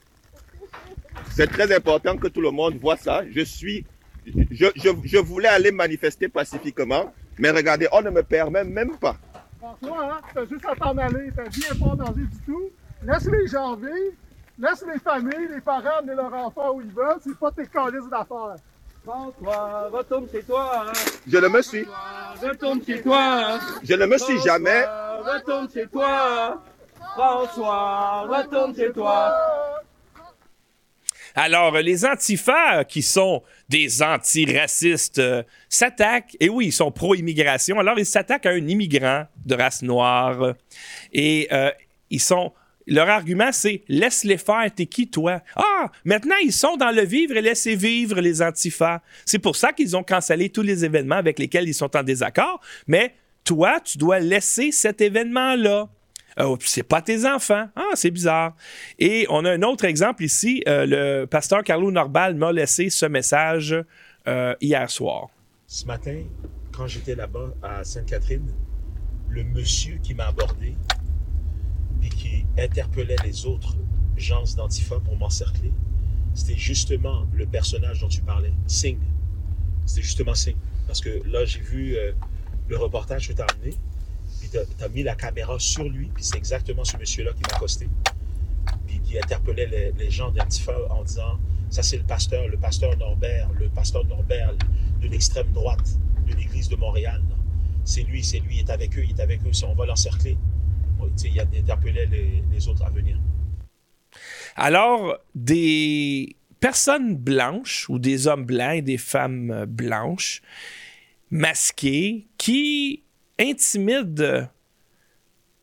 C'est 1.32 1.48
très 1.48 1.74
important 1.76 2.18
que 2.18 2.28
tout 2.28 2.42
le 2.42 2.52
monde 2.52 2.76
voit 2.80 2.98
ça. 2.98 3.24
Je 3.32 3.42
suis, 3.42 3.84
je, 4.26 4.68
je, 4.76 4.90
je 5.04 5.18
voulais 5.18 5.48
aller 5.48 5.72
manifester 5.72 6.28
pacifiquement, 6.28 7.12
mais 7.40 7.50
regardez, 7.50 7.88
on 7.92 8.02
ne 8.02 8.12
me 8.12 8.22
permet 8.22 8.64
même 8.64 8.96
pas. 8.98 9.18
François, 9.64 10.04
hein, 10.04 10.20
t'as 10.34 10.46
juste 10.46 10.66
à 10.66 10.76
t'en 10.76 10.98
aller. 10.98 11.32
Ta 11.32 11.44
vie 11.44 11.64
n'est 11.72 11.80
pas 11.80 11.86
en 11.86 11.96
danger 11.96 12.24
du 12.24 12.38
tout. 12.46 12.70
Laisse 13.04 13.26
les 13.26 13.48
gens 13.48 13.76
vivre. 13.76 14.14
Laisse 14.60 14.84
les 14.92 15.00
familles, 15.00 15.48
les 15.50 15.62
parents 15.62 16.00
amener 16.00 16.16
leurs 16.16 16.34
enfants 16.34 16.74
où 16.74 16.82
ils 16.82 16.92
veulent. 16.92 17.18
C'est 17.24 17.38
pas 17.38 17.50
tes 17.52 17.66
calices 17.66 18.10
d'affaires. 18.10 18.58
François, 19.06 19.90
retourne 19.90 20.28
chez 20.30 20.44
toi. 20.44 20.86
Hein. 20.88 20.92
Je 21.28 21.38
ne 21.38 21.48
me 21.48 21.62
suis. 21.62 21.86
Retourne 22.42 22.84
chez 22.86 23.02
toi. 23.02 23.20
Hein. 23.22 23.60
Je 23.84 23.94
ne 23.94 24.06
me 24.06 24.18
suis 24.18 24.40
jamais. 24.42 24.84
Retourne 25.22 25.70
chez 25.74 25.88
toi. 25.88 26.62
François, 27.16 28.22
retourne 28.28 28.76
chez 28.76 28.92
toi. 28.92 29.34
Alors, 31.36 31.78
les 31.78 32.06
antifas, 32.06 32.84
qui 32.84 33.02
sont 33.02 33.44
des 33.70 34.04
antiracistes, 34.04 35.20
euh, 35.20 35.44
s'attaquent, 35.70 36.38
et 36.40 36.50
oui, 36.50 36.68
ils 36.68 36.72
sont 36.72 36.92
pro-immigration, 36.92 37.80
alors 37.80 37.98
ils 37.98 38.06
s'attaquent 38.06 38.46
à 38.46 38.52
un 38.52 38.68
immigrant 38.68 39.26
de 39.46 39.56
race 39.56 39.82
noire, 39.82 40.54
et 41.12 41.48
euh, 41.52 41.72
ils 42.10 42.22
sont... 42.22 42.54
Leur 42.86 43.08
argument, 43.08 43.54
c'est 43.54 43.82
laisse-les 43.88 44.38
faire, 44.38 44.70
t'es 44.76 44.86
qui 44.86 45.08
toi? 45.08 45.42
Ah, 45.56 45.90
maintenant 46.04 46.36
ils 46.44 46.52
sont 46.52 46.76
dans 46.76 46.92
le 46.92 47.04
vivre 47.04 47.38
et 47.38 47.42
laissez 47.42 47.78
vivre 47.78 48.20
les 48.20 48.42
antifas. 48.42 49.00
C'est 49.26 49.40
pour 49.40 49.56
ça 49.56 49.72
qu'ils 49.72 49.96
ont 49.96 50.04
cancellé 50.04 50.50
tous 50.50 50.64
les 50.64 50.84
événements 50.84 51.16
avec 51.16 51.40
lesquels 51.40 51.66
ils 51.66 51.74
sont 51.74 51.96
en 51.96 52.04
désaccord, 52.04 52.60
mais 52.86 53.16
toi, 53.46 53.80
tu 53.80 53.98
dois 53.98 54.20
laisser 54.20 54.74
cet 54.74 55.00
événement-là. 55.00 55.88
Euh, 56.40 56.56
c'est 56.60 56.84
pas 56.84 57.02
tes 57.02 57.26
enfants. 57.26 57.68
Ah, 57.76 57.92
c'est 57.96 58.12
bizarre. 58.12 58.56
Et 59.00 59.26
on 59.30 59.46
a 59.46 59.52
un 59.52 59.62
autre 59.64 59.86
exemple 59.86 60.24
ici. 60.24 60.64
Euh, 60.68 60.86
le 60.86 61.26
pasteur 61.26 61.64
Carlo 61.64 61.92
Norbal 61.92 62.36
m'a 62.36 62.52
laissé 62.52 62.90
ce 62.90 63.06
message 63.06 63.76
euh, 64.28 64.56
hier 64.62 64.90
soir. 64.90 65.28
Ce 65.68 65.86
matin, 65.86 66.24
quand 66.72 66.88
j'étais 66.88 67.16
là-bas 67.16 67.54
à 67.62 67.84
Sainte-Catherine, 67.84 68.52
le 69.30 69.44
monsieur 69.44 69.98
qui 70.02 70.14
m'a 70.14 70.28
abordé 70.28 70.76
et 72.04 72.10
qui 72.10 72.46
interpellait 72.58 73.16
les 73.24 73.46
autres 73.46 73.76
gens 74.18 74.44
d'Antifa 74.56 75.00
pour 75.00 75.18
m'encercler, 75.18 75.72
c'était 76.34 76.58
justement 76.58 77.26
le 77.34 77.46
personnage 77.46 78.02
dont 78.02 78.08
tu 78.08 78.22
parlais, 78.22 78.54
Singh. 78.68 79.00
C'était 79.86 80.02
justement 80.02 80.36
Singh. 80.36 80.58
Parce 80.88 81.02
que 81.02 81.22
là, 81.28 81.46
j'ai 81.46 81.60
vu 81.60 81.96
le 82.68 82.78
reportage 82.78 83.28
que 83.28 83.34
tu 83.34 83.42
as 83.42 83.46
amené 83.46 83.76
as, 84.58 84.90
mis 84.90 85.04
la 85.04 85.16
caméra 85.16 85.58
sur 85.60 85.84
lui, 85.84 86.10
puis 86.14 86.24
c'est 86.24 86.38
exactement 86.38 86.84
ce 86.84 86.98
monsieur-là 86.98 87.32
qui 87.34 87.42
m'a 87.50 87.56
accosté, 87.56 87.88
puis 88.88 89.00
qui 89.00 89.18
interpellait 89.18 89.68
les, 89.68 89.92
les 89.98 90.10
gens 90.10 90.32
d'Antifa 90.32 90.74
en 90.90 91.04
disant 91.04 91.40
ça 91.70 91.82
c'est 91.82 91.98
le 91.98 92.04
pasteur, 92.04 92.48
le 92.48 92.58
pasteur 92.58 92.96
Norbert, 92.98 93.50
le 93.60 93.68
pasteur 93.70 94.06
Norbert 94.06 94.54
de 95.02 95.08
l'extrême 95.08 95.52
droite 95.52 95.98
de 96.28 96.36
l'église 96.36 96.70
de 96.70 96.76
Montréal. 96.76 97.22
C'est 97.84 98.04
lui, 98.04 98.24
c'est 98.24 98.40
lui, 98.40 98.58
il 98.58 98.60
est 98.60 98.70
avec 98.70 98.98
eux, 98.98 99.04
il 99.04 99.20
est 99.20 99.22
avec 99.22 99.42
eux, 99.42 99.52
on 99.68 99.74
va 99.74 99.86
l'encercler. 99.86 100.38
Tu 101.20 101.28
il 101.28 101.40
interpellait 101.40 102.06
les, 102.06 102.44
les 102.52 102.68
autres 102.68 102.86
à 102.86 102.90
venir. 102.90 103.20
Alors, 104.56 105.18
des 105.36 106.38
personnes 106.60 107.18
blanches 107.18 107.90
ou 107.90 108.00
des 108.00 108.28
hommes 108.28 108.46
blancs 108.46 108.76
et 108.76 108.82
des 108.82 108.98
femmes 108.98 109.66
blanches 109.68 110.42
masqués 111.30 112.28
qui 112.38 113.03
intimident 113.40 114.48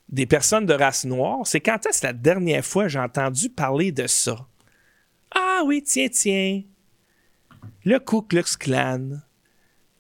des 0.09 0.27
personnes 0.27 0.67
de 0.67 0.75
race 0.75 1.05
noire, 1.05 1.39
c'est 1.45 1.61
quand 1.61 1.87
est-ce 1.87 2.05
la 2.05 2.13
dernière 2.13 2.65
fois 2.65 2.89
j'ai 2.89 2.99
entendu 2.99 3.49
parler 3.49 3.93
de 3.93 4.07
ça? 4.07 4.47
Ah 5.35 5.63
oui, 5.65 5.83
tiens, 5.83 6.09
tiens. 6.09 6.63
Le 7.85 7.99
Ku 7.99 8.23
Klux 8.23 8.57
Klan. 8.59 9.21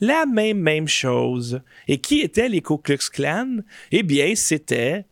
La 0.00 0.26
même, 0.26 0.58
même 0.58 0.88
chose. 0.88 1.60
Et 1.86 1.98
qui 1.98 2.20
étaient 2.20 2.48
les 2.48 2.62
Ku 2.62 2.78
Klux 2.78 3.08
Klan? 3.12 3.58
Eh 3.92 4.02
bien, 4.02 4.34
c'était 4.34 5.04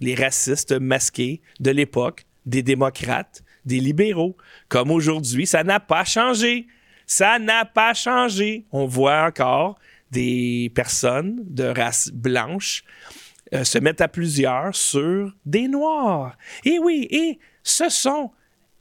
les 0.00 0.14
racistes 0.14 0.72
masqués 0.72 1.42
de 1.60 1.70
l'époque, 1.70 2.24
des 2.46 2.62
démocrates, 2.62 3.42
des 3.64 3.80
libéraux. 3.80 4.36
Comme 4.68 4.90
aujourd'hui, 4.90 5.46
ça 5.46 5.64
n'a 5.64 5.80
pas 5.80 6.04
changé. 6.04 6.66
Ça 7.06 7.38
n'a 7.38 7.64
pas 7.64 7.92
changé. 7.92 8.64
On 8.72 8.86
voit 8.86 9.24
encore 9.24 9.78
des 10.10 10.70
personnes 10.74 11.42
de 11.46 11.64
race 11.64 12.10
blanche 12.12 12.84
euh, 13.54 13.64
se 13.64 13.78
mettre 13.78 14.02
à 14.02 14.08
plusieurs 14.08 14.74
sur 14.74 15.32
des 15.44 15.68
noirs. 15.68 16.36
Et 16.64 16.78
oui, 16.78 17.06
et 17.10 17.38
ce 17.62 17.88
sont 17.88 18.32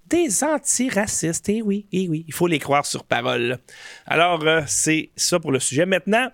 des 0.08 0.44
antiracistes. 0.44 1.50
Et 1.50 1.62
oui, 1.62 1.86
et 1.92 2.08
oui, 2.08 2.26
il 2.28 2.34
faut 2.34 2.48
les 2.48 2.60
croire 2.60 2.86
sur 2.86 3.04
parole. 3.04 3.60
Alors, 4.08 4.44
euh, 4.46 4.62
c'est 4.66 5.12
ça 5.16 5.40
pour 5.40 5.52
le 5.52 5.60
sujet. 5.60 5.86
Maintenant, 5.86 6.30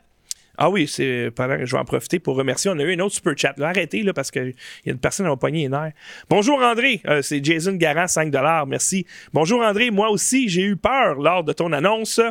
ah 0.58 0.70
oui, 0.70 0.88
c'est 0.88 1.32
pendant 1.36 1.58
que 1.58 1.66
je 1.66 1.72
vais 1.72 1.82
en 1.82 1.86
profiter 1.86 2.20
pour 2.20 2.36
remercier. 2.36 2.72
On 2.72 2.80
a 2.80 2.84
eu 2.84 2.94
un 2.94 3.00
autre 3.00 3.16
super 3.16 3.34
chat. 3.36 3.60
Arrêtez 3.60 4.04
là, 4.04 4.14
parce 4.14 4.32
qu'il 4.32 4.54
y 4.86 4.90
a 4.90 4.94
une 4.94 5.00
personne 5.00 5.26
à 5.26 5.36
poignet 5.36 5.64
les 5.64 5.70
nerfs. 5.70 5.94
Bonjour 6.30 6.62
André, 6.62 7.02
euh, 7.08 7.22
c'est 7.22 7.44
Jason 7.44 7.74
Garant, 7.74 8.08
5 8.08 8.34
Merci. 8.68 9.06
Bonjour 9.34 9.62
André, 9.62 9.92
moi 9.92 10.10
aussi, 10.10 10.50
j'ai 10.50 10.64
eu 10.64 10.76
peur 10.76 11.16
lors 11.16 11.44
de 11.44 11.52
ton 11.52 11.72
annonce. 11.74 12.22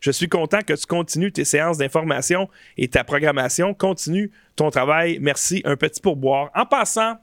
Je 0.00 0.10
suis 0.10 0.28
content 0.28 0.60
que 0.60 0.72
tu 0.72 0.86
continues 0.86 1.32
tes 1.32 1.44
séances 1.44 1.78
d'information 1.78 2.48
et 2.76 2.88
ta 2.88 3.04
programmation. 3.04 3.74
Continue 3.74 4.30
ton 4.56 4.70
travail. 4.70 5.18
Merci. 5.20 5.62
Un 5.64 5.76
petit 5.76 6.00
pourboire. 6.00 6.50
En 6.54 6.66
passant, 6.66 7.16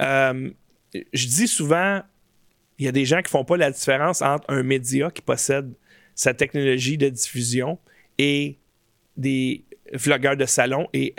euh, 0.00 0.50
je 0.94 1.26
dis 1.26 1.48
souvent, 1.48 2.02
il 2.78 2.86
y 2.86 2.88
a 2.88 2.92
des 2.92 3.04
gens 3.04 3.22
qui 3.22 3.30
font 3.30 3.44
pas 3.44 3.56
la 3.56 3.70
différence 3.70 4.22
entre 4.22 4.44
un 4.48 4.62
média 4.62 5.10
qui 5.10 5.22
possède 5.22 5.72
sa 6.14 6.34
technologie 6.34 6.98
de 6.98 7.08
diffusion 7.08 7.78
et 8.18 8.58
des 9.16 9.64
vlogueurs 9.92 10.36
de 10.36 10.46
salon 10.46 10.88
et, 10.92 11.14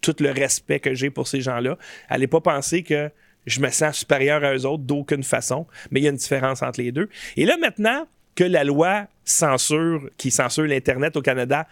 tout 0.00 0.14
le 0.20 0.30
respect 0.30 0.78
que 0.78 0.94
j'ai 0.94 1.10
pour 1.10 1.26
ces 1.26 1.40
gens-là. 1.40 1.76
Allez 2.08 2.28
pas 2.28 2.40
penser 2.40 2.84
que 2.84 3.10
je 3.46 3.60
me 3.60 3.68
sens 3.68 3.96
supérieur 3.96 4.44
à 4.44 4.54
eux 4.54 4.64
autres 4.64 4.84
d'aucune 4.84 5.24
façon, 5.24 5.66
mais 5.90 5.98
il 5.98 6.04
y 6.04 6.06
a 6.06 6.10
une 6.10 6.16
différence 6.16 6.62
entre 6.62 6.80
les 6.80 6.92
deux. 6.92 7.08
Et 7.36 7.44
là, 7.44 7.56
maintenant 7.56 8.06
que 8.38 8.44
la 8.44 8.62
loi 8.62 9.08
censure, 9.24 10.10
qui 10.16 10.30
censure 10.30 10.62
l'Internet 10.62 11.16
au 11.16 11.22
Canada 11.22 11.66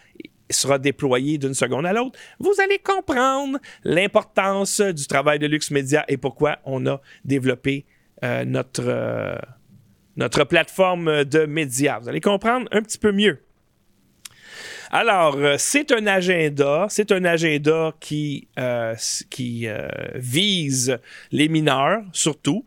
sera 0.51 0.81
déployée 0.81 1.39
d'une 1.39 1.55
seconde 1.55 1.87
à 1.87 1.93
l'autre, 1.93 2.19
vous 2.41 2.55
allez 2.61 2.81
comprendre 2.81 3.61
l'importance 3.85 4.81
du 4.81 5.07
travail 5.07 5.39
de 5.39 5.47
Lux 5.47 5.71
Media 5.71 6.05
et 6.09 6.17
pourquoi 6.17 6.59
on 6.65 6.85
a 6.89 7.01
développé 7.25 7.85
euh, 8.25 8.45
euh, 8.81 9.39
notre 10.17 10.43
plateforme 10.43 11.25
de 11.25 11.47
médias. 11.47 12.01
Vous 12.01 12.09
allez 12.09 12.21
comprendre 12.21 12.67
un 12.73 12.83
petit 12.83 12.99
peu 12.99 13.13
mieux. 13.13 13.46
Alors, 14.91 15.37
euh, 15.37 15.57
c'est 15.59 15.91
un 15.93 16.07
agenda, 16.07 16.87
c'est 16.89 17.11
un 17.13 17.25
agenda 17.25 17.93
qui, 18.01 18.49
euh, 18.59 18.95
euh, 19.41 19.89
vise 20.15 20.99
les 21.33 21.49
mineurs 21.49 22.03
surtout. 22.13 22.65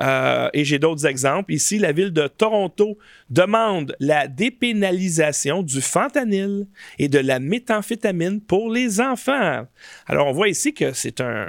et 0.00 0.64
j'ai 0.64 0.78
d'autres 0.78 1.06
exemples. 1.06 1.52
Ici, 1.52 1.78
la 1.78 1.92
ville 1.92 2.12
de 2.12 2.26
Toronto 2.26 2.98
demande 3.28 3.94
la 4.00 4.26
dépénalisation 4.26 5.62
du 5.62 5.80
fentanyl 5.80 6.66
et 6.98 7.08
de 7.08 7.18
la 7.18 7.38
méthamphétamine 7.38 8.40
pour 8.40 8.70
les 8.70 9.00
enfants. 9.00 9.66
Alors, 10.06 10.28
on 10.28 10.32
voit 10.32 10.48
ici 10.48 10.74
que 10.74 10.92
c'est 10.92 11.20
un... 11.20 11.48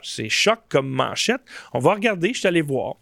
C'est 0.00 0.28
choc 0.28 0.60
comme 0.68 0.88
manchette. 0.88 1.40
On 1.74 1.80
va 1.80 1.94
regarder, 1.94 2.32
je 2.32 2.38
suis 2.38 2.48
allé 2.48 2.62
voir. 2.62 2.94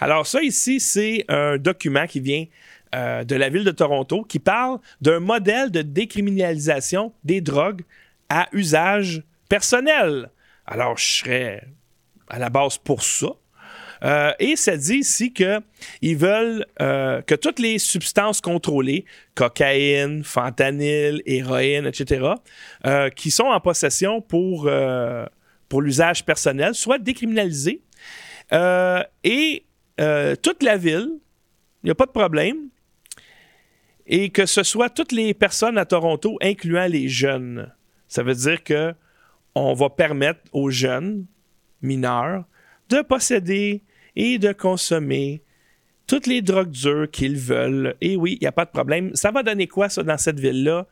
Alors 0.00 0.26
ça 0.26 0.42
ici, 0.42 0.80
c'est 0.80 1.24
un 1.28 1.58
document 1.58 2.06
qui 2.06 2.20
vient 2.20 2.46
euh, 2.94 3.22
de 3.24 3.34
la 3.34 3.50
ville 3.50 3.64
de 3.64 3.70
Toronto 3.70 4.22
qui 4.22 4.38
parle 4.38 4.78
d'un 5.02 5.20
modèle 5.20 5.70
de 5.70 5.82
décriminalisation 5.82 7.12
des 7.22 7.42
drogues 7.42 7.82
à 8.30 8.48
usage 8.52 9.22
personnel. 9.48 10.30
Alors, 10.66 10.96
je 10.96 11.04
serais 11.04 11.64
à 12.28 12.38
la 12.38 12.48
base 12.48 12.78
pour 12.78 13.02
ça. 13.02 13.28
Euh, 14.04 14.32
et 14.38 14.56
ça 14.56 14.76
dit 14.76 14.98
ici 14.98 15.34
qu'ils 15.34 16.16
veulent 16.16 16.64
euh, 16.80 17.20
que 17.20 17.34
toutes 17.34 17.58
les 17.58 17.78
substances 17.78 18.40
contrôlées, 18.40 19.04
cocaïne, 19.34 20.24
fentanyl, 20.24 21.20
héroïne, 21.26 21.84
etc., 21.86 22.26
qui 23.16 23.30
sont 23.30 23.44
en 23.44 23.60
possession 23.60 24.22
pour, 24.22 24.70
pour 25.68 25.82
l'usage 25.82 26.24
personnel, 26.24 26.74
soient 26.74 26.98
décriminalisées. 26.98 27.82
et 28.52 29.64
toute 30.42 30.62
la 30.62 30.76
ville, 30.76 31.18
il 31.82 31.86
n'y 31.86 31.90
a 31.90 31.94
pas 31.94 32.06
de 32.06 32.12
problème, 32.12 32.68
et 34.08 34.30
que 34.30 34.46
ce 34.46 34.62
soit 34.62 34.88
toutes 34.88 35.12
les 35.12 35.34
personnes 35.34 35.78
à 35.78 35.84
Toronto, 35.84 36.38
incluant 36.42 36.86
les 36.86 37.08
jeunes. 37.08 37.72
Ça 38.08 38.22
veut 38.22 38.34
dire 38.34 38.64
que 38.64 38.94
on 39.54 39.74
va 39.74 39.90
permettre 39.90 40.40
aux 40.52 40.70
jeunes 40.70 41.26
mineurs 41.82 42.44
de 42.88 43.02
posséder 43.02 43.82
et 44.16 44.38
de 44.38 44.52
consommer 44.52 45.42
toutes 46.06 46.26
les 46.26 46.40
drogues 46.40 46.70
dures 46.70 47.10
qu'ils 47.10 47.36
veulent. 47.36 47.94
Et 48.00 48.16
oui, 48.16 48.38
il 48.40 48.44
n'y 48.44 48.48
a 48.48 48.52
pas 48.52 48.64
de 48.64 48.70
problème. 48.70 49.14
Ça 49.14 49.30
va 49.30 49.42
donner 49.42 49.66
quoi, 49.66 49.90
ça, 49.90 50.02
dans 50.02 50.16
cette 50.16 50.40
ville-là? 50.40 50.86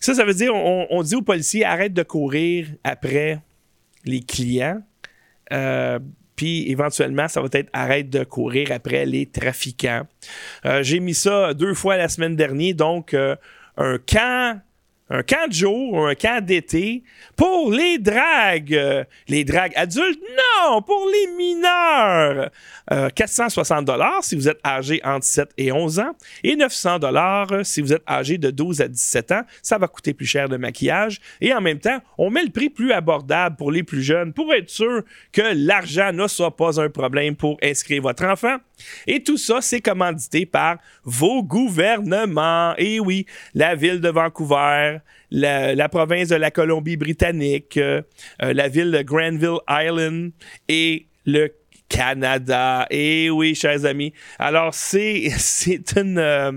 Ça, 0.00 0.14
ça 0.14 0.24
veut 0.24 0.34
dire, 0.34 0.54
on, 0.54 1.02
dit 1.02 1.14
aux 1.14 1.22
policiers, 1.22 1.64
arrête 1.64 1.92
de 1.92 2.02
courir 2.02 2.68
après 2.84 3.40
les 4.04 4.20
clients. 4.20 4.82
Euh, 5.52 5.98
puis 6.38 6.70
éventuellement, 6.70 7.26
ça 7.26 7.42
va 7.42 7.48
être 7.50 7.68
arrête 7.72 8.08
de 8.10 8.22
courir 8.22 8.70
après 8.70 9.04
les 9.04 9.26
trafiquants. 9.26 10.06
Euh, 10.64 10.84
j'ai 10.84 11.00
mis 11.00 11.12
ça 11.12 11.52
deux 11.52 11.74
fois 11.74 11.96
la 11.96 12.08
semaine 12.08 12.36
dernière, 12.36 12.76
donc 12.76 13.12
euh, 13.12 13.34
un 13.76 13.98
camp 13.98 14.60
un 15.10 15.22
camp 15.22 15.48
de 15.48 15.52
jour, 15.52 16.06
un 16.06 16.14
camp 16.14 16.44
d'été 16.44 17.02
pour 17.36 17.72
les 17.72 17.98
dragues. 17.98 18.74
Euh, 18.74 19.04
les 19.28 19.44
dragues 19.44 19.72
adultes, 19.76 20.20
non, 20.36 20.82
pour 20.82 21.08
les 21.12 21.26
mineurs. 21.36 22.50
460 23.14 23.78
euh, 23.78 23.82
dollars 23.82 24.24
si 24.24 24.34
vous 24.34 24.48
êtes 24.48 24.60
âgé 24.64 25.00
entre 25.04 25.24
7 25.24 25.50
et 25.58 25.72
11 25.72 26.00
ans 26.00 26.12
et 26.42 26.56
900 26.56 26.98
dollars 26.98 27.48
si 27.62 27.82
vous 27.82 27.92
êtes 27.92 28.02
âgé 28.08 28.38
de 28.38 28.50
12 28.50 28.80
à 28.80 28.88
17 28.88 29.32
ans. 29.32 29.42
Ça 29.62 29.78
va 29.78 29.88
coûter 29.88 30.14
plus 30.14 30.26
cher 30.26 30.48
de 30.48 30.56
maquillage 30.56 31.20
et 31.40 31.52
en 31.52 31.60
même 31.60 31.78
temps, 31.78 32.00
on 32.16 32.30
met 32.30 32.44
le 32.44 32.50
prix 32.50 32.70
plus 32.70 32.92
abordable 32.92 33.56
pour 33.56 33.70
les 33.72 33.82
plus 33.82 34.02
jeunes 34.02 34.32
pour 34.32 34.52
être 34.54 34.70
sûr 34.70 35.02
que 35.32 35.42
l'argent 35.54 36.12
ne 36.12 36.26
soit 36.26 36.56
pas 36.56 36.80
un 36.80 36.88
problème 36.88 37.36
pour 37.36 37.58
inscrire 37.62 38.02
votre 38.02 38.24
enfant. 38.24 38.56
Et 39.06 39.22
tout 39.22 39.36
ça, 39.36 39.60
c'est 39.60 39.80
commandité 39.80 40.46
par 40.46 40.78
vos 41.04 41.42
gouvernements. 41.42 42.74
Et 42.78 43.00
oui, 43.00 43.26
la 43.54 43.74
ville 43.74 44.00
de 44.00 44.08
Vancouver, 44.08 44.97
la, 45.30 45.88
province 45.88 46.28
de 46.28 46.36
la 46.36 46.50
Colombie-Britannique, 46.50 47.76
euh, 47.76 48.02
euh, 48.42 48.52
la 48.52 48.68
ville 48.68 48.90
de 48.90 49.02
Granville 49.02 49.58
Island 49.68 50.32
et 50.68 51.06
le 51.26 51.52
Canada. 51.88 52.86
Et 52.90 53.30
oui, 53.30 53.54
chers 53.54 53.84
amis. 53.84 54.12
Alors, 54.38 54.74
c'est, 54.74 55.30
c'est 55.38 55.96
une. 55.96 56.18
Euh, 56.18 56.52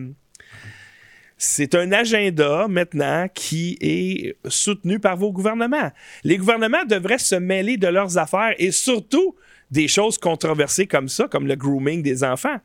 c'est 1.43 1.73
un 1.73 1.91
agenda 1.91 2.67
maintenant 2.67 3.27
qui 3.33 3.75
est 3.81 4.35
soutenu 4.47 4.99
par 4.99 5.17
vos 5.17 5.31
gouvernements. 5.31 5.91
Les 6.23 6.37
gouvernements 6.37 6.85
devraient 6.85 7.17
se 7.17 7.33
mêler 7.33 7.77
de 7.77 7.87
leurs 7.87 8.19
affaires 8.19 8.53
et 8.59 8.69
surtout 8.69 9.35
des 9.71 9.87
choses 9.87 10.19
controversées 10.19 10.85
comme 10.85 11.07
ça, 11.07 11.27
comme 11.27 11.47
le 11.47 11.55
grooming 11.55 12.03
des 12.03 12.23
enfants. 12.23 12.57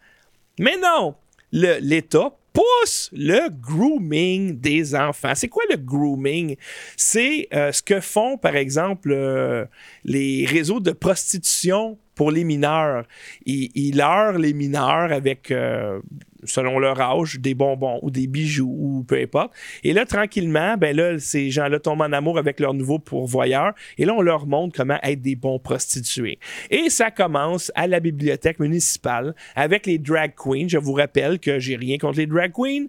Mais 0.58 0.76
non, 0.76 1.14
l'État 1.52 2.36
pousse 2.56 3.10
le 3.12 3.50
grooming 3.50 4.58
des 4.58 4.94
enfants. 4.94 5.34
C'est 5.34 5.48
quoi 5.48 5.62
le 5.68 5.76
grooming? 5.76 6.56
C'est 6.96 7.48
euh, 7.52 7.70
ce 7.70 7.82
que 7.82 8.00
font, 8.00 8.38
par 8.38 8.56
exemple, 8.56 9.12
euh, 9.12 9.66
les 10.04 10.46
réseaux 10.46 10.80
de 10.80 10.92
prostitution 10.92 11.98
pour 12.14 12.30
les 12.30 12.44
mineurs. 12.44 13.04
Ils, 13.44 13.94
leurrent 13.94 14.38
les 14.38 14.54
mineurs 14.54 15.12
avec, 15.12 15.50
euh, 15.50 16.00
selon 16.46 16.78
leur 16.78 17.00
âge, 17.00 17.38
des 17.40 17.54
bonbons 17.54 17.98
ou 18.02 18.10
des 18.10 18.26
bijoux 18.26 18.74
ou 18.78 19.04
peu 19.04 19.20
importe. 19.20 19.52
Et 19.84 19.92
là, 19.92 20.04
tranquillement, 20.04 20.76
ben 20.76 20.96
là, 20.96 21.18
ces 21.18 21.50
gens-là 21.50 21.78
tombent 21.78 22.02
en 22.02 22.12
amour 22.12 22.38
avec 22.38 22.60
leur 22.60 22.74
nouveau 22.74 22.98
pourvoyeur. 22.98 23.72
Et 23.98 24.04
là, 24.04 24.14
on 24.14 24.22
leur 24.22 24.46
montre 24.46 24.76
comment 24.76 24.98
être 25.02 25.22
des 25.22 25.36
bons 25.36 25.58
prostitués. 25.58 26.38
Et 26.70 26.90
ça 26.90 27.10
commence 27.10 27.72
à 27.74 27.86
la 27.86 28.00
bibliothèque 28.00 28.60
municipale 28.60 29.34
avec 29.54 29.86
les 29.86 29.98
drag 29.98 30.34
queens. 30.34 30.68
Je 30.68 30.78
vous 30.78 30.92
rappelle 30.92 31.38
que 31.38 31.58
j'ai 31.58 31.76
rien 31.76 31.98
contre 31.98 32.18
les 32.18 32.26
drag 32.26 32.52
queens. 32.52 32.86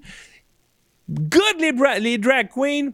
Good 1.10 1.62
les, 1.62 1.99
les 2.01 2.18
drag 2.18 2.49
queens 2.53 2.91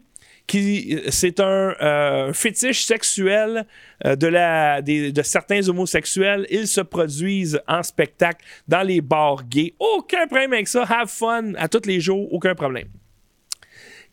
c'est 1.10 1.40
un 1.40 1.76
euh, 1.82 2.34
fétiche 2.34 2.86
sexuel 2.86 3.66
euh, 4.06 4.16
de, 4.16 4.28
la, 4.28 4.82
de 4.82 5.22
certains 5.24 5.68
homosexuels. 5.68 6.46
Ils 6.50 6.68
se 6.68 6.82
produisent 6.82 7.60
en 7.68 7.82
spectacle 7.82 8.46
dans 8.68 8.84
les 8.84 9.02
bars 9.02 9.44
gays. 9.46 9.74
Aucun 9.80 10.28
problème 10.28 10.54
avec 10.54 10.68
ça. 10.68 10.84
Have 10.84 11.10
fun 11.10 11.54
à 11.56 11.68
tous 11.68 11.88
les 11.88 12.00
jours, 12.00 12.32
aucun 12.32 12.56
problème. 12.56 12.88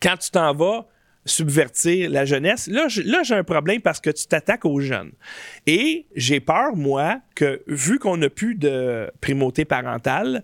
Quand 0.00 0.16
tu 0.16 0.30
t'en 0.30 0.54
vas 0.54 0.86
subvertir 1.26 2.08
la 2.08 2.24
jeunesse, 2.24 2.66
là 2.68 2.88
j'ai 2.88 3.34
un 3.34 3.44
problème 3.44 3.82
parce 3.82 4.00
que 4.00 4.08
tu 4.08 4.26
t'attaques 4.26 4.64
aux 4.64 4.80
jeunes. 4.80 5.12
Et 5.66 6.06
j'ai 6.16 6.40
peur, 6.40 6.74
moi, 6.74 7.20
que 7.34 7.62
vu 7.66 7.98
qu'on 7.98 8.16
n'a 8.16 8.30
plus 8.30 8.54
de 8.54 9.10
primauté 9.20 9.66
parentale, 9.66 10.42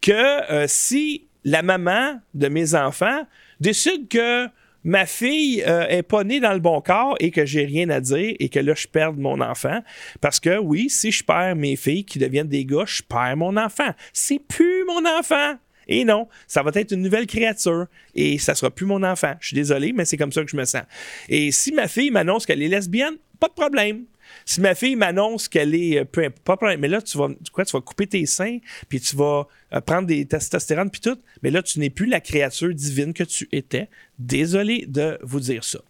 que 0.00 0.52
euh, 0.52 0.64
si 0.66 1.28
la 1.44 1.62
maman 1.62 2.20
de 2.34 2.48
mes 2.48 2.74
enfants 2.74 3.24
décide 3.60 4.08
que 4.08 4.48
ma 4.86 5.04
fille 5.04 5.64
euh, 5.66 5.84
est 5.88 6.04
pas 6.04 6.22
née 6.22 6.38
dans 6.38 6.52
le 6.52 6.60
bon 6.60 6.80
corps 6.80 7.16
et 7.18 7.32
que 7.32 7.44
j'ai 7.44 7.64
rien 7.64 7.90
à 7.90 8.00
dire 8.00 8.36
et 8.38 8.48
que 8.48 8.60
là, 8.60 8.72
je 8.74 8.86
perds 8.86 9.14
mon 9.14 9.40
enfant. 9.40 9.82
Parce 10.20 10.38
que 10.38 10.58
oui, 10.58 10.88
si 10.88 11.10
je 11.10 11.24
perds 11.24 11.56
mes 11.56 11.74
filles 11.74 12.04
qui 12.04 12.20
deviennent 12.20 12.48
des 12.48 12.64
gars, 12.64 12.84
je 12.86 13.02
perds 13.02 13.36
mon 13.36 13.56
enfant. 13.56 13.90
C'est 14.12 14.38
plus 14.38 14.84
mon 14.86 15.04
enfant. 15.18 15.56
Et 15.88 16.04
non, 16.04 16.28
ça 16.46 16.62
va 16.62 16.70
être 16.74 16.92
une 16.92 17.02
nouvelle 17.02 17.26
créature 17.26 17.86
et 18.14 18.38
ça 18.38 18.54
sera 18.54 18.70
plus 18.70 18.86
mon 18.86 19.02
enfant. 19.02 19.34
Je 19.40 19.48
suis 19.48 19.54
désolé, 19.56 19.92
mais 19.92 20.04
c'est 20.04 20.16
comme 20.16 20.32
ça 20.32 20.44
que 20.44 20.50
je 20.50 20.56
me 20.56 20.64
sens. 20.64 20.82
Et 21.28 21.50
si 21.50 21.72
ma 21.72 21.88
fille 21.88 22.12
m'annonce 22.12 22.46
qu'elle 22.46 22.62
est 22.62 22.68
lesbienne, 22.68 23.14
pas 23.40 23.48
de 23.48 23.54
problème. 23.54 24.04
Si 24.44 24.60
ma 24.60 24.74
fille 24.74 24.96
m'annonce 24.96 25.48
qu'elle 25.48 25.74
est 25.74 25.98
euh, 25.98 26.04
peu 26.04 26.30
pas 26.30 26.56
mais 26.76 26.88
là 26.88 27.02
tu 27.02 27.18
vas 27.18 27.28
quoi, 27.52 27.64
tu 27.64 27.72
vas 27.72 27.80
couper 27.80 28.06
tes 28.06 28.26
seins, 28.26 28.58
puis 28.88 29.00
tu 29.00 29.16
vas 29.16 29.46
euh, 29.72 29.80
prendre 29.80 30.06
des 30.06 30.26
testostérones 30.26 30.90
puis 30.90 31.00
tout, 31.00 31.18
mais 31.42 31.50
là 31.50 31.62
tu 31.62 31.78
n'es 31.78 31.90
plus 31.90 32.06
la 32.06 32.20
créature 32.20 32.72
divine 32.74 33.12
que 33.12 33.24
tu 33.24 33.48
étais. 33.52 33.88
Désolé 34.18 34.86
de 34.86 35.18
vous 35.22 35.40
dire 35.40 35.64
ça. 35.64 35.80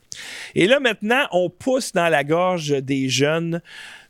Et 0.54 0.66
là 0.66 0.80
maintenant, 0.80 1.26
on 1.32 1.50
pousse 1.50 1.92
dans 1.92 2.08
la 2.08 2.24
gorge 2.24 2.70
des 2.82 3.08
jeunes. 3.08 3.60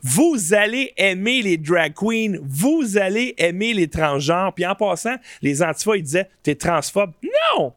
Vous 0.02 0.54
allez 0.54 0.92
aimer 0.96 1.42
les 1.42 1.56
drag 1.56 1.94
queens, 1.94 2.38
vous 2.42 2.96
allez 2.96 3.34
aimer 3.38 3.74
les 3.74 3.88
transgenres. 3.88 4.52
Puis 4.54 4.64
en 4.64 4.74
passant, 4.74 5.16
les 5.42 5.62
antifas 5.62 5.96
ils 5.96 6.02
disaient 6.02 6.28
t'es 6.42 6.54
transphobe. 6.54 7.12
Non, 7.58 7.72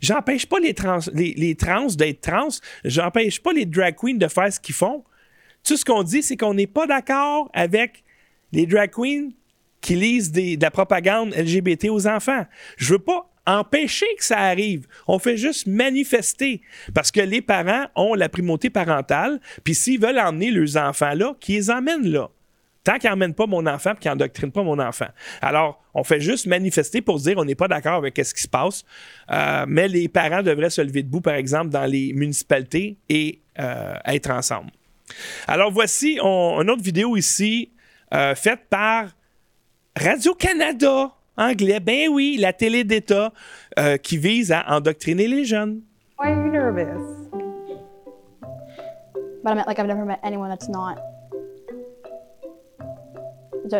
J'empêche 0.00 0.46
pas 0.46 0.58
les 0.58 0.74
trans, 0.74 1.00
les 1.12 1.54
trans 1.54 1.88
d'être 1.88 2.20
trans. 2.20 2.48
J'empêche 2.84 3.40
pas 3.40 3.52
les 3.52 3.66
drag 3.66 3.94
queens 3.96 4.14
de 4.14 4.28
faire 4.28 4.52
ce 4.52 4.60
qu'ils 4.60 4.74
font. 4.74 5.04
Tout 5.68 5.76
ce 5.76 5.84
qu'on 5.84 6.02
dit, 6.02 6.22
c'est 6.22 6.38
qu'on 6.38 6.54
n'est 6.54 6.66
pas 6.66 6.86
d'accord 6.86 7.50
avec 7.52 8.02
les 8.52 8.64
drag 8.64 8.90
queens 8.90 9.28
qui 9.82 9.96
lisent 9.96 10.32
de 10.32 10.58
la 10.58 10.70
propagande 10.70 11.34
LGBT 11.36 11.90
aux 11.90 12.06
enfants. 12.06 12.46
Je 12.78 12.94
veux 12.94 12.98
pas 12.98 13.30
empêcher 13.44 14.06
que 14.16 14.24
ça 14.24 14.38
arrive. 14.38 14.86
On 15.06 15.18
fait 15.18 15.36
juste 15.36 15.66
manifester 15.66 16.62
parce 16.94 17.10
que 17.10 17.20
les 17.20 17.42
parents 17.42 17.84
ont 17.96 18.14
la 18.14 18.30
primauté 18.30 18.70
parentale. 18.70 19.40
Puis 19.62 19.74
s'ils 19.74 20.00
veulent 20.00 20.18
emmener 20.18 20.50
leurs 20.50 20.78
enfants 20.78 21.12
là, 21.12 21.34
qu'ils 21.38 21.56
les 21.56 21.70
emmènent 21.70 22.08
là. 22.08 22.30
Tant 22.82 22.96
qu'ils 22.96 23.10
n'emmènent 23.10 23.34
pas 23.34 23.46
mon 23.46 23.66
enfant 23.66 23.92
et 23.92 23.98
qu'ils 23.98 24.10
n'endoctrinent 24.10 24.50
pas 24.50 24.62
mon 24.62 24.78
enfant. 24.78 25.08
Alors, 25.42 25.84
on 25.92 26.02
fait 26.02 26.22
juste 26.22 26.46
manifester 26.46 27.02
pour 27.02 27.18
dire 27.18 27.36
on 27.36 27.44
n'est 27.44 27.54
pas 27.54 27.68
d'accord 27.68 27.96
avec 27.96 28.16
ce 28.16 28.32
qui 28.32 28.42
se 28.42 28.48
passe. 28.48 28.84
Euh, 29.30 29.66
mais 29.68 29.86
les 29.86 30.08
parents 30.08 30.42
devraient 30.42 30.70
se 30.70 30.80
lever 30.80 31.02
debout, 31.02 31.20
par 31.20 31.34
exemple, 31.34 31.68
dans 31.68 31.84
les 31.84 32.14
municipalités 32.14 32.96
et 33.10 33.42
euh, 33.58 33.92
être 34.06 34.30
ensemble. 34.30 34.70
Alors, 35.46 35.70
voici 35.70 36.18
on- 36.22 36.60
une 36.62 36.70
autre 36.70 36.82
vidéo 36.82 37.16
ici 37.16 37.70
euh, 38.14 38.34
faite 38.34 38.60
par 38.70 39.06
Radio-Canada, 39.96 41.10
anglais. 41.36 41.80
Ben 41.80 42.08
oui, 42.08 42.36
la 42.38 42.52
télé 42.52 42.84
d'État 42.84 43.32
euh, 43.78 43.96
qui 43.96 44.16
vise 44.18 44.52
à 44.52 44.64
endoctriner 44.68 45.26
les 45.28 45.44
jeunes. 45.44 45.80
Why 46.18 46.28
are 46.32 46.46
you 46.46 46.50
nervous? 46.52 47.28
But 49.44 49.52
I 49.52 49.54
meant 49.54 49.66
like 49.68 49.78
I've 49.78 49.86
never 49.86 50.04
met 50.04 50.18
anyone 50.24 50.48
that's 50.50 50.68
not. 50.68 50.98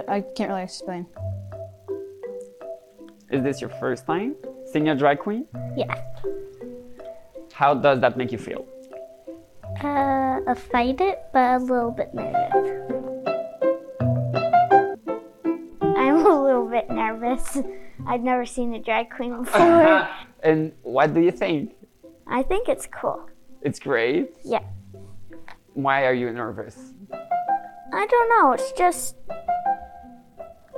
I 0.08 0.20
can't 0.36 0.50
really 0.50 0.62
explain. 0.62 1.06
Is 3.30 3.42
this 3.42 3.60
your 3.60 3.70
first 3.80 4.06
time 4.06 4.34
seeing 4.72 4.88
a 4.88 4.94
drag 4.94 5.18
queen? 5.18 5.46
Yeah. 5.76 5.94
How 7.52 7.74
does 7.74 8.00
that 8.00 8.16
make 8.16 8.30
you 8.32 8.38
feel? 8.38 8.66
Uh, 9.82 10.27
excited, 10.47 11.16
but 11.32 11.57
a 11.57 11.59
little 11.59 11.91
bit 11.91 12.14
nervous. 12.14 12.53
I'm 15.82 16.26
a 16.26 16.43
little 16.43 16.68
bit 16.68 16.89
nervous. 16.91 17.59
I've 18.07 18.22
never 18.22 18.47
seen 18.47 18.74
a 18.74 18.78
drag 18.78 19.11
queen 19.11 19.43
before. 19.45 20.09
and 20.43 20.72
what 20.82 21.14
do 21.14 21.20
you 21.20 21.32
think? 21.32 21.74
I 22.26 22.43
think 22.43 22.68
it's 22.68 22.86
cool. 22.86 23.28
It's 23.62 23.78
great. 23.78 24.36
Yeah. 24.45 24.62
Why 25.74 26.07
are 26.07 26.14
you 26.14 26.30
nervous? 26.32 26.93
I 27.93 28.07
don't 28.07 28.28
know. 28.28 28.53
It's 28.53 28.72
just 28.72 29.16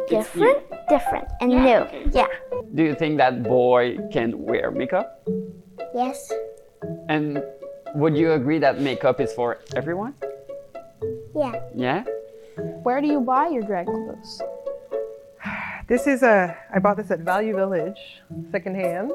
different, 0.09 0.59
different, 0.89 1.29
and 1.41 1.51
new. 1.51 1.87
Yeah. 2.13 2.27
Do 2.75 2.83
you 2.83 2.95
think 2.95 3.19
that 3.19 3.43
boy 3.43 3.99
can 4.13 4.43
wear 4.45 4.71
makeup? 4.71 5.27
Yes. 5.95 6.33
And 7.09 7.43
would 7.95 8.16
you 8.16 8.32
agree 8.32 8.59
that 8.59 8.80
makeup 8.80 9.20
is 9.20 9.32
for 9.32 9.59
everyone? 9.76 10.14
Yeah. 11.34 11.53
Yeah? 11.74 12.05
Where 12.82 13.01
do 13.01 13.07
you 13.07 13.20
buy 13.20 13.49
your 13.49 13.62
drag 13.62 13.86
clothes? 13.86 14.43
This 15.88 16.07
is 16.07 16.22
a, 16.22 16.57
I 16.72 16.78
bought 16.78 16.97
this 16.97 17.11
at 17.11 17.20
Value 17.20 17.55
Village, 17.57 17.99
secondhand. 18.53 19.12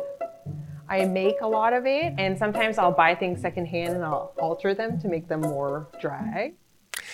I 0.89 1.05
make 1.05 1.36
a 1.41 1.47
lot 1.47 1.73
of 1.73 1.86
it, 1.86 2.13
and 2.17 2.38
sometimes 2.38 2.78
I'll 2.78 2.91
buy 2.91 3.15
things 3.15 3.41
secondhand 3.41 3.95
and 3.95 4.03
I'll 4.03 4.34
alter 4.39 4.73
them 4.76 4.99
to 4.99 5.07
make 5.07 5.28
them 5.28 5.41
more 5.41 5.88
drag. 6.01 6.53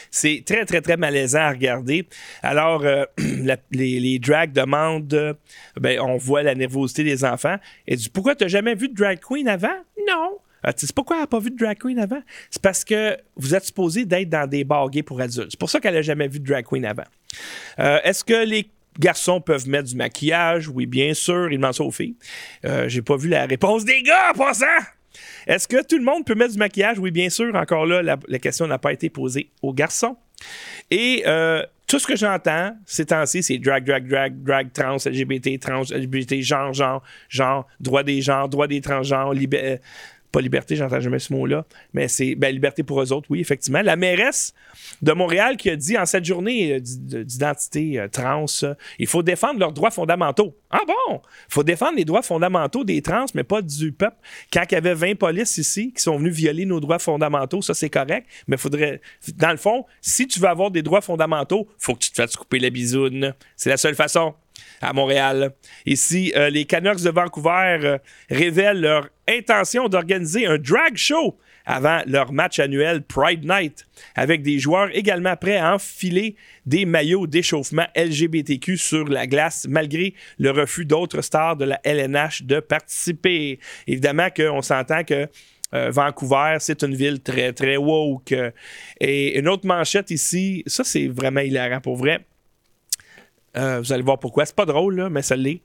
C'est 0.09 0.43
très, 0.45 0.65
très, 0.65 0.81
très 0.81 0.97
malaisant 0.97 1.39
à 1.41 1.49
regarder. 1.51 2.07
Alors, 2.43 2.83
euh, 2.85 3.05
la- 3.43 3.57
les, 3.71 3.99
les 3.99 4.19
drags 4.19 4.51
demandent, 4.51 5.13
euh, 5.13 5.33
ben, 5.79 5.99
on 5.99 6.17
voit 6.17 6.43
la 6.43 6.53
nervosité 6.55 7.03
des 7.03 7.23
enfants. 7.23 7.55
Et 7.87 7.95
dit 7.95 8.09
Pourquoi 8.09 8.35
tu 8.35 8.43
n'as 8.43 8.49
jamais 8.49 8.75
vu 8.75 8.89
de 8.89 8.93
drag 8.95 9.19
queen 9.19 9.47
avant? 9.47 9.77
Non. 10.07 10.37
Sais 10.75 10.87
pourquoi 10.95 11.17
elle 11.17 11.21
n'a 11.23 11.27
pas 11.27 11.39
vu 11.39 11.51
de 11.51 11.57
drag 11.57 11.77
queen 11.77 11.99
avant? 11.99 12.21
C'est 12.49 12.61
parce 12.61 12.83
que 12.83 13.17
vous 13.35 13.55
êtes 13.55 13.65
supposé 13.65 14.05
d'être 14.05 14.29
dans 14.29 14.47
des 14.47 14.63
bars 14.63 14.89
gays 14.89 15.03
pour 15.03 15.19
adultes. 15.21 15.47
C'est 15.51 15.59
pour 15.59 15.69
ça 15.69 15.79
qu'elle 15.79 15.95
n'a 15.95 16.01
jamais 16.01 16.27
vu 16.27 16.39
de 16.39 16.45
drag 16.47 16.65
queen 16.65 16.85
avant. 16.85 17.03
Euh, 17.79 17.99
Est-ce 18.03 18.23
que 18.23 18.45
les 18.45 18.69
garçons 18.99 19.41
peuvent 19.41 19.67
mettre 19.67 19.89
du 19.89 19.95
maquillage? 19.95 20.67
Oui, 20.67 20.85
bien 20.85 21.13
sûr. 21.13 21.51
Ils 21.51 21.57
demandent 21.57 21.73
ça 21.73 21.83
aux 21.83 21.91
filles. 21.91 22.15
Euh, 22.65 22.87
J'ai 22.89 23.01
pas 23.01 23.17
vu 23.17 23.29
la 23.29 23.45
réponse 23.45 23.85
des 23.85 24.01
gars 24.03 24.31
en 24.33 24.37
passant. 24.37 24.65
Est-ce 25.47 25.67
que 25.67 25.83
tout 25.85 25.97
le 25.97 26.03
monde 26.03 26.25
peut 26.25 26.35
mettre 26.35 26.53
du 26.53 26.59
maquillage? 26.59 26.99
Oui, 26.99 27.11
bien 27.11 27.29
sûr. 27.29 27.53
Encore 27.55 27.85
là, 27.85 28.01
la, 28.03 28.39
question 28.39 28.67
n'a 28.67 28.77
pas 28.77 28.93
été 28.93 29.09
posée 29.09 29.49
aux 29.61 29.73
garçons. 29.73 30.15
Et 30.89 31.23
euh, 31.25 31.63
tout 31.87 31.99
ce 31.99 32.07
que 32.07 32.15
j'entends 32.15 32.75
ces 32.85 33.05
temps-ci, 33.05 33.43
c'est 33.43 33.57
drag, 33.57 33.83
drag, 33.85 34.07
drag, 34.07 34.41
drag, 34.43 34.71
trans, 34.73 34.97
LGBT, 35.05 35.59
trans, 35.59 35.83
LGBT, 35.91 36.41
genre, 36.41 36.73
genre, 36.73 37.03
genre, 37.29 37.67
droit 37.79 38.03
des 38.03 38.21
genres, 38.21 38.47
droit 38.49 38.67
des 38.67 38.81
transgenres, 38.81 39.33
libé- 39.33 39.79
pas 40.31 40.41
liberté, 40.41 40.75
j'entends 40.75 40.99
jamais 40.99 41.19
ce 41.19 41.33
mot-là, 41.33 41.65
mais 41.93 42.07
c'est 42.07 42.35
ben, 42.35 42.53
liberté 42.53 42.83
pour 42.83 43.01
eux 43.01 43.11
autres, 43.11 43.27
oui, 43.29 43.39
effectivement. 43.41 43.81
La 43.81 43.95
mairesse 43.95 44.53
de 45.01 45.11
Montréal 45.11 45.57
qui 45.57 45.69
a 45.69 45.75
dit 45.75 45.97
en 45.97 46.05
cette 46.05 46.25
journée 46.25 46.73
euh, 46.73 46.79
d'i- 46.79 47.25
d'identité 47.25 47.99
euh, 47.99 48.07
trans, 48.07 48.45
euh, 48.63 48.73
il 48.99 49.07
faut 49.07 49.23
défendre 49.23 49.59
leurs 49.59 49.73
droits 49.73 49.91
fondamentaux. 49.91 50.55
Ah 50.69 50.81
bon? 50.87 51.15
Il 51.15 51.53
faut 51.53 51.63
défendre 51.63 51.97
les 51.97 52.05
droits 52.05 52.21
fondamentaux 52.21 52.83
des 52.83 53.01
trans, 53.01 53.25
mais 53.33 53.43
pas 53.43 53.61
du 53.61 53.91
peuple. 53.91 54.15
Quand 54.53 54.63
il 54.69 54.73
y 54.73 54.77
avait 54.77 54.93
20 54.93 55.15
polices 55.15 55.57
ici 55.57 55.91
qui 55.93 56.01
sont 56.01 56.17
venus 56.17 56.33
violer 56.33 56.65
nos 56.65 56.79
droits 56.79 56.99
fondamentaux, 56.99 57.61
ça 57.61 57.73
c'est 57.73 57.89
correct, 57.89 58.25
mais 58.47 58.55
faudrait. 58.57 59.01
Dans 59.35 59.51
le 59.51 59.57
fond, 59.57 59.85
si 59.99 60.27
tu 60.27 60.39
veux 60.39 60.47
avoir 60.47 60.71
des 60.71 60.81
droits 60.81 61.01
fondamentaux, 61.01 61.67
faut 61.77 61.93
que 61.93 61.99
tu 61.99 62.11
te 62.11 62.15
fasses 62.15 62.35
couper 62.37 62.59
la 62.59 62.69
bisoune. 62.69 63.33
C'est 63.57 63.69
la 63.69 63.77
seule 63.77 63.95
façon 63.95 64.33
à 64.81 64.93
Montréal. 64.93 65.53
Ici, 65.85 66.33
euh, 66.35 66.49
les 66.49 66.65
Canucks 66.65 67.01
de 67.01 67.09
Vancouver 67.09 67.79
euh, 67.83 67.97
révèlent 68.29 68.81
leur 68.81 69.09
intention 69.27 69.87
d'organiser 69.87 70.45
un 70.45 70.57
drag 70.57 70.95
show 70.95 71.37
avant 71.65 72.01
leur 72.07 72.33
match 72.33 72.59
annuel 72.59 73.03
Pride 73.03 73.45
Night, 73.45 73.85
avec 74.15 74.41
des 74.41 74.57
joueurs 74.57 74.89
également 74.93 75.35
prêts 75.35 75.57
à 75.57 75.75
enfiler 75.75 76.35
des 76.65 76.85
maillots 76.85 77.27
d'échauffement 77.27 77.85
LGBTQ 77.95 78.77
sur 78.77 79.07
la 79.07 79.27
glace, 79.27 79.67
malgré 79.69 80.15
le 80.39 80.49
refus 80.49 80.85
d'autres 80.85 81.21
stars 81.21 81.57
de 81.57 81.65
la 81.65 81.79
LNH 81.83 82.43
de 82.43 82.59
participer. 82.59 83.59
Évidemment 83.87 84.29
qu'on 84.35 84.61
s'entend 84.61 85.03
que 85.03 85.27
Euh, 85.73 85.89
Vancouver, 85.89 86.57
c'est 86.59 86.83
une 86.83 86.95
ville 86.95 87.21
très, 87.21 87.53
très 87.53 87.77
woke. 87.77 88.33
Et 88.99 89.39
une 89.39 89.47
autre 89.47 89.65
manchette 89.65 90.11
ici, 90.11 90.63
ça, 90.65 90.83
c'est 90.83 91.07
vraiment 91.07 91.41
hilarant 91.41 91.79
pour 91.79 91.95
vrai. 91.95 92.25
Euh, 93.57 93.79
vous 93.79 93.91
allez 93.93 94.03
voir 94.03 94.19
pourquoi. 94.19 94.45
C'est 94.45 94.55
pas 94.55 94.65
drôle, 94.65 94.95
là, 94.95 95.09
mais 95.09 95.21
ça 95.21 95.35
l'est. 95.35 95.61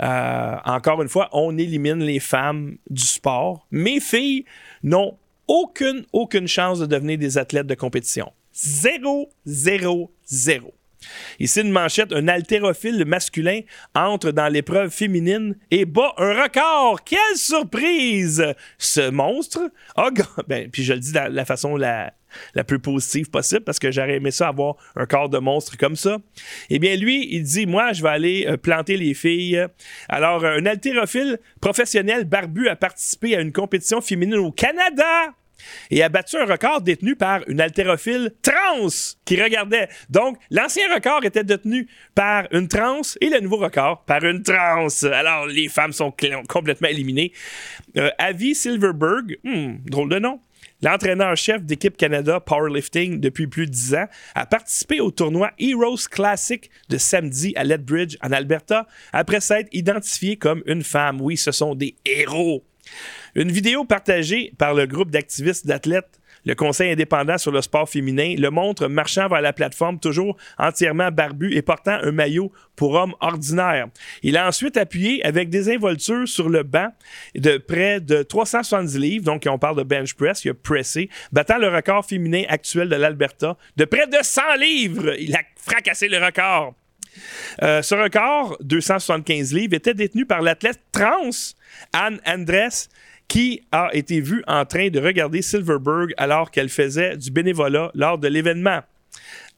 Euh, 0.00 0.56
encore 0.64 1.02
une 1.02 1.08
fois, 1.08 1.28
on 1.32 1.56
élimine 1.56 2.02
les 2.02 2.20
femmes 2.20 2.76
du 2.90 3.02
sport. 3.02 3.66
Mes 3.70 4.00
filles 4.00 4.44
n'ont 4.82 5.16
aucune, 5.48 6.04
aucune 6.12 6.48
chance 6.48 6.78
de 6.78 6.86
devenir 6.86 7.18
des 7.18 7.38
athlètes 7.38 7.66
de 7.66 7.74
compétition. 7.74 8.32
Zéro, 8.52 9.30
zéro, 9.44 10.12
zéro. 10.26 10.74
Ici, 11.38 11.60
une 11.60 11.70
manchette, 11.70 12.12
un 12.12 12.26
haltérophile 12.26 13.04
masculin 13.04 13.60
entre 13.94 14.32
dans 14.32 14.48
l'épreuve 14.48 14.90
féminine 14.90 15.56
et 15.70 15.84
bat 15.84 16.12
un 16.16 16.42
record. 16.42 17.04
Quelle 17.04 17.36
surprise! 17.36 18.44
Ce 18.78 19.10
monstre 19.10 19.70
a 19.94 20.08
ben, 20.48 20.70
puis 20.70 20.82
je 20.82 20.94
le 20.94 21.00
dis 21.00 21.12
de 21.12 21.18
la 21.18 21.44
façon 21.44 21.76
la, 21.76 22.12
la 22.54 22.64
plus 22.64 22.78
positive 22.78 23.30
possible 23.30 23.62
parce 23.62 23.78
que 23.78 23.90
j'aurais 23.90 24.16
aimé 24.16 24.30
ça 24.30 24.48
avoir 24.48 24.76
un 24.96 25.06
corps 25.06 25.28
de 25.28 25.38
monstre 25.38 25.76
comme 25.76 25.96
ça. 25.96 26.18
Eh 26.70 26.78
bien, 26.78 26.96
lui, 26.96 27.28
il 27.30 27.42
dit 27.42 27.66
Moi, 27.66 27.92
je 27.92 28.02
vais 28.02 28.08
aller 28.08 28.46
euh, 28.48 28.56
planter 28.56 28.96
les 28.96 29.14
filles. 29.14 29.66
Alors, 30.08 30.44
euh, 30.44 30.58
un 30.58 30.66
haltérophile 30.66 31.38
professionnel 31.60 32.24
barbu 32.24 32.68
a 32.68 32.76
participé 32.76 33.36
à 33.36 33.40
une 33.40 33.52
compétition 33.52 34.00
féminine 34.00 34.36
au 34.36 34.52
Canada 34.52 35.32
et 35.90 36.02
a 36.02 36.08
battu 36.08 36.36
un 36.36 36.44
record 36.44 36.80
détenu 36.80 37.16
par 37.16 37.40
une 37.48 37.60
haltérophile 37.60 38.32
trans 38.42 38.88
qui 39.24 39.42
regardait. 39.42 39.88
Donc, 40.10 40.38
l'ancien 40.50 40.92
record 40.92 41.24
était 41.24 41.44
détenu 41.44 41.88
par 42.14 42.46
une 42.52 42.68
trans 42.68 43.02
et 43.20 43.28
le 43.28 43.40
nouveau 43.40 43.58
record 43.58 44.04
par 44.04 44.24
une 44.24 44.42
trans. 44.42 44.88
Alors, 45.12 45.46
les 45.46 45.68
femmes 45.68 45.92
sont 45.92 46.12
complètement 46.48 46.88
éliminées. 46.88 47.32
Euh, 47.96 48.10
Avi 48.18 48.54
Silverberg, 48.54 49.38
hmm, 49.44 49.76
drôle 49.86 50.08
de 50.10 50.18
nom. 50.18 50.40
L'entraîneur-chef 50.82 51.62
d'équipe 51.62 51.96
Canada 51.96 52.38
Powerlifting 52.38 53.18
depuis 53.18 53.46
plus 53.46 53.66
de 53.66 53.72
10 53.72 53.94
ans 53.94 54.06
a 54.34 54.44
participé 54.44 55.00
au 55.00 55.10
tournoi 55.10 55.52
Heroes 55.58 56.06
Classic 56.10 56.70
de 56.90 56.98
samedi 56.98 57.54
à 57.56 57.64
Lethbridge, 57.64 58.16
en 58.22 58.30
Alberta, 58.30 58.86
après 59.12 59.40
s'être 59.40 59.68
identifié 59.72 60.36
comme 60.36 60.62
une 60.66 60.82
femme. 60.82 61.22
Oui, 61.22 61.38
ce 61.38 61.50
sont 61.50 61.74
des 61.74 61.96
héros. 62.04 62.62
Une 63.34 63.50
vidéo 63.50 63.84
partagée 63.84 64.52
par 64.58 64.74
le 64.74 64.86
groupe 64.86 65.10
d'activistes 65.10 65.66
d'athlètes, 65.66 66.20
le 66.46 66.54
Conseil 66.54 66.92
indépendant 66.92 67.36
sur 67.36 67.52
le 67.52 67.60
sport 67.60 67.88
féminin, 67.88 68.34
le 68.38 68.50
montre 68.50 68.86
marchant 68.86 69.28
vers 69.28 69.42
la 69.42 69.52
plateforme, 69.52 69.98
toujours 69.98 70.36
entièrement 70.58 71.10
barbu 71.10 71.54
et 71.54 71.60
portant 71.60 71.98
un 72.02 72.12
maillot 72.12 72.50
pour 72.76 72.94
homme 72.94 73.14
ordinaire. 73.20 73.88
Il 74.22 74.36
a 74.36 74.46
ensuite 74.46 74.76
appuyé 74.76 75.24
avec 75.26 75.50
des 75.50 75.68
involtures 75.68 76.28
sur 76.28 76.48
le 76.48 76.62
banc 76.62 76.88
de 77.34 77.58
près 77.58 78.00
de 78.00 78.22
370 78.22 78.98
livres, 78.98 79.24
donc 79.24 79.44
on 79.48 79.58
parle 79.58 79.76
de 79.76 79.82
bench 79.82 80.14
press, 80.14 80.44
il 80.44 80.50
a 80.50 80.54
pressé, 80.54 81.10
battant 81.32 81.58
le 81.58 81.68
record 81.68 82.06
féminin 82.06 82.44
actuel 82.48 82.88
de 82.88 82.96
l'Alberta 82.96 83.56
de 83.76 83.84
près 83.84 84.06
de 84.06 84.18
100 84.22 84.42
livres. 84.60 85.14
Il 85.18 85.34
a 85.34 85.40
fracassé 85.56 86.08
le 86.08 86.24
record. 86.24 86.74
Euh, 87.62 87.82
ce 87.82 87.94
record, 87.94 88.56
275 88.60 89.52
livres, 89.52 89.74
était 89.74 89.94
détenu 89.94 90.26
par 90.26 90.42
l'athlète 90.42 90.80
trans 90.92 91.30
Anne 91.92 92.20
Andres, 92.26 92.88
qui 93.28 93.62
a 93.72 93.90
été 93.92 94.20
vue 94.20 94.42
en 94.46 94.64
train 94.64 94.88
de 94.88 95.00
regarder 95.00 95.42
Silverberg 95.42 96.14
alors 96.16 96.50
qu'elle 96.50 96.68
faisait 96.68 97.16
du 97.16 97.30
bénévolat 97.30 97.90
lors 97.94 98.18
de 98.18 98.28
l'événement. 98.28 98.82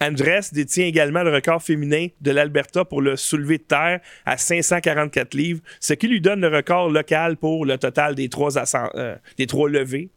Andres 0.00 0.52
détient 0.52 0.86
également 0.86 1.24
le 1.24 1.32
record 1.32 1.60
féminin 1.60 2.06
de 2.20 2.30
l'Alberta 2.30 2.84
pour 2.84 3.02
le 3.02 3.16
soulevé 3.16 3.58
de 3.58 3.64
terre 3.64 4.00
à 4.24 4.36
544 4.36 5.34
livres, 5.34 5.60
ce 5.80 5.92
qui 5.92 6.06
lui 6.06 6.20
donne 6.20 6.40
le 6.40 6.48
record 6.48 6.88
local 6.88 7.36
pour 7.36 7.66
le 7.66 7.78
total 7.78 8.14
des 8.14 8.28
trois, 8.28 8.56
euh, 8.94 9.16
des 9.36 9.46
trois 9.48 9.68
levées, 9.68 10.08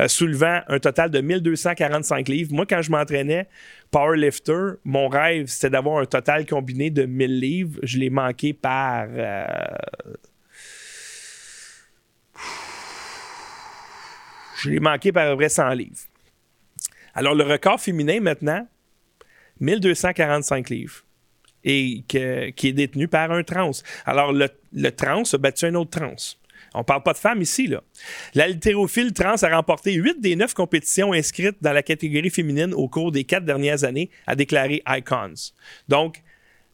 euh, 0.00 0.08
soulevant 0.08 0.60
un 0.68 0.78
total 0.78 1.10
de 1.10 1.20
1245 1.20 2.28
livres. 2.28 2.52
Moi, 2.52 2.66
quand 2.68 2.82
je 2.82 2.90
m'entraînais 2.90 3.48
powerlifter, 3.94 4.72
mon 4.84 5.06
rêve, 5.08 5.46
c'était 5.46 5.70
d'avoir 5.70 6.00
un 6.00 6.04
total 6.04 6.46
combiné 6.46 6.90
de 6.90 7.06
1000 7.06 7.38
livres. 7.38 7.78
Je 7.84 7.98
l'ai 7.98 8.10
manqué 8.10 8.52
par... 8.52 9.06
euh, 9.08 9.44
Je 14.56 14.70
l'ai 14.70 14.80
manqué 14.80 15.12
par 15.12 15.26
à 15.28 15.30
peu 15.30 15.36
près 15.36 15.48
100 15.48 15.70
livres. 15.74 15.96
Alors, 17.14 17.34
le 17.36 17.44
record 17.44 17.80
féminin 17.80 18.18
maintenant, 18.20 18.66
1245 19.60 20.70
livres. 20.70 21.02
Et 21.62 22.02
qui 22.08 22.18
est 22.18 22.72
détenu 22.72 23.06
par 23.06 23.30
un 23.30 23.42
trans. 23.44 23.70
Alors, 24.06 24.32
le, 24.32 24.48
le 24.72 24.90
trans 24.90 25.22
a 25.32 25.38
battu 25.38 25.66
un 25.66 25.74
autre 25.76 25.98
trans. 25.98 26.16
On 26.74 26.82
parle 26.84 27.02
pas 27.02 27.12
de 27.12 27.18
femmes 27.18 27.40
ici, 27.40 27.68
là. 27.68 27.82
L'haltérophile 28.34 29.12
trans 29.12 29.36
a 29.36 29.56
remporté 29.56 29.92
8 29.92 30.20
des 30.20 30.34
9 30.34 30.54
compétitions 30.54 31.12
inscrites 31.12 31.56
dans 31.62 31.72
la 31.72 31.82
catégorie 31.82 32.30
féminine 32.30 32.74
au 32.74 32.88
cours 32.88 33.12
des 33.12 33.24
quatre 33.24 33.44
dernières 33.44 33.84
années, 33.84 34.10
a 34.26 34.34
déclaré 34.34 34.82
Icons. 34.86 35.52
Donc, 35.88 36.22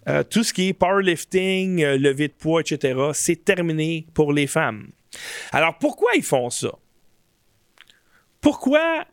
euh, 0.09 0.23
tout 0.23 0.43
ce 0.43 0.55
qui 0.55 0.69
est 0.69 0.73
powerlifting, 0.73 1.83
euh, 1.83 1.99
lever 1.99 2.29
de 2.29 2.33
poids, 2.33 2.63
etc., 2.63 2.99
c'est 3.13 3.45
terminé 3.45 4.07
pour 4.15 4.33
les 4.33 4.47
femmes. 4.47 4.89
Alors, 5.53 5.77
pourquoi 5.79 6.13
ils 6.17 6.23
font 6.23 6.49
ça? 6.49 6.73
Pourquoi 8.41 9.05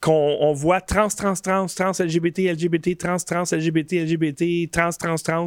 qu'on 0.00 0.38
on 0.40 0.52
voit 0.52 0.80
trans, 0.80 1.08
trans, 1.08 1.34
trans, 1.34 1.66
trans, 1.66 1.92
LGBT, 2.00 2.52
LGBT, 2.52 2.98
trans, 2.98 3.18
trans, 3.18 3.44
LGBT, 3.52 4.04
LGBT, 4.04 4.70
trans, 4.70 4.90
trans, 4.90 5.16
trans? 5.16 5.46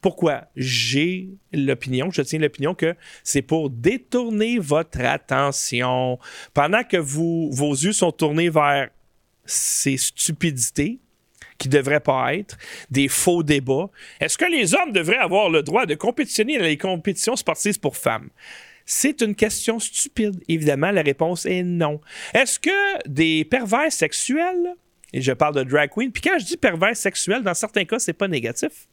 Pourquoi? 0.00 0.44
J'ai 0.56 1.28
l'opinion, 1.52 2.10
je 2.10 2.22
tiens 2.22 2.38
l'opinion 2.38 2.74
que 2.74 2.94
c'est 3.22 3.42
pour 3.42 3.68
détourner 3.68 4.58
votre 4.58 5.00
attention. 5.00 6.18
Pendant 6.54 6.84
que 6.84 6.96
vos 6.96 7.72
yeux 7.72 7.92
sont 7.92 8.12
tournés 8.12 8.48
vers 8.48 8.88
ces 9.44 9.96
stupidités, 9.96 11.00
qui 11.60 11.68
ne 11.68 11.74
devraient 11.74 12.00
pas 12.00 12.34
être, 12.34 12.56
des 12.90 13.06
faux 13.06 13.42
débats. 13.42 13.90
Est-ce 14.18 14.38
que 14.38 14.46
les 14.46 14.74
hommes 14.74 14.92
devraient 14.92 15.18
avoir 15.18 15.50
le 15.50 15.62
droit 15.62 15.86
de 15.86 15.94
compétitionner 15.94 16.56
dans 16.56 16.64
les 16.64 16.78
compétitions 16.78 17.36
sportives 17.36 17.78
pour 17.78 17.96
femmes? 17.96 18.30
C'est 18.86 19.20
une 19.20 19.34
question 19.34 19.78
stupide. 19.78 20.42
Évidemment, 20.48 20.90
la 20.90 21.02
réponse 21.02 21.46
est 21.46 21.62
non. 21.62 22.00
Est-ce 22.34 22.58
que 22.58 23.08
des 23.08 23.44
pervers 23.44 23.92
sexuels, 23.92 24.74
et 25.12 25.20
je 25.20 25.32
parle 25.32 25.54
de 25.54 25.62
drag 25.62 25.90
queen, 25.90 26.10
puis 26.10 26.22
quand 26.22 26.38
je 26.38 26.46
dis 26.46 26.56
pervers 26.56 26.96
sexuel, 26.96 27.42
dans 27.42 27.54
certains 27.54 27.84
cas, 27.84 27.98
c'est 27.98 28.14
pas 28.14 28.26
négatif. 28.26 28.88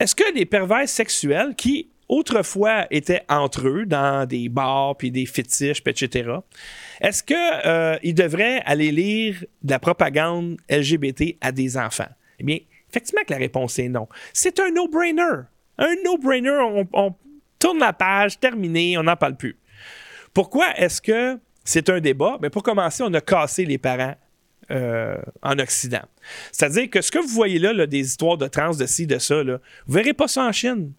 Est-ce 0.00 0.14
que 0.14 0.32
des 0.32 0.46
pervers 0.46 0.88
sexuels 0.88 1.54
qui 1.54 1.90
autrefois 2.08 2.86
étaient 2.90 3.22
entre 3.28 3.68
eux 3.68 3.84
dans 3.84 4.26
des 4.26 4.48
bars 4.48 4.96
puis 4.96 5.10
des 5.10 5.26
fétiches, 5.26 5.82
etc. 5.86 6.30
Est-ce 7.02 7.22
que 7.22 7.34
euh, 7.66 7.98
ils 8.02 8.14
devraient 8.14 8.62
aller 8.64 8.90
lire 8.90 9.44
de 9.62 9.70
la 9.70 9.78
propagande 9.78 10.56
LGBT 10.70 11.36
à 11.42 11.52
des 11.52 11.76
enfants? 11.76 12.08
Eh 12.38 12.44
bien, 12.44 12.58
effectivement 12.88 13.22
que 13.26 13.32
la 13.34 13.38
réponse 13.38 13.78
est 13.78 13.90
non. 13.90 14.08
C'est 14.32 14.58
un 14.58 14.70
no-brainer. 14.70 15.42
Un 15.76 15.94
no-brainer. 16.02 16.58
On, 16.62 16.88
on 16.94 17.14
tourne 17.58 17.78
la 17.78 17.92
page, 17.92 18.40
terminé, 18.40 18.96
on 18.96 19.02
n'en 19.02 19.16
parle 19.16 19.36
plus. 19.36 19.58
Pourquoi 20.32 20.66
est-ce 20.78 21.02
que 21.02 21.38
c'est 21.62 21.90
un 21.90 22.00
débat? 22.00 22.38
Ben 22.40 22.48
pour 22.48 22.62
commencer, 22.62 23.02
on 23.06 23.12
a 23.12 23.20
cassé 23.20 23.66
les 23.66 23.76
parents 23.76 24.14
euh, 24.70 25.16
en 25.42 25.58
Occident. 25.58 26.02
C'est-à-dire 26.52 26.88
que 26.90 27.00
ce 27.00 27.10
que 27.10 27.18
vous 27.18 27.28
voyez 27.28 27.58
là, 27.58 27.86
des 27.86 28.00
histoires 28.00 28.38
de 28.38 28.46
trans, 28.46 28.74
de 28.74 28.86
ci, 28.86 29.06
de 29.06 29.18
ça, 29.18 29.42
là, 29.42 29.58
vous 29.86 29.94
verrez 29.94 30.14
pas 30.14 30.28
ça 30.28 30.44
en 30.46 30.52
Chine. 30.52 30.92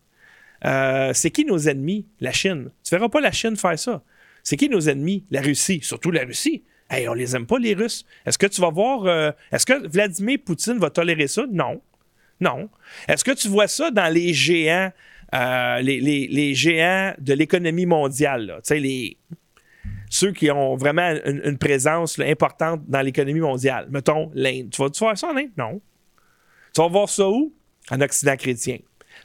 Euh, 0.66 1.12
c'est 1.14 1.32
qui 1.32 1.46
nos 1.46 1.58
ennemis? 1.58 2.06
La 2.20 2.32
Chine. 2.32 2.70
Tu 2.84 2.94
verras 2.94 3.10
pas 3.10 3.22
la 3.22 3.32
Chine 3.32 3.56
faire 3.56 3.80
ça. 3.80 4.04
C'est 4.44 4.58
qui 4.58 4.70
nos 4.70 4.82
ennemis? 4.82 5.26
La 5.32 5.42
Russie. 5.42 5.80
Surtout 5.82 6.12
la 6.12 6.24
Russie. 6.24 6.64
Hey, 6.90 7.08
on 7.08 7.14
les 7.14 7.36
aime 7.36 7.46
pas, 7.46 7.58
les 7.58 7.74
Russes. 7.74 8.06
Est-ce 8.26 8.38
que 8.38 8.48
tu 8.48 8.60
vas 8.62 8.70
voir. 8.70 9.06
euh, 9.06 9.32
Est-ce 9.52 9.66
que 9.66 9.88
Vladimir 9.88 10.40
Poutine 10.46 10.78
va 10.78 10.90
tolérer 10.90 11.28
ça? 11.28 11.46
Non. 11.50 11.82
Non. 12.40 12.70
Est-ce 13.08 13.24
que 13.24 13.32
tu 13.32 13.48
vois 13.48 13.68
ça 13.68 13.92
dans 13.92 14.12
les 14.14 14.34
géants, 14.34 14.92
les, 15.32 16.54
géants 16.56 17.14
de 17.20 17.34
l'économie 17.34 17.86
mondiale? 17.86 18.48
là? 18.48 18.76
Les. 18.76 19.18
Ceux 20.22 20.34
qui 20.34 20.52
ont 20.52 20.76
vraiment 20.76 21.16
une, 21.26 21.58
présence 21.58 22.20
importante 22.20 22.82
dans 22.88 23.02
l'économie 23.02 23.40
mondiale. 23.40 23.88
Mettons 23.90 24.30
l'Inde. 24.36 24.70
Tu 24.70 24.80
vas-tu 24.80 25.00
voir 25.00 25.18
ça 25.18 25.30
en 25.30 25.36
Inde? 25.36 25.50
Non. 25.58 25.82
Tu 26.76 26.80
vas 26.80 26.88
voir 26.90 27.10
ça 27.10 27.28
où? 27.28 27.52
En 27.90 28.00
Occident 28.02 28.36
chrétien. 28.38 28.78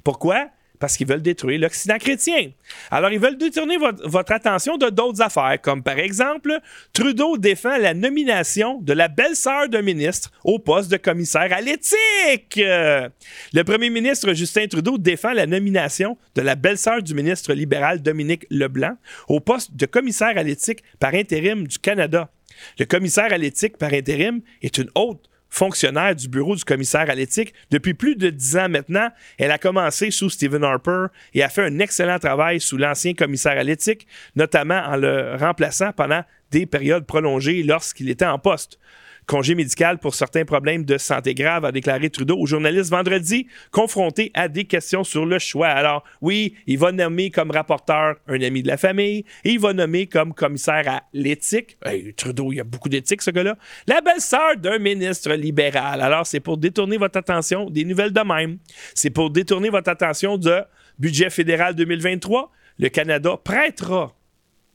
Pourquoi? 0.03 0.49
Parce 0.79 0.97
qu'ils 0.97 1.07
veulent 1.07 1.22
détruire 1.22 1.61
l'Occident 1.61 1.99
chrétien. 1.99 2.51
Alors, 2.91 3.11
ils 3.11 3.18
veulent 3.18 3.39
détourner 3.39 3.77
votre, 3.77 4.33
attention 4.33 4.77
de 4.77 4.91
d'autres 4.91 5.22
affaires, 5.22 5.59
comme 5.62 5.83
par 5.83 5.99
exemple, 5.99 6.59
Trudeau 6.93 7.37
défend 7.37 7.77
la 7.79 7.95
nomination 7.95 8.81
de 8.81 8.93
la 8.93 9.09
belle-sœur 9.09 9.68
d'un 9.68 9.83
ministre 9.83 10.31
au 10.45 10.59
poste 10.59 10.91
de 10.91 10.97
commissaire 10.97 11.53
à 11.53 11.61
l'éthique. 11.61 12.57
Le 12.57 13.62
premier 13.64 13.91
ministre 13.91 14.33
Justin 14.33 14.66
Trudeau 14.66 14.99
défend 14.99 15.33
la 15.33 15.47
nomination 15.47 16.16
de 16.35 16.43
la 16.43 16.55
belle-sœur 16.55 17.03
du 17.03 17.14
ministre 17.14 17.53
libéral 17.53 18.03
Dominique 18.03 18.47
Leblanc 18.51 18.97
au 19.29 19.41
poste 19.41 19.74
de 19.74 19.87
commissaire 19.87 20.37
à 20.37 20.43
l'éthique 20.43 20.83
par 20.99 21.14
intérim 21.14 21.66
du 21.66 21.79
Canada. 21.79 22.31
Le 22.79 22.85
commissaire 22.85 23.33
à 23.33 23.39
l'éthique 23.39 23.77
par 23.77 23.93
intérim 23.93 24.41
est 24.62 24.79
une 24.79 24.91
haute 24.95 25.29
fonctionnaire 25.57 26.14
du 26.14 26.28
bureau 26.28 26.54
du 26.54 26.64
commissaire 26.64 27.09
à 27.09 27.14
l'éthique 27.14 27.54
depuis 27.70 27.94
plus 27.94 28.14
de 28.14 28.28
dix 28.28 28.57
ans 28.57 28.68
maintenant. 28.68 29.09
Elle 29.38 29.50
a 29.50 29.59
commencé 29.59 30.11
sous 30.11 30.28
Stephen 30.28 30.62
Harper 30.62 31.07
et 31.32 31.42
a 31.42 31.48
fait 31.48 31.64
un 31.64 31.78
excellent 31.78 32.18
travail 32.18 32.61
sous 32.61 32.76
l'ancien 32.76 33.14
commissaire 33.14 33.59
à 33.59 33.62
l'éthique, 33.62 34.07
notamment 34.34 34.82
en 34.84 34.96
le 34.96 35.34
remplaçant 35.36 35.92
pendant 35.92 36.22
des 36.50 36.66
périodes 36.66 37.07
prolongées 37.07 37.62
lorsqu'il 37.62 38.11
était 38.11 38.26
en 38.26 38.38
poste 38.38 38.78
congé 39.27 39.55
médical 39.55 39.99
pour 39.99 40.14
certains 40.14 40.45
problèmes 40.45 40.85
de 40.85 40.99
santé 40.99 41.35
grave, 41.35 41.64
a 41.64 41.72
déclaré 41.72 42.11
Trudeau 42.11 42.39
aux 42.39 42.47
journalistes 42.47 42.91
vendredi, 42.91 43.47
confronté 43.70 44.31
à 44.35 44.49
des 44.49 44.64
questions 44.64 45.05
sur 45.05 45.27
le 45.27 45.39
choix. 45.39 45.68
Alors, 45.68 46.05
oui, 46.20 46.55
il 46.66 46.79
va 46.79 46.93
nommer 46.93 47.31
comme 47.31 47.51
rapporteur 47.51 48.16
un 48.29 48.41
ami 48.41 48.62
de 48.62 48.68
la 48.68 48.77
famille 48.77 49.24
et 49.45 49.53
il 49.53 49.61
va 49.61 49.72
nommer 49.72 50.07
comme 50.07 50.33
commissaire 50.33 50.89
à 50.89 51.03
l'éthique. 51.12 51.77
Hey, 51.85 52.14
Trudeau, 52.14 52.53
il 52.53 52.57
y 52.57 52.61
a 52.61 52.64
beaucoup 52.64 52.89
d'éthique, 52.89 53.22
ce 53.22 53.31
gars-là. 53.31 53.57
La 53.87 54.01
belle-sœur 54.01 54.57
d'un 54.57 54.79
ministre 54.79 55.33
libéral. 55.33 56.01
Alors, 56.01 56.27
c'est 56.27 56.41
pour 56.41 56.59
détourner 56.59 56.97
votre 56.97 57.18
attention 57.18 57.68
des 57.68 57.85
nouvelles 57.85 58.12
de 58.12 58.20
même. 58.20 58.59
C'est 58.95 59.11
pour 59.11 59.31
détourner 59.31 59.68
votre 59.68 59.91
attention 59.91 60.39
du 60.39 60.51
budget 60.99 61.31
fédéral 61.31 61.74
2023. 61.74 62.51
Le 62.79 62.89
Canada 62.89 63.37
prêtera 63.43 64.16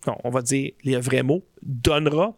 non, 0.08 0.18
on 0.24 0.30
va 0.30 0.42
dire 0.42 0.72
les 0.84 0.98
vrais 0.98 1.24
mots, 1.24 1.44
donnera 1.64 2.34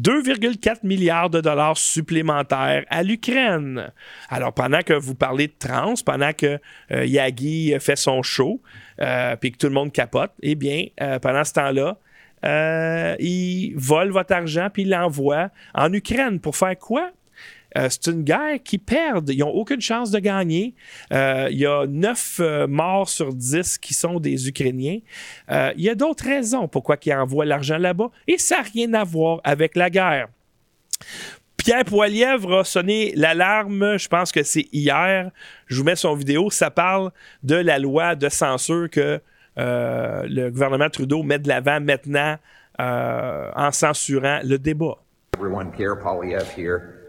2,4 0.00 0.78
milliards 0.84 1.30
de 1.30 1.40
dollars 1.40 1.76
supplémentaires 1.76 2.84
à 2.88 3.02
l'Ukraine. 3.02 3.90
Alors, 4.28 4.52
pendant 4.52 4.82
que 4.82 4.92
vous 4.92 5.14
parlez 5.14 5.48
de 5.48 5.54
trans, 5.58 5.94
pendant 6.04 6.32
que 6.32 6.58
euh, 6.92 7.04
Yagi 7.04 7.74
fait 7.80 7.96
son 7.96 8.22
show, 8.22 8.62
euh, 9.00 9.36
puis 9.36 9.52
que 9.52 9.58
tout 9.58 9.66
le 9.66 9.74
monde 9.74 9.92
capote, 9.92 10.32
eh 10.42 10.54
bien, 10.54 10.86
euh, 11.00 11.18
pendant 11.18 11.44
ce 11.44 11.54
temps-là, 11.54 11.96
il 13.18 13.74
vole 13.76 14.10
votre 14.10 14.32
argent 14.32 14.68
puis 14.72 14.82
il 14.82 14.90
l'envoie 14.90 15.50
en 15.74 15.92
Ukraine 15.92 16.38
pour 16.38 16.56
faire 16.56 16.78
quoi? 16.78 17.10
Euh, 17.78 17.88
c'est 17.90 18.10
une 18.10 18.22
guerre 18.22 18.58
qui 18.62 18.78
perd. 18.78 19.30
Ils 19.30 19.38
n'ont 19.38 19.50
aucune 19.50 19.80
chance 19.80 20.10
de 20.10 20.18
gagner. 20.18 20.74
Euh, 21.12 21.48
il 21.50 21.58
y 21.58 21.66
a 21.66 21.86
9 21.86 22.40
euh, 22.40 22.66
morts 22.66 23.08
sur 23.08 23.32
10 23.32 23.78
qui 23.78 23.94
sont 23.94 24.18
des 24.18 24.48
Ukrainiens. 24.48 24.98
il 25.50 25.80
y 25.80 25.88
a 25.88 25.94
d'autres 25.94 26.24
raisons 26.24 26.68
pourquoi 26.68 26.96
ils 27.04 27.12
envoient 27.14 27.46
l'argent 27.46 27.78
là-bas 27.78 28.10
et 28.26 28.38
ça 28.38 28.56
n'a 28.56 28.62
rien 28.62 28.94
à 28.94 29.04
voir 29.04 29.40
avec 29.44 29.76
la 29.76 29.90
guerre. 29.90 30.28
Pierre 31.56 31.84
Poilièvre 31.84 32.60
a 32.60 32.64
sonné 32.64 33.12
l'alarme, 33.14 33.98
je 33.98 34.08
pense 34.08 34.32
que 34.32 34.42
c'est 34.42 34.66
hier. 34.72 35.30
Je 35.66 35.76
vous 35.76 35.84
mets 35.84 35.96
son 35.96 36.14
vidéo. 36.14 36.50
Ça 36.50 36.70
parle 36.70 37.10
de 37.42 37.56
la 37.56 37.78
loi 37.78 38.14
de 38.14 38.28
censure 38.28 38.88
que 38.90 39.20
le 39.56 40.50
gouvernement 40.50 40.88
Trudeau 40.90 41.22
met 41.22 41.38
de 41.38 41.48
l'avant 41.48 41.80
maintenant 41.80 42.36
en 42.78 43.70
censurant 43.72 44.40
le 44.44 44.58
débat. 44.58 44.98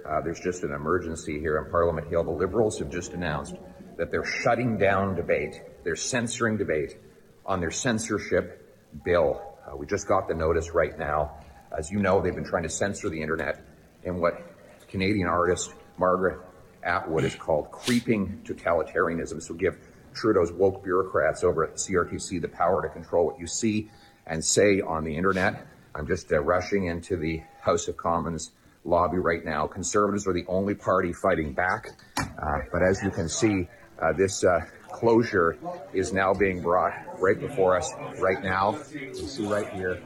Uh, 0.10 0.22
there's 0.22 0.40
just 0.40 0.64
an 0.64 0.72
emergency 0.72 1.40
here 1.40 1.58
in 1.60 1.70
Parliament 1.70 2.08
Hill. 2.08 2.24
The 2.24 2.32
Liberals 2.32 2.80
have 2.80 2.90
just 2.90 3.14
announced 3.14 3.56
that 3.98 4.10
they're 4.10 4.26
shutting 4.26 4.78
down 4.78 5.16
debate. 5.16 5.62
They're 5.84 5.96
censoring 5.96 6.58
debate 6.58 6.98
on 7.46 7.60
their 7.60 7.70
censorship 7.70 8.66
bill. 9.06 9.40
Uh, 9.68 9.76
we 9.76 9.86
just 9.86 10.08
got 10.08 10.28
the 10.28 10.34
notice 10.34 10.72
right 10.72 10.98
now. 10.98 11.38
As 11.78 11.92
you 11.92 12.00
know, 12.00 12.22
they've 12.22 12.34
been 12.34 12.46
trying 12.46 12.64
to 12.64 12.70
censor 12.70 13.10
the 13.10 13.22
internet 13.22 13.64
in 14.04 14.20
what 14.20 14.42
Canadian 14.88 15.28
artist 15.28 15.72
Margaret 16.00 16.40
Atwood 16.82 17.24
has 17.24 17.36
called 17.36 17.70
creeping 17.70 18.42
totalitarianism. 18.46 19.48
Will 19.48 19.58
give 19.58 19.78
Trudeau's 20.16 20.52
woke 20.52 20.84
bureaucrats 20.84 21.44
over 21.44 21.66
at 21.66 21.76
CRTC 21.76 22.42
the 22.42 22.48
power 22.48 22.82
to 22.82 22.90
control 22.90 23.28
what 23.28 23.40
you 23.40 23.46
see 23.46 23.92
and 24.26 24.44
say 24.44 24.82
on 24.82 25.04
the 25.04 25.16
internet. 25.16 25.68
I'm 25.94 26.08
just 26.08 26.32
uh, 26.32 26.42
rushing 26.42 26.86
into 26.86 27.16
the 27.16 27.44
House 27.62 27.88
of 27.88 27.98
Commons 27.98 28.52
lobby 28.86 29.18
right 29.18 29.44
now. 29.44 29.68
Conservatives 29.68 30.28
are 30.28 30.34
the 30.34 30.46
only 30.48 30.76
party 30.76 31.14
fighting 31.14 31.54
back. 31.54 31.90
Uh, 32.18 32.60
but 32.72 32.82
as 32.82 33.02
you 33.04 33.12
can 33.12 33.30
see, 33.30 33.68
uh, 34.02 34.14
this 34.14 34.44
uh, 34.44 34.62
closure 34.92 35.58
is 35.94 36.14
now 36.14 36.34
being 36.34 36.62
brought 36.62 36.94
right 37.20 37.40
before 37.40 37.76
us 37.76 37.92
right 38.20 38.42
now. 38.42 38.78
You 38.94 39.14
see 39.14 39.46
right 39.46 39.72
here, 39.74 40.02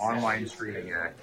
Online 0.00 0.46
Streaming 0.46 0.92
Act. 0.92 1.20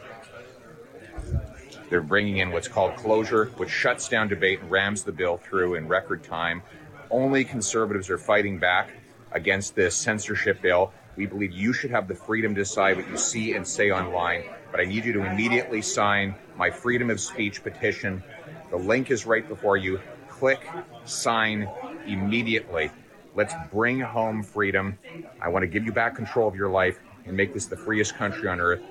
They're 1.90 2.02
bringing 2.02 2.38
in 2.38 2.52
what's 2.52 2.70
called 2.70 2.96
closure, 2.96 3.46
which 3.58 3.70
shuts 3.70 4.08
down 4.08 4.30
debate 4.30 4.62
and 4.62 4.72
rams 4.72 5.04
the 5.04 5.12
bill 5.12 5.38
through 5.38 5.76
in 5.76 5.88
record 5.88 6.24
time. 6.24 6.62
Only 7.10 7.44
conservatives 7.44 8.10
are 8.10 8.18
fighting 8.18 8.60
back 8.60 8.92
against 9.34 9.76
this 9.76 9.96
censorship 9.96 10.62
bill. 10.62 10.94
We 11.18 11.26
believe 11.26 11.52
you 11.52 11.74
should 11.74 11.92
have 11.92 12.08
the 12.08 12.16
freedom 12.16 12.56
to 12.56 12.62
decide 12.62 12.96
what 12.96 13.10
you 13.10 13.18
see 13.18 13.56
and 13.56 13.68
say 13.68 13.92
online 13.92 14.44
but 14.72 14.80
I 14.80 14.86
need 14.86 15.06
you 15.06 15.14
to 15.14 15.26
immediately 15.26 15.82
sign 15.82 16.34
my 16.58 16.70
freedom 16.70 17.10
of 17.10 17.20
speech 17.20 17.64
petition. 17.64 18.24
The 18.70 18.78
link 18.78 19.12
is 19.12 19.26
right 19.26 19.48
before 19.48 19.78
you. 19.78 20.00
Click, 20.30 20.66
sign 21.06 21.70
immediately. 22.08 22.90
Let's 23.36 23.54
bring 23.72 24.00
home 24.00 24.44
freedom. 24.44 24.98
I 25.42 25.50
want 25.50 25.64
to 25.64 25.68
give 25.68 25.86
you 25.86 25.92
back 25.92 26.16
control 26.16 26.48
of 26.48 26.56
your 26.56 26.70
life 26.70 27.00
and 27.26 27.36
make 27.36 27.54
this 27.54 27.66
the 27.66 27.78
freest 27.78 28.16
country 28.16 28.50
on 28.50 28.60
earth. 28.60 28.82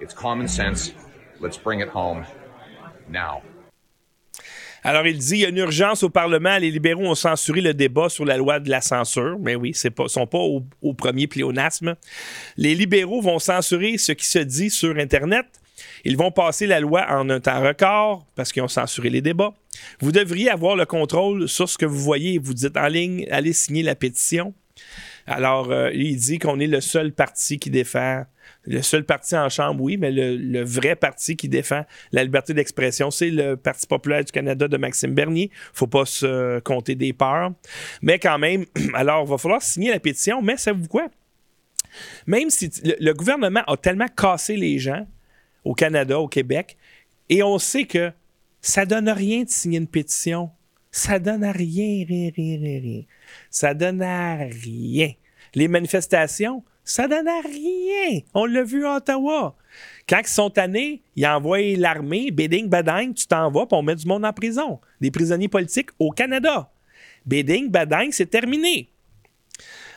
It's 0.00 0.12
common 0.12 0.48
sense. 0.48 0.92
Let's 1.38 1.56
bring 1.56 1.80
it 1.80 1.88
home 1.88 2.26
now. 3.08 3.42
Alors, 4.88 5.04
il 5.04 5.18
dit 5.18 5.32
il 5.32 5.40
y 5.40 5.44
a 5.44 5.48
une 5.48 5.56
urgence 5.56 6.04
au 6.04 6.10
Parlement. 6.10 6.58
Les 6.58 6.70
libéraux 6.70 7.06
ont 7.06 7.16
censuré 7.16 7.60
le 7.60 7.74
débat 7.74 8.08
sur 8.08 8.24
la 8.24 8.36
loi 8.36 8.60
de 8.60 8.70
la 8.70 8.80
censure. 8.80 9.36
Mais 9.40 9.56
oui, 9.56 9.72
ils 9.84 9.90
ne 10.00 10.06
sont 10.06 10.28
pas 10.28 10.38
au, 10.38 10.94
premier 10.94 11.26
pléonasme. 11.26 11.96
Les 12.56 12.76
libéraux 12.76 13.20
vont 13.20 13.40
censurer 13.40 13.98
ce 13.98 14.12
qui 14.12 14.26
se 14.26 14.38
dit 14.38 14.70
sur 14.70 14.96
Internet. 14.96 15.44
Ils 16.04 16.16
vont 16.16 16.30
passer 16.30 16.68
la 16.68 16.78
loi 16.78 17.04
en 17.10 17.28
un 17.30 17.40
temps 17.40 17.60
record 17.60 18.28
parce 18.36 18.52
qu'ils 18.52 18.62
ont 18.62 18.68
censuré 18.68 19.10
les 19.10 19.20
débats. 19.20 19.54
Vous 19.98 20.12
devriez 20.12 20.50
avoir 20.50 20.76
le 20.76 20.86
contrôle 20.86 21.48
sur 21.48 21.68
ce 21.68 21.76
que 21.76 21.84
vous 21.84 21.98
voyez. 21.98 22.38
Vous 22.38 22.54
dites 22.54 22.76
en 22.76 22.86
ligne, 22.86 23.26
allez 23.32 23.54
signer 23.54 23.82
la 23.82 23.96
pétition. 23.96 24.54
Alors, 25.26 25.72
euh, 25.72 25.90
il 25.94 26.16
dit 26.16 26.38
qu'on 26.38 26.60
est 26.60 26.68
le 26.68 26.80
seul 26.80 27.10
parti 27.10 27.58
qui 27.58 27.70
défend 27.70 28.24
le 28.66 28.82
seul 28.82 29.04
parti 29.04 29.36
en 29.36 29.48
chambre, 29.48 29.82
oui, 29.82 29.96
mais 29.96 30.10
le, 30.10 30.62
vrai 30.64 30.96
parti 30.96 31.36
qui 31.36 31.48
défend 31.48 31.84
la 32.12 32.24
liberté 32.24 32.52
d'expression, 32.52 33.10
c'est 33.10 33.30
le 33.30 33.56
Parti 33.56 33.86
populaire 33.86 34.24
du 34.24 34.32
Canada 34.32 34.68
de 34.68 34.76
Maxime 34.76 35.14
Bernier. 35.14 35.50
faut 35.72 35.86
pas 35.86 36.04
se 36.04 36.58
compter 36.60 36.94
des 36.94 37.12
peurs. 37.12 37.52
Mais 38.02 38.18
quand 38.18 38.38
même, 38.38 38.66
alors, 38.94 39.24
il 39.24 39.30
va 39.30 39.38
falloir 39.38 39.62
signer 39.62 39.90
la 39.90 40.00
pétition, 40.00 40.42
mais 40.42 40.56
savez-vous 40.56 40.88
quoi? 40.88 41.08
Même 42.26 42.50
si 42.50 42.70
le, 42.82 43.12
gouvernement 43.12 43.62
a 43.66 43.76
tellement 43.76 44.08
cassé 44.08 44.56
les 44.56 44.78
gens 44.78 45.06
au 45.64 45.74
Canada, 45.74 46.18
au 46.18 46.28
Québec, 46.28 46.76
et 47.28 47.42
on 47.42 47.58
sait 47.58 47.84
que 47.84 48.12
ça 48.60 48.84
donne 48.84 49.08
rien 49.08 49.44
de 49.44 49.48
signer 49.48 49.78
une 49.78 49.86
pétition. 49.86 50.50
Ça 50.90 51.18
donne 51.18 51.44
à 51.44 51.52
rien, 51.52 52.04
rien, 52.06 52.30
rien, 52.34 52.58
rien, 52.58 52.80
rien. 52.80 53.02
Ça 53.50 53.74
donne 53.74 54.02
à 54.02 54.36
rien. 54.36 55.12
Les 55.54 55.68
manifestations, 55.68 56.64
ça 56.86 57.08
donne 57.08 57.28
à 57.28 57.40
rien. 57.40 58.20
On 58.32 58.46
l'a 58.46 58.62
vu 58.62 58.86
à 58.86 58.96
Ottawa. 58.96 59.56
Quand 60.08 60.20
ils 60.20 60.28
sont 60.28 60.50
tannés, 60.50 61.02
ils 61.16 61.26
envoient 61.26 61.76
l'armée, 61.76 62.30
béding, 62.30 62.68
bading, 62.68 63.12
tu 63.12 63.26
t'en 63.26 63.50
vas, 63.50 63.66
puis 63.66 63.76
on 63.76 63.82
met 63.82 63.96
du 63.96 64.06
monde 64.06 64.24
en 64.24 64.32
prison. 64.32 64.80
Des 65.00 65.10
prisonniers 65.10 65.48
politiques 65.48 65.90
au 65.98 66.12
Canada. 66.12 66.70
Béding, 67.26 67.68
bading, 67.68 68.12
c'est 68.12 68.30
terminé. 68.30 68.88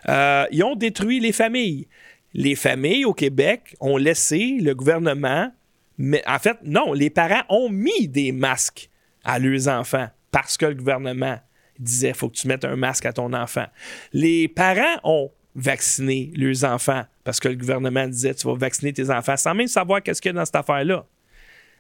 Euh, 0.10 0.46
ils 0.52 0.64
ont 0.64 0.76
détruit 0.76 1.20
les 1.20 1.32
familles. 1.32 1.88
Les 2.34 2.56
familles 2.56 3.06
au 3.06 3.14
Québec 3.14 3.76
ont 3.80 3.98
laissé 3.98 4.58
le 4.60 4.74
gouvernement, 4.74 5.52
en 6.00 6.40
fait, 6.40 6.58
non, 6.64 6.94
les 6.94 7.10
parents 7.10 7.44
ont 7.50 7.70
mis 7.70 8.08
des 8.08 8.32
masques 8.32 8.90
à 9.24 9.38
leurs 9.38 9.68
enfants 9.68 10.08
parce 10.32 10.58
que 10.58 10.66
le 10.66 10.76
gouvernement 10.76 11.40
disait 11.78 12.14
faut 12.14 12.30
que 12.30 12.36
tu 12.36 12.48
mettes 12.48 12.66
un 12.66 12.76
masque 12.76 13.06
à 13.06 13.14
ton 13.14 13.34
enfant. 13.34 13.66
Les 14.12 14.48
parents 14.48 15.00
ont 15.04 15.32
vacciner 15.56 16.32
leurs 16.36 16.64
enfants 16.64 17.04
parce 17.24 17.40
que 17.40 17.48
le 17.48 17.56
gouvernement 17.56 18.08
disait 18.08 18.34
tu 18.34 18.48
vas 18.48 18.56
vacciner 18.56 18.94
tes 18.94 19.10
enfants 19.10 19.38
sans 19.38 19.54
même 19.54 19.68
savoir 19.68 20.02
qu'est-ce 20.02 20.22
qu'il 20.22 20.30
y 20.30 20.36
a 20.36 20.40
dans 20.40 20.46
cette 20.46 20.56
affaire-là. 20.56 21.06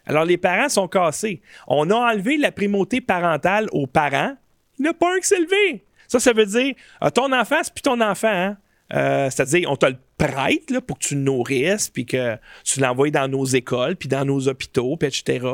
Alors 0.05 0.25
les 0.25 0.37
parents 0.37 0.69
sont 0.69 0.87
cassés. 0.87 1.41
On 1.67 1.89
a 1.89 1.95
enlevé 1.95 2.37
la 2.37 2.51
primauté 2.51 3.01
parentale 3.01 3.67
aux 3.71 3.87
parents. 3.87 4.35
Il 4.77 4.83
n'y 4.83 4.89
a 4.89 4.93
pas 4.93 5.13
un 5.13 5.19
qui 5.19 5.27
s'est 5.27 5.39
levé. 5.39 5.83
Ça, 6.07 6.19
ça 6.19 6.33
veut 6.33 6.45
dire 6.45 6.73
ah, 6.99 7.11
ton 7.11 7.31
enfant, 7.31 7.57
c'est 7.61 7.73
plus 7.73 7.83
ton 7.83 8.01
enfant. 8.01 8.27
Hein? 8.27 8.57
Euh, 8.93 9.29
c'est-à-dire, 9.29 9.69
on 9.69 9.75
te 9.75 9.85
le 9.85 9.97
prête 10.17 10.71
là, 10.71 10.81
pour 10.81 10.97
que 10.97 11.05
tu 11.05 11.15
le 11.15 11.21
nourrisses, 11.21 11.89
puis 11.89 12.05
que 12.05 12.37
tu 12.63 12.79
l'envoies 12.79 13.11
dans 13.11 13.27
nos 13.27 13.45
écoles, 13.45 13.95
puis 13.95 14.09
dans 14.09 14.25
nos 14.25 14.47
hôpitaux, 14.47 14.97
puis 14.97 15.07
etc. 15.07 15.47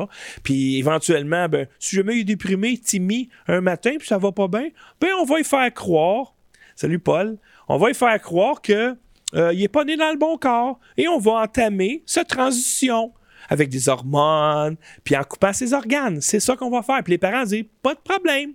Puis 0.43 0.78
éventuellement, 0.78 1.49
ben, 1.49 1.68
si 1.78 1.97
jamais 1.97 2.16
il 2.16 2.22
est 2.22 2.24
déprimé, 2.24 2.78
timide 2.78 3.28
un 3.47 3.61
matin, 3.61 3.91
puis 3.99 4.07
ça 4.07 4.18
va 4.18 4.32
pas 4.32 4.47
bien, 4.47 4.70
ben 5.01 5.09
on 5.20 5.26
va 5.26 5.39
y 5.39 5.43
faire 5.43 5.74
croire. 5.74 6.34
Salut 6.76 6.99
Paul 6.99 7.38
on 7.68 7.78
va 7.78 7.88
lui 7.88 7.95
faire 7.95 8.20
croire 8.22 8.61
qu'il 8.61 8.97
euh, 9.36 9.53
n'est 9.53 9.68
pas 9.68 9.84
né 9.84 9.97
dans 9.97 10.11
le 10.11 10.18
bon 10.18 10.38
corps 10.38 10.80
et 10.97 11.07
on 11.07 11.20
va 11.20 11.34
entamer 11.43 12.03
cette 12.05 12.28
transition 12.28 13.13
avec 13.49 13.70
des 13.70 13.89
hormones, 13.89 14.76
puis 15.03 15.16
en 15.16 15.24
coupant 15.24 15.53
ses 15.53 15.74
organes. 15.74 16.20
C'est 16.22 16.39
ça 16.39 16.55
qu'on 16.55 16.70
va 16.70 16.82
faire. 16.82 17.03
Puis 17.03 17.11
les 17.11 17.18
parents 17.18 17.43
disent 17.43 17.66
pas 17.82 17.93
de 17.93 17.99
problème. 17.99 18.53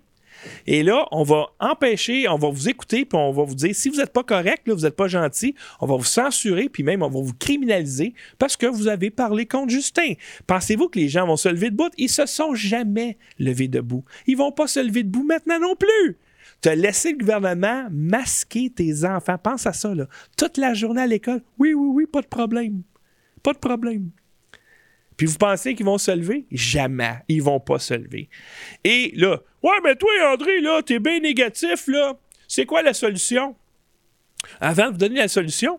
Et 0.67 0.83
là, 0.83 1.07
on 1.11 1.23
va 1.23 1.49
empêcher, 1.61 2.29
on 2.29 2.39
va 2.39 2.49
vous 2.49 2.69
écouter, 2.69 3.05
puis 3.05 3.19
on 3.19 3.31
va 3.31 3.45
vous 3.45 3.55
dire, 3.55 3.75
si 3.75 3.89
vous 3.89 3.97
n'êtes 3.97 4.13
pas 4.13 4.23
correct, 4.23 4.67
là, 4.67 4.75
vous 4.75 4.83
n'êtes 4.83 4.97
pas 4.97 5.09
gentil, 5.09 5.55
on 5.81 5.87
va 5.87 5.97
vous 5.97 6.05
censurer, 6.05 6.69
puis 6.69 6.83
même 6.83 7.03
on 7.03 7.11
va 7.11 7.21
vous 7.21 7.35
criminaliser 7.35 8.15
parce 8.39 8.57
que 8.57 8.67
vous 8.67 8.89
avez 8.89 9.11
parlé 9.11 9.47
contre 9.47 9.71
Justin. 9.71 10.15
Pensez-vous 10.47 10.89
que 10.89 10.99
les 10.99 11.09
gens 11.09 11.27
vont 11.27 11.37
se 11.37 11.49
lever 11.49 11.71
debout? 11.71 11.91
Ils 11.99 12.09
se 12.09 12.27
sont 12.27 12.55
jamais 12.55 13.19
levés 13.39 13.69
debout. 13.69 14.05
Ils 14.27 14.37
vont 14.37 14.53
pas 14.53 14.67
se 14.67 14.81
lever 14.81 15.03
debout 15.03 15.25
maintenant 15.25 15.61
non 15.61 15.77
plus. 15.77 16.19
Tu 16.63 16.69
as 16.69 16.75
laissé 16.75 17.13
le 17.13 17.19
gouvernement 17.19 17.87
masquer 17.91 18.71
tes 18.71 19.05
enfants. 19.05 19.39
Pense 19.39 19.67
à 19.67 19.73
ça, 19.73 19.95
là. 19.95 20.07
Toute 20.37 20.59
la 20.59 20.75
journée 20.75 21.03
à 21.03 21.07
l'école. 21.07 21.43
Oui, 21.59 21.73
oui, 21.73 21.89
oui, 21.95 22.07
pas 22.07 22.21
de 22.21 22.27
problème. 22.27 22.83
Pas 23.43 23.53
de 23.53 23.59
problème. 23.59 24.11
Puis 25.17 25.27
vous 25.27 25.39
pensez 25.39 25.75
qu'ils 25.75 25.87
vont 25.87 25.99
se 25.99 26.11
lever? 26.11 26.47
Jamais. 26.51 27.17
Ils 27.29 27.43
vont 27.43 27.61
pas 27.61 27.79
se 27.79 27.95
lever. 27.95 28.29
Et 28.85 29.13
là, 29.17 29.41
ouais, 29.63 29.79
mais 29.85 29.95
toi, 29.97 30.11
André, 30.33 30.61
là, 30.61 30.83
t'es 30.83 30.99
bien 30.99 31.21
négatif, 31.21 31.87
là. 31.89 32.19
C'est 32.49 32.67
quoi 32.67 32.83
la 32.83 32.95
solution? 32.95 33.55
Avant 34.61 34.87
de 34.87 34.93
vous 34.93 34.99
donner 34.99 35.17
la 35.17 35.29
solution, 35.29 35.79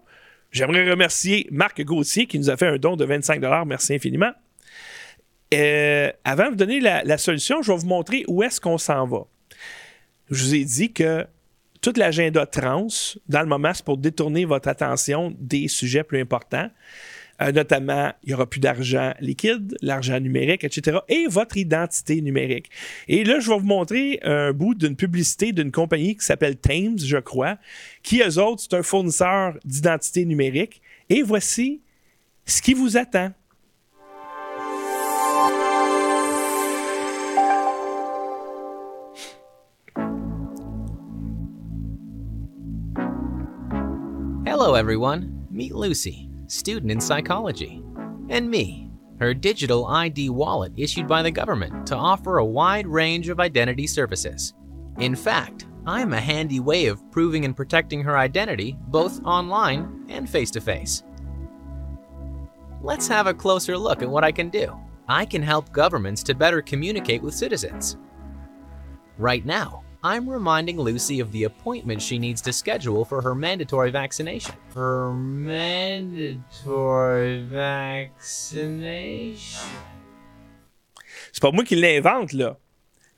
j'aimerais 0.51 0.89
remercier 0.89 1.47
Marc 1.51 1.81
Gauthier 1.83 2.27
qui 2.27 2.37
nous 2.37 2.49
a 2.49 2.57
fait 2.57 2.67
un 2.67 2.77
don 2.77 2.95
de 2.95 3.05
25 3.05 3.41
Merci 3.65 3.95
infiniment. 3.95 4.31
Euh, 5.53 6.11
avant 6.23 6.45
de 6.45 6.49
vous 6.51 6.55
donner 6.55 6.79
la, 6.79 7.03
la 7.03 7.17
solution, 7.17 7.61
je 7.61 7.71
vais 7.71 7.77
vous 7.77 7.87
montrer 7.87 8.23
où 8.27 8.43
est-ce 8.43 8.61
qu'on 8.61 8.77
s'en 8.77 9.05
va. 9.05 9.25
Je 10.31 10.43
vous 10.43 10.55
ai 10.55 10.63
dit 10.63 10.93
que 10.93 11.27
tout 11.81 11.93
l'agenda 11.97 12.45
trans, 12.45 12.87
dans 13.27 13.41
le 13.41 13.47
moment, 13.47 13.73
c'est 13.73 13.83
pour 13.83 13.97
détourner 13.97 14.45
votre 14.45 14.69
attention 14.69 15.35
des 15.37 15.67
sujets 15.67 16.03
plus 16.03 16.21
importants. 16.21 16.69
Euh, 17.41 17.51
notamment, 17.51 18.13
il 18.23 18.29
n'y 18.29 18.33
aura 18.35 18.47
plus 18.47 18.59
d'argent 18.59 19.13
liquide, 19.19 19.75
l'argent 19.81 20.19
numérique, 20.19 20.63
etc. 20.63 20.99
et 21.09 21.25
votre 21.27 21.57
identité 21.57 22.21
numérique. 22.21 22.69
Et 23.07 23.23
là, 23.23 23.39
je 23.39 23.49
vais 23.49 23.57
vous 23.57 23.65
montrer 23.65 24.19
un 24.23 24.53
bout 24.53 24.75
d'une 24.75 24.95
publicité 24.95 25.51
d'une 25.51 25.71
compagnie 25.71 26.15
qui 26.15 26.23
s'appelle 26.23 26.55
Thames, 26.55 26.99
je 26.99 27.17
crois, 27.17 27.57
qui, 28.03 28.21
eux 28.21 28.37
autres, 28.39 28.61
c'est 28.61 28.75
un 28.75 28.83
fournisseur 28.83 29.57
d'identité 29.65 30.23
numérique. 30.23 30.81
Et 31.09 31.23
voici 31.23 31.81
ce 32.45 32.61
qui 32.61 32.73
vous 32.73 32.95
attend. 32.95 33.31
Hello, 44.51 44.73
everyone. 44.73 45.47
Meet 45.49 45.73
Lucy, 45.73 46.29
student 46.47 46.91
in 46.91 46.99
psychology, 46.99 47.81
and 48.27 48.51
me, 48.51 48.91
her 49.17 49.33
digital 49.33 49.85
ID 49.85 50.29
wallet 50.29 50.73
issued 50.75 51.07
by 51.07 51.23
the 51.23 51.31
government 51.31 51.87
to 51.87 51.95
offer 51.95 52.37
a 52.37 52.45
wide 52.45 52.85
range 52.85 53.29
of 53.29 53.39
identity 53.39 53.87
services. 53.87 54.53
In 54.97 55.15
fact, 55.15 55.67
I'm 55.87 56.11
a 56.11 56.19
handy 56.19 56.59
way 56.59 56.87
of 56.87 57.09
proving 57.11 57.45
and 57.45 57.55
protecting 57.55 58.03
her 58.03 58.17
identity 58.17 58.75
both 58.87 59.23
online 59.23 60.05
and 60.09 60.29
face 60.29 60.51
to 60.51 60.59
face. 60.59 61.03
Let's 62.81 63.07
have 63.07 63.27
a 63.27 63.33
closer 63.33 63.77
look 63.77 64.01
at 64.01 64.09
what 64.09 64.25
I 64.25 64.33
can 64.33 64.49
do. 64.49 64.77
I 65.07 65.23
can 65.23 65.41
help 65.41 65.71
governments 65.71 66.23
to 66.23 66.35
better 66.35 66.61
communicate 66.61 67.21
with 67.21 67.33
citizens. 67.33 67.95
Right 69.17 69.45
now, 69.45 69.85
I'm 70.03 70.27
reminding 70.27 70.79
Lucy 70.79 71.19
of 71.19 71.31
the 71.31 71.43
appointment 71.43 72.01
she 72.01 72.17
needs 72.17 72.41
to 72.41 72.51
schedule 72.51 73.05
for 73.05 73.21
her 73.21 73.35
mandatory 73.35 73.91
vaccination. 73.91 74.55
Her 74.73 75.11
mandatory 75.13 77.43
vaccination? 77.43 79.61
C'est 81.31 81.41
pas 81.41 81.51
moi 81.51 81.63
qui 81.63 81.75
l'invente, 81.75 82.33
là. 82.33 82.57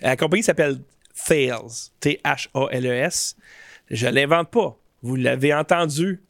La 0.02 0.18
compagnie 0.18 0.44
s'appelle 0.44 0.82
Thales. 1.26 1.90
T-H-A-L-E-S. 2.02 3.38
Je 3.90 4.08
l'invente 4.08 4.52
pas. 4.52 4.78
Vous 5.02 5.16
l'avez 5.16 5.54
entendu. 5.54 6.22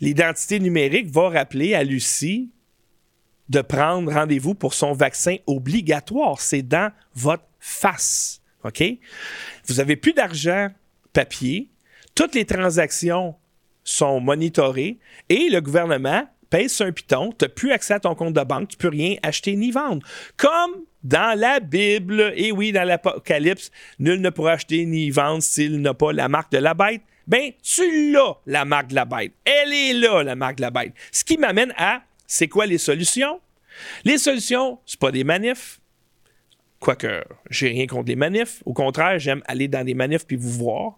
L'identité 0.00 0.58
numérique 0.58 1.08
va 1.08 1.28
rappeler 1.28 1.74
à 1.74 1.84
Lucie 1.84 2.50
de 3.48 3.60
prendre 3.60 4.12
rendez-vous 4.12 4.56
pour 4.56 4.74
son 4.74 4.92
vaccin 4.92 5.36
obligatoire. 5.46 6.40
C'est 6.40 6.62
dans 6.62 6.90
votre 7.14 7.44
face. 7.60 8.42
OK? 8.66 8.82
Vous 9.66 9.74
n'avez 9.74 9.96
plus 9.96 10.12
d'argent 10.12 10.68
papier. 11.12 11.68
Toutes 12.14 12.34
les 12.34 12.44
transactions 12.44 13.34
sont 13.84 14.20
monitorées 14.20 14.98
et 15.28 15.48
le 15.48 15.60
gouvernement 15.60 16.28
pèse 16.50 16.80
un 16.80 16.92
piton. 16.92 17.32
Tu 17.32 17.44
n'as 17.44 17.48
plus 17.48 17.72
accès 17.72 17.94
à 17.94 18.00
ton 18.00 18.14
compte 18.14 18.34
de 18.34 18.42
banque. 18.42 18.68
Tu 18.68 18.76
peux 18.76 18.88
rien 18.88 19.16
acheter 19.22 19.56
ni 19.56 19.70
vendre. 19.70 20.06
Comme 20.36 20.84
dans 21.02 21.38
la 21.38 21.60
Bible, 21.60 22.32
et 22.36 22.52
oui, 22.52 22.72
dans 22.72 22.84
l'Apocalypse, 22.84 23.70
nul 23.98 24.20
ne 24.20 24.30
pourra 24.30 24.52
acheter 24.52 24.84
ni 24.86 25.10
vendre 25.10 25.42
s'il 25.42 25.80
n'a 25.80 25.94
pas 25.94 26.12
la 26.12 26.28
marque 26.28 26.52
de 26.52 26.58
la 26.58 26.74
bête. 26.74 27.02
Ben, 27.26 27.52
tu 27.62 28.12
l'as, 28.12 28.36
la 28.46 28.64
marque 28.64 28.88
de 28.88 28.94
la 28.94 29.04
bête. 29.04 29.32
Elle 29.44 29.72
est 29.72 29.92
là, 29.94 30.22
la 30.22 30.36
marque 30.36 30.56
de 30.56 30.62
la 30.62 30.70
bête. 30.70 30.92
Ce 31.10 31.24
qui 31.24 31.38
m'amène 31.38 31.72
à, 31.76 32.02
c'est 32.26 32.48
quoi 32.48 32.66
les 32.66 32.78
solutions? 32.78 33.40
Les 34.04 34.18
solutions, 34.18 34.78
c'est 34.86 34.98
pas 34.98 35.10
des 35.10 35.24
manifs, 35.24 35.80
Quoique, 36.80 37.24
j'ai 37.50 37.68
rien 37.68 37.86
contre 37.86 38.08
les 38.08 38.16
manifs. 38.16 38.62
Au 38.64 38.72
contraire, 38.72 39.18
j'aime 39.18 39.42
aller 39.46 39.68
dans 39.68 39.84
des 39.84 39.94
manifs 39.94 40.26
puis 40.26 40.36
vous 40.36 40.50
voir. 40.50 40.96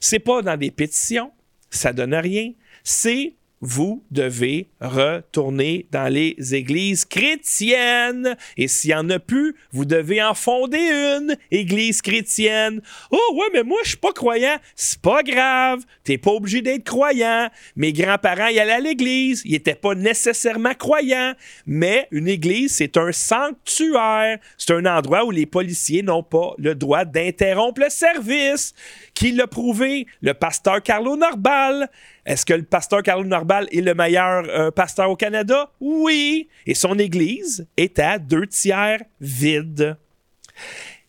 C'est 0.00 0.18
pas 0.18 0.42
dans 0.42 0.56
des 0.56 0.70
pétitions. 0.70 1.30
Ça 1.70 1.92
donne 1.92 2.14
rien. 2.14 2.52
C'est 2.82 3.34
vous 3.60 4.02
devez 4.10 4.68
retourner 4.80 5.86
dans 5.90 6.12
les 6.12 6.36
églises 6.54 7.04
chrétiennes. 7.04 8.36
Et 8.56 8.68
s'il 8.68 8.90
n'y 8.90 8.94
en 8.94 9.10
a 9.10 9.18
plus, 9.18 9.54
vous 9.72 9.84
devez 9.84 10.22
en 10.22 10.34
fonder 10.34 10.78
une, 10.78 11.36
église 11.50 12.00
chrétienne. 12.00 12.80
Oh 13.10 13.34
ouais, 13.34 13.48
mais 13.52 13.62
moi, 13.62 13.78
je 13.82 13.90
suis 13.90 13.98
pas 13.98 14.12
croyant. 14.12 14.56
C'est 14.74 15.00
pas 15.00 15.22
grave. 15.22 15.84
T'es 16.04 16.16
pas 16.16 16.30
obligé 16.30 16.62
d'être 16.62 16.84
croyant. 16.84 17.50
Mes 17.76 17.92
grands-parents 17.92 18.48
y 18.48 18.58
allaient 18.58 18.72
à 18.72 18.80
l'église. 18.80 19.42
Ils 19.44 19.52
n'étaient 19.52 19.74
pas 19.74 19.94
nécessairement 19.94 20.74
croyants. 20.74 21.34
Mais 21.66 22.08
une 22.10 22.28
église, 22.28 22.74
c'est 22.74 22.96
un 22.96 23.12
sanctuaire. 23.12 24.38
C'est 24.56 24.72
un 24.72 24.86
endroit 24.86 25.24
où 25.26 25.30
les 25.30 25.46
policiers 25.46 26.02
n'ont 26.02 26.22
pas 26.22 26.54
le 26.56 26.74
droit 26.74 27.04
d'interrompre 27.04 27.82
le 27.82 27.90
service. 27.90 28.74
Qui 29.20 29.32
l'a 29.32 29.46
prouvé? 29.46 30.06
Le 30.22 30.32
pasteur 30.32 30.82
Carlo 30.82 31.14
Norbal. 31.14 31.90
Est-ce 32.24 32.46
que 32.46 32.54
le 32.54 32.62
pasteur 32.62 33.02
Carlo 33.02 33.22
Norbal 33.22 33.68
est 33.70 33.82
le 33.82 33.92
meilleur 33.92 34.44
euh, 34.48 34.70
pasteur 34.70 35.10
au 35.10 35.16
Canada? 35.16 35.70
Oui. 35.78 36.48
Et 36.64 36.74
son 36.74 36.98
église 36.98 37.68
est 37.76 37.98
à 37.98 38.18
deux 38.18 38.46
tiers 38.46 39.02
vide. 39.20 39.98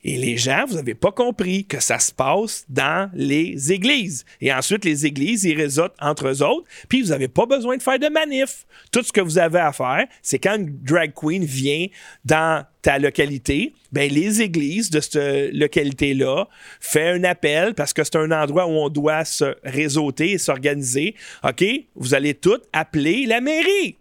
Et 0.04 0.18
les 0.18 0.38
gens, 0.38 0.66
vous 0.68 0.76
n'avez 0.76 0.96
pas 0.96 1.12
compris 1.12 1.66
que 1.66 1.80
ça 1.80 2.00
se 2.00 2.12
passe 2.12 2.66
dans 2.70 3.10
les 3.14 3.72
églises. 3.72 4.26
Et 4.40 4.52
ensuite, 4.52 4.84
les 4.84 5.06
églises, 5.06 5.44
ils 5.44 5.56
réseautent 5.56 5.96
entre 6.00 6.28
eux 6.28 6.44
autres, 6.44 6.68
puis 6.90 7.02
vous 7.02 7.10
n'avez 7.10 7.28
pas 7.28 7.46
besoin 7.46 7.78
de 7.78 7.84
faire 7.84 8.00
de 8.00 8.10
manif. 8.10 8.66
Tout 8.92 9.04
ce 9.04 9.14
que 9.14 9.22
vous 9.22 9.38
avez 9.38 9.60
à 9.60 9.72
faire, 9.72 10.06
c'est 10.22 10.40
quand 10.40 10.56
une 10.56 10.76
drag 10.84 11.14
queen 11.14 11.46
vient 11.46 11.88
dans 12.26 12.66
ta 12.82 12.98
localité, 12.98 13.74
ben 13.92 14.12
les 14.12 14.42
églises 14.42 14.90
de 14.90 15.00
cette 15.00 15.54
localité-là 15.54 16.48
font 16.80 17.00
un 17.00 17.24
appel 17.24 17.76
parce 17.76 17.94
que 17.94 18.04
c'est 18.04 18.16
un 18.16 18.32
endroit 18.32 18.66
où 18.66 18.72
on 18.72 18.90
doit 18.90 19.24
se 19.24 19.56
réseauter 19.64 20.32
et 20.32 20.38
s'organiser. 20.40 21.16
OK? 21.44 21.64
Vous 21.96 22.16
allez 22.16 22.34
tout 22.34 22.58
appeler 22.74 23.28
la 23.28 23.40
mairie. 23.40 23.98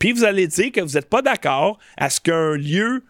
Puis 0.00 0.10
vous 0.10 0.24
allez 0.24 0.48
dire 0.48 0.72
que 0.72 0.80
vous 0.80 0.94
n'êtes 0.94 1.08
pas 1.08 1.22
d'accord 1.22 1.78
à 1.96 2.10
ce 2.10 2.20
qu'un 2.20 2.56
lieu 2.56 3.04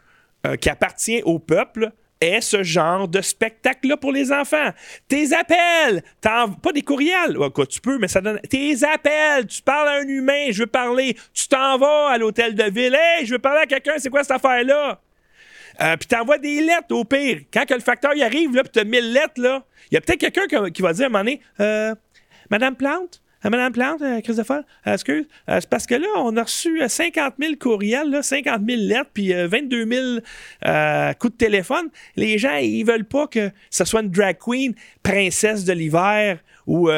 euh, 0.46 0.56
qui 0.56 0.68
appartient 0.68 1.22
au 1.22 1.38
peuple 1.38 1.92
est 2.20 2.40
ce 2.40 2.62
genre 2.62 3.08
de 3.08 3.20
spectacle-là 3.20 3.96
pour 3.96 4.12
les 4.12 4.32
enfants. 4.32 4.70
Tes 5.08 5.34
appels, 5.34 6.02
pas 6.20 6.72
des 6.72 6.82
courriels, 6.82 7.36
quoi, 7.54 7.66
tu 7.66 7.80
peux, 7.80 7.98
mais 7.98 8.08
ça 8.08 8.20
donne. 8.20 8.40
Tes 8.40 8.84
appels, 8.84 9.46
tu 9.46 9.62
parles 9.62 9.88
à 9.88 9.92
un 10.00 10.08
humain, 10.08 10.46
je 10.50 10.60
veux 10.60 10.66
parler, 10.66 11.16
tu 11.32 11.48
t'en 11.48 11.78
vas 11.78 12.10
à 12.10 12.18
l'hôtel 12.18 12.54
de 12.54 12.64
ville, 12.64 12.96
hey, 12.98 13.26
je 13.26 13.32
veux 13.32 13.38
parler 13.38 13.60
à 13.60 13.66
quelqu'un, 13.66 13.94
c'est 13.98 14.10
quoi 14.10 14.22
cette 14.22 14.36
affaire-là? 14.36 15.00
Euh, 15.82 15.96
puis 15.96 16.06
t'envoies 16.06 16.38
des 16.38 16.62
lettres 16.62 16.94
au 16.94 17.04
pire. 17.04 17.40
Quand 17.52 17.66
que 17.66 17.74
le 17.74 17.80
facteur 17.80 18.14
y 18.14 18.22
arrive, 18.22 18.54
là, 18.54 18.62
puis 18.62 18.72
t'as 18.72 18.84
1000 18.84 19.12
lettres, 19.12 19.40
là, 19.40 19.62
il 19.90 19.94
y 19.94 19.98
a 19.98 20.00
peut-être 20.00 20.20
quelqu'un 20.20 20.70
qui 20.70 20.82
va 20.82 20.92
dire 20.92 21.04
à 21.04 21.06
un 21.06 21.10
moment 21.10 21.24
donné, 21.24 21.40
euh, 21.60 21.94
Madame 22.50 22.76
Plante, 22.76 23.20
Madame 23.50 23.72
Plante, 23.72 24.02
euh, 24.02 24.20
Christopher, 24.20 24.62
euh, 24.86 24.94
excuse, 24.94 25.26
euh, 25.48 25.58
c'est 25.60 25.68
parce 25.68 25.86
que 25.86 25.94
là, 25.94 26.06
on 26.16 26.36
a 26.36 26.42
reçu 26.42 26.80
50 26.86 27.34
000 27.38 27.54
courriels, 27.60 28.10
là, 28.10 28.22
50 28.22 28.62
000 28.66 28.82
lettres, 28.82 29.10
puis 29.12 29.32
22 29.32 29.86
000 29.86 30.04
coups 31.20 31.32
de 31.32 31.38
téléphone. 31.38 31.88
Les 32.16 32.38
gens, 32.38 32.56
ils 32.56 32.84
veulent 32.84 33.04
pas 33.04 33.26
que 33.26 33.50
ce 33.70 33.84
soit 33.84 34.02
une 34.02 34.10
drag 34.10 34.38
queen, 34.38 34.74
princesse 35.02 35.64
de 35.64 35.72
l'hiver 35.72 36.38
ou 36.66 36.88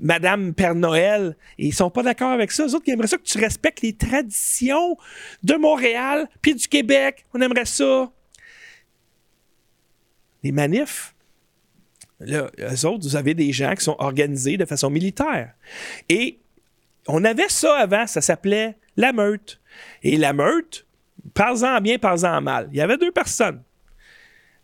Madame 0.00 0.54
Père 0.54 0.74
Noël. 0.74 1.36
Ils 1.58 1.74
sont 1.74 1.90
pas 1.90 2.02
d'accord 2.02 2.30
avec 2.30 2.52
ça. 2.52 2.66
Eux 2.66 2.74
autres, 2.74 2.84
ils 2.86 2.92
aimeraient 2.92 3.08
ça 3.08 3.18
que 3.18 3.24
tu 3.24 3.38
respectes 3.38 3.82
les 3.82 3.94
traditions 3.94 4.96
de 5.42 5.54
Montréal 5.54 6.28
puis 6.40 6.54
du 6.54 6.68
Québec. 6.68 7.24
On 7.34 7.40
aimerait 7.40 7.64
ça. 7.64 8.10
Les 10.44 10.52
manifs, 10.52 11.11
Là, 12.24 12.50
eux 12.58 12.86
autres, 12.86 13.04
vous 13.04 13.16
avez 13.16 13.34
des 13.34 13.52
gens 13.52 13.74
qui 13.74 13.84
sont 13.84 13.96
organisés 13.98 14.56
de 14.56 14.64
façon 14.64 14.90
militaire. 14.90 15.54
Et 16.08 16.38
on 17.08 17.24
avait 17.24 17.48
ça 17.48 17.76
avant, 17.76 18.06
ça 18.06 18.20
s'appelait 18.20 18.76
la 18.96 19.12
meute. 19.12 19.60
Et 20.02 20.16
la 20.16 20.32
meute, 20.32 20.86
parle-en 21.34 21.80
bien, 21.80 21.98
parle-en 21.98 22.40
mal. 22.40 22.68
Il 22.72 22.78
y 22.78 22.80
avait 22.80 22.98
deux 22.98 23.12
personnes. 23.12 23.62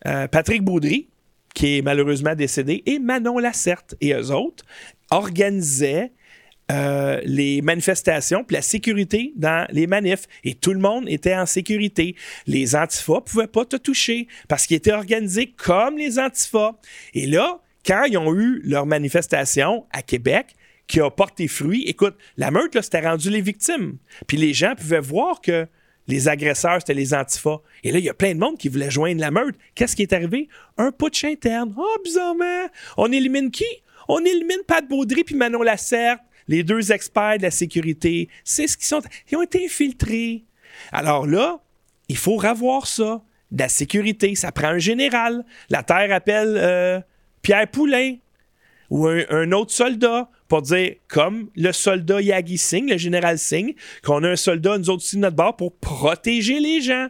Euh, 0.07 0.29
Patrick 0.29 0.63
Baudry, 0.63 1.09
qui 1.55 1.79
est 1.79 1.83
malheureusement 1.83 2.35
décédé, 2.35 2.83
et 2.87 2.99
Manon 2.99 3.39
Lacerte. 3.39 3.97
Et 4.01 4.13
eux 4.13 4.31
autres 4.31 4.65
organisaient 5.11 6.13
euh, 6.71 7.21
les 7.25 7.63
manifestations 7.63 8.45
puis 8.45 8.55
la 8.55 8.63
sécurité 8.63 9.33
dans 9.37 9.67
les 9.71 9.87
manifs. 9.87 10.27
Et 10.45 10.55
tout 10.55 10.73
le 10.73 10.81
monde 10.81 11.09
était 11.09 11.35
en 11.35 11.47
sécurité. 11.47 12.15
Les 12.47 12.77
antifas 12.77 13.23
pouvaient 13.23 13.47
pas 13.47 13.65
te 13.65 13.77
toucher 13.77 14.29
parce 14.49 14.67
qu'ils 14.67 14.77
étaient 14.77 14.93
organisés 14.93 15.55
comme 15.57 15.97
les 15.97 16.19
antifas. 16.19 16.73
Et 17.15 17.27
là, 17.27 17.61
quand 17.87 18.05
ils 18.05 18.19
ont 18.19 18.35
eu 18.35 18.61
leur 18.65 18.85
manifestation 18.85 19.87
à 19.93 20.03
Québec, 20.03 20.55
qui 20.87 21.01
a 21.01 21.11
porté 21.11 21.49
fruit, 21.49 21.85
écoute, 21.87 22.17
la 22.39 22.51
meute, 22.51 22.75
là, 22.75 22.83
c'était 22.83 23.07
rendu 23.07 23.31
les 23.31 23.43
victimes. 23.43 23.99
Puis 24.27 24.37
les 24.39 24.55
gens 24.55 24.75
pouvaient 24.75 25.01
voir 25.01 25.41
que 25.41 25.67
les 26.07 26.29
agresseurs, 26.29 26.79
c'était 26.81 26.95
les 26.95 27.13
antifas. 27.13 27.61
Et 27.85 27.93
là, 27.93 27.99
il 27.99 28.05
y 28.05 28.09
a 28.09 28.15
plein 28.15 28.35
de 28.35 28.41
monde 28.41 28.57
qui 28.57 28.69
voulait 28.69 28.91
joindre 28.91 29.21
la 29.21 29.31
meute. 29.31 29.55
Qu'est-ce 29.75 29.95
qui 29.95 30.03
est 30.03 30.13
arrivé? 30.15 30.49
Un 30.79 30.91
putsch 30.91 31.25
interne. 31.25 31.75
Oh, 31.77 31.97
bizarrement. 32.03 32.67
On 32.97 33.13
élimine 33.13 33.51
qui? 33.51 33.67
On 34.09 34.21
élimine 34.21 34.63
Pat 34.67 34.89
Baudry 34.89 35.23
puis 35.25 35.35
Manon 35.35 35.63
Lacerte 35.63 36.23
les 36.49 36.65
deux 36.65 36.93
experts 36.93 37.39
de 37.39 37.43
la 37.43 37.51
sécurité, 37.51 38.29
c'est 38.43 38.67
ce 38.67 38.77
qu'ils 38.77 38.87
sont. 38.87 39.03
Ils 39.31 39.37
ont 39.37 39.43
été 39.43 39.65
infiltrés. 39.65 40.45
Alors 40.93 41.27
là, 41.27 41.61
il 42.09 42.17
faut 42.17 42.37
revoir 42.37 42.87
ça. 42.87 43.23
De 43.51 43.61
la 43.61 43.69
sécurité, 43.71 44.35
ça 44.35 44.53
prend 44.53 44.69
un 44.69 44.79
général. 44.79 45.45
La 45.71 45.83
Terre 45.83 46.13
appelle 46.13 46.55
euh, 46.59 47.01
Pierre 47.41 47.69
Poulain 47.71 48.17
ou 48.91 49.07
un, 49.07 49.53
autre 49.53 49.73
soldat 49.73 50.29
pour 50.49 50.63
dire, 50.63 50.95
comme 51.09 51.49
le 51.57 51.73
soldat 51.73 52.21
Yagi 52.21 52.59
Singh, 52.59 52.91
le 52.91 52.97
général 52.97 53.39
Singh, 53.39 53.75
qu'on 54.03 54.23
a 54.25 54.31
un 54.31 54.37
soldat, 54.37 54.79
nous 54.79 54.91
autres 54.91 55.05
aussi 55.05 55.17
de 55.17 55.23
notre 55.23 55.37
bord, 55.37 55.57
pour 55.57 55.77
protéger 55.77 56.61
les 56.61 56.81
gens 56.81 57.09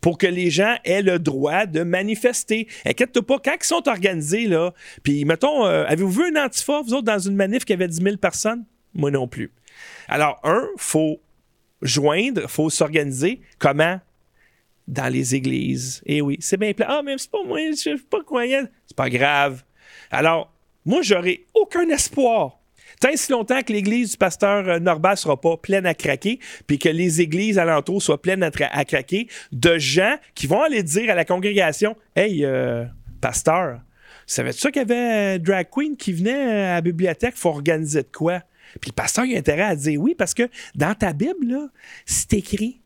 pour 0.00 0.18
que 0.18 0.26
les 0.26 0.50
gens 0.50 0.76
aient 0.84 1.02
le 1.02 1.18
droit 1.18 1.66
de 1.66 1.82
manifester. 1.82 2.68
Inquiète-toi 2.84 3.26
pas, 3.26 3.38
quand 3.38 3.56
ils 3.60 3.66
sont 3.66 3.88
organisés, 3.88 4.46
là, 4.46 4.72
puis 5.02 5.24
mettons, 5.24 5.66
euh, 5.66 5.84
avez-vous 5.86 6.10
vu 6.10 6.36
un 6.36 6.44
antifa, 6.44 6.82
vous 6.82 6.94
autres, 6.94 7.04
dans 7.04 7.18
une 7.18 7.36
manif 7.36 7.64
qui 7.64 7.72
avait 7.72 7.88
10 7.88 8.02
000 8.02 8.16
personnes? 8.16 8.64
Moi 8.94 9.10
non 9.10 9.28
plus. 9.28 9.52
Alors, 10.08 10.40
un, 10.44 10.66
faut 10.76 11.20
joindre, 11.82 12.48
faut 12.48 12.70
s'organiser. 12.70 13.40
Comment? 13.58 14.00
Dans 14.88 15.12
les 15.12 15.34
églises. 15.34 16.02
Eh 16.04 16.20
oui, 16.20 16.36
c'est 16.40 16.56
bien 16.56 16.72
plein. 16.72 16.86
Ah, 16.88 17.02
mais 17.04 17.16
c'est 17.18 17.30
pas 17.30 17.44
moi, 17.44 17.60
je 17.70 17.76
suis 17.76 17.96
pas 17.98 18.22
croyant. 18.22 18.64
C'est 18.86 18.96
pas 18.96 19.08
grave. 19.10 19.62
Alors, 20.10 20.52
moi, 20.84 21.02
j'aurais 21.02 21.44
aucun 21.54 21.88
espoir 21.90 22.59
tant 23.00 23.16
si 23.16 23.32
longtemps 23.32 23.62
que 23.62 23.72
l'église 23.72 24.12
du 24.12 24.16
pasteur 24.18 24.68
euh, 24.68 24.78
Norbert 24.78 25.18
sera 25.18 25.40
pas 25.40 25.56
pleine 25.56 25.86
à 25.86 25.94
craquer, 25.94 26.38
puis 26.66 26.78
que 26.78 26.88
les 26.88 27.20
églises 27.20 27.58
alentours 27.58 28.02
soient 28.02 28.20
pleines 28.20 28.42
à, 28.42 28.84
craquer, 28.84 29.26
de 29.50 29.78
gens 29.78 30.16
qui 30.34 30.46
vont 30.46 30.62
aller 30.62 30.82
dire 30.82 31.10
à 31.10 31.14
la 31.14 31.24
congrégation 31.24 31.96
Hey, 32.14 32.44
euh, 32.44 32.84
pasteur, 33.20 33.80
savais-tu 34.26 34.60
ça 34.60 34.70
qu'il 34.70 34.80
y 34.80 34.84
avait 34.84 35.36
euh, 35.36 35.38
drag 35.38 35.68
queen 35.70 35.96
qui 35.96 36.12
venait 36.12 36.64
à 36.64 36.74
la 36.74 36.80
bibliothèque, 36.82 37.34
faut 37.36 37.48
organiser 37.48 38.02
de 38.02 38.08
quoi? 38.12 38.42
Puis 38.80 38.90
le 38.90 38.94
pasteur 38.94 39.24
il 39.24 39.34
a 39.34 39.38
intérêt 39.38 39.62
à 39.62 39.74
dire 39.74 40.00
oui, 40.00 40.14
parce 40.14 40.34
que 40.34 40.48
dans 40.76 40.94
ta 40.94 41.12
Bible, 41.12 41.70
c'est 42.06 42.34
écrit. 42.34 42.80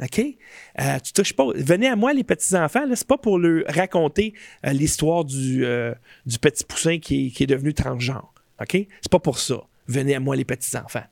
OK? 0.00 0.20
tu 1.02 1.12
touches 1.14 1.32
pas. 1.32 1.46
Venez 1.54 1.88
à 1.88 1.96
moi, 1.96 2.12
les 2.12 2.22
petits-enfants, 2.22 2.84
c'est 2.94 3.06
pas 3.06 3.16
pour 3.16 3.38
leur 3.38 3.64
raconter 3.66 4.34
l'histoire 4.62 5.24
du, 5.24 5.64
petit 6.40 6.64
poussin 6.64 6.98
qui 6.98 7.32
qui 7.32 7.44
est 7.44 7.46
devenu 7.46 7.72
transgenre. 7.72 8.35
OK? 8.60 8.86
C'est 9.00 9.10
pas 9.10 9.18
pour 9.18 9.38
ça. 9.38 9.60
Venez 9.86 10.14
à 10.14 10.20
moi, 10.20 10.36
les 10.36 10.44
petits-enfants. 10.44 11.04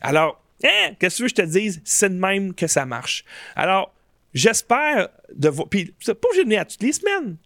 Alors, 0.00 0.42
hein, 0.64 0.94
qu'est-ce 0.98 1.14
que 1.14 1.16
tu 1.16 1.22
veux 1.22 1.28
que 1.28 1.36
je 1.36 1.42
te 1.42 1.58
dise? 1.58 1.80
C'est 1.84 2.10
de 2.10 2.14
même 2.14 2.54
que 2.54 2.66
ça 2.66 2.84
marche. 2.86 3.24
Alors, 3.56 3.94
j'espère 4.34 5.08
de 5.34 5.48
vous. 5.48 5.66
Puis, 5.66 5.94
c'est 6.00 6.14
pas 6.14 6.28
obligé 6.28 6.44
de 6.44 6.48
venir 6.48 6.60
à 6.60 6.64
toutes 6.64 6.82
les 6.82 6.92
semaines. 6.92 7.36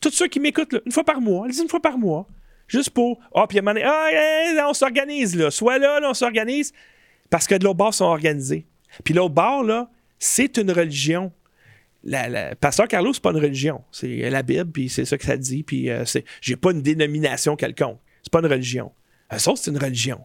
Tous 0.00 0.10
ceux 0.10 0.28
qui 0.28 0.40
m'écoutent, 0.40 0.76
une 0.84 0.92
fois 0.92 1.04
par 1.04 1.20
mois, 1.20 1.46
allez 1.46 1.60
une 1.60 1.68
fois 1.68 1.80
par 1.80 1.98
mois. 1.98 2.26
Juste 2.68 2.90
pour. 2.90 3.20
Ah, 3.34 3.46
puis 3.46 3.58
à 3.58 3.60
un 3.60 3.64
moment 3.64 3.74
donné, 3.74 3.86
ah, 3.86 4.68
on 4.68 4.74
s'organise, 4.74 5.36
là. 5.36 5.50
Soit 5.50 5.78
là, 5.78 6.00
là, 6.00 6.10
on 6.10 6.14
s'organise. 6.14 6.72
Parce 7.30 7.46
que 7.46 7.54
de 7.54 7.64
l'autre 7.64 7.76
bord 7.76 7.94
sont 7.94 8.04
organisés. 8.04 8.66
Puis 9.04 9.14
l'autre 9.14 9.34
bord, 9.34 9.62
là, 9.62 9.90
c'est 10.18 10.56
une 10.58 10.70
religion. 10.70 11.32
La, 12.04 12.54
Pasteur 12.56 12.88
Carlos, 12.88 13.12
c'est 13.12 13.22
pas 13.22 13.30
une 13.30 13.38
religion. 13.38 13.82
C'est 13.92 14.28
la 14.28 14.42
Bible, 14.42 14.70
puis 14.70 14.88
c'est 14.88 15.04
ça 15.04 15.16
que 15.16 15.24
ça 15.24 15.36
dit. 15.36 15.62
Puis 15.62 15.88
euh, 15.90 16.04
c'est, 16.04 16.24
j'ai 16.40 16.56
pas 16.56 16.72
une 16.72 16.82
dénomination 16.82 17.56
quelconque. 17.56 17.98
C'est 18.22 18.32
pas 18.32 18.40
une 18.40 18.46
religion. 18.46 18.92
Eux 19.32 19.48
autres, 19.48 19.58
c'est 19.62 19.70
une 19.70 19.78
religion. 19.78 20.20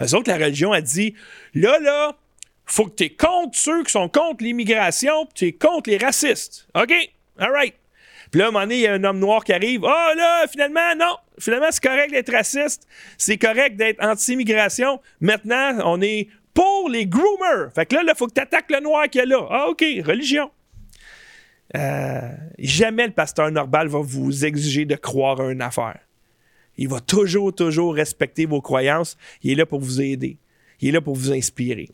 Eux 0.00 0.14
autres, 0.14 0.30
la 0.30 0.36
religion 0.36 0.72
a 0.72 0.80
dit 0.80 1.14
là, 1.54 1.78
là, 1.80 2.16
faut 2.64 2.86
que 2.86 2.94
tu 2.94 3.04
es 3.04 3.10
contre 3.10 3.58
ceux 3.58 3.84
qui 3.84 3.92
sont 3.92 4.08
contre 4.08 4.42
l'immigration, 4.44 5.26
puis 5.26 5.34
tu 5.34 5.46
es 5.46 5.52
contre 5.52 5.90
les 5.90 5.98
racistes. 5.98 6.66
OK? 6.74 6.92
All 7.38 7.50
right. 7.50 7.74
Puis 8.30 8.38
là, 8.38 8.46
à 8.46 8.48
un 8.48 8.50
moment 8.50 8.64
donné, 8.64 8.76
il 8.76 8.80
y 8.80 8.86
a 8.86 8.94
un 8.94 9.04
homme 9.04 9.18
noir 9.18 9.44
qui 9.44 9.52
arrive. 9.52 9.84
Ah, 9.84 10.10
oh, 10.10 10.16
là, 10.16 10.46
finalement, 10.50 10.94
non. 10.96 11.16
Finalement, 11.38 11.68
c'est 11.70 11.82
correct 11.82 12.10
d'être 12.10 12.32
raciste. 12.32 12.88
C'est 13.18 13.36
correct 13.36 13.76
d'être 13.76 14.02
anti-immigration. 14.02 15.00
Maintenant, 15.20 15.78
on 15.84 16.00
est 16.00 16.28
pour 16.54 16.88
les 16.88 17.06
groomers. 17.06 17.70
Fait 17.74 17.84
que 17.84 17.96
là, 17.96 18.02
il 18.06 18.14
faut 18.16 18.26
que 18.26 18.34
tu 18.34 18.40
attaques 18.40 18.70
le 18.70 18.80
noir 18.80 19.08
qui 19.10 19.18
est 19.18 19.26
là. 19.26 19.46
Ah, 19.50 19.66
OK, 19.68 19.84
religion. 20.06 20.50
Euh, 21.76 22.30
jamais 22.58 23.06
le 23.06 23.12
pasteur 23.12 23.50
Norbal 23.50 23.88
va 23.88 24.00
vous 24.00 24.44
exiger 24.44 24.84
de 24.84 24.96
croire 24.96 25.40
à 25.40 25.50
une 25.50 25.62
affaire. 25.62 25.98
Il 26.82 26.88
va 26.88 26.98
toujours, 26.98 27.54
toujours 27.54 27.94
respecter 27.94 28.44
vos 28.44 28.60
croyances. 28.60 29.16
Il 29.40 29.52
est 29.52 29.54
là 29.54 29.66
pour 29.66 29.78
vous 29.78 30.00
aider. 30.00 30.36
Il 30.80 30.88
est 30.88 30.92
là 30.92 31.00
pour 31.00 31.14
vous 31.14 31.32
inspirer. 31.32 31.88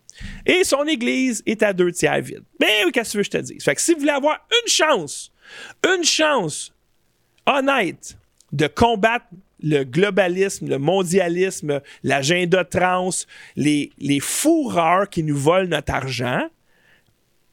Et 0.46 0.64
son 0.64 0.84
église 0.84 1.42
est 1.44 1.62
à 1.62 1.74
deux 1.74 1.92
tiers 1.92 2.22
vide. 2.22 2.42
Mais 2.58 2.86
oui, 2.86 2.90
qu'est-ce 2.90 3.18
que 3.18 3.22
je 3.22 3.28
te 3.28 3.36
dis? 3.36 3.58
Si 3.58 3.92
vous 3.92 4.00
voulez 4.00 4.12
avoir 4.12 4.38
une 4.50 4.72
chance, 4.72 5.30
une 5.86 6.04
chance 6.04 6.72
honnête 7.44 8.16
de 8.50 8.66
combattre 8.66 9.26
le 9.60 9.84
globalisme, 9.84 10.68
le 10.68 10.78
mondialisme, 10.78 11.82
l'agenda 12.02 12.64
trans, 12.64 13.10
les, 13.56 13.92
les 13.98 14.20
fourreurs 14.20 15.10
qui 15.10 15.22
nous 15.22 15.36
volent 15.36 15.68
notre 15.68 15.92
argent, 15.92 16.48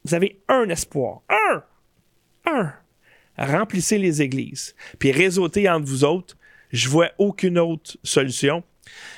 vous 0.06 0.14
avez 0.14 0.40
un 0.48 0.70
espoir. 0.70 1.22
Un! 1.28 1.64
Un! 2.46 2.74
Remplissez 3.38 3.98
les 3.98 4.22
églises. 4.22 4.74
Puis 5.00 5.12
réseautez 5.12 5.68
entre 5.70 5.86
vous 5.86 6.06
autres 6.06 6.38
je 6.76 6.90
vois 6.90 7.12
aucune 7.18 7.58
autre 7.58 7.98
solution. 8.04 8.64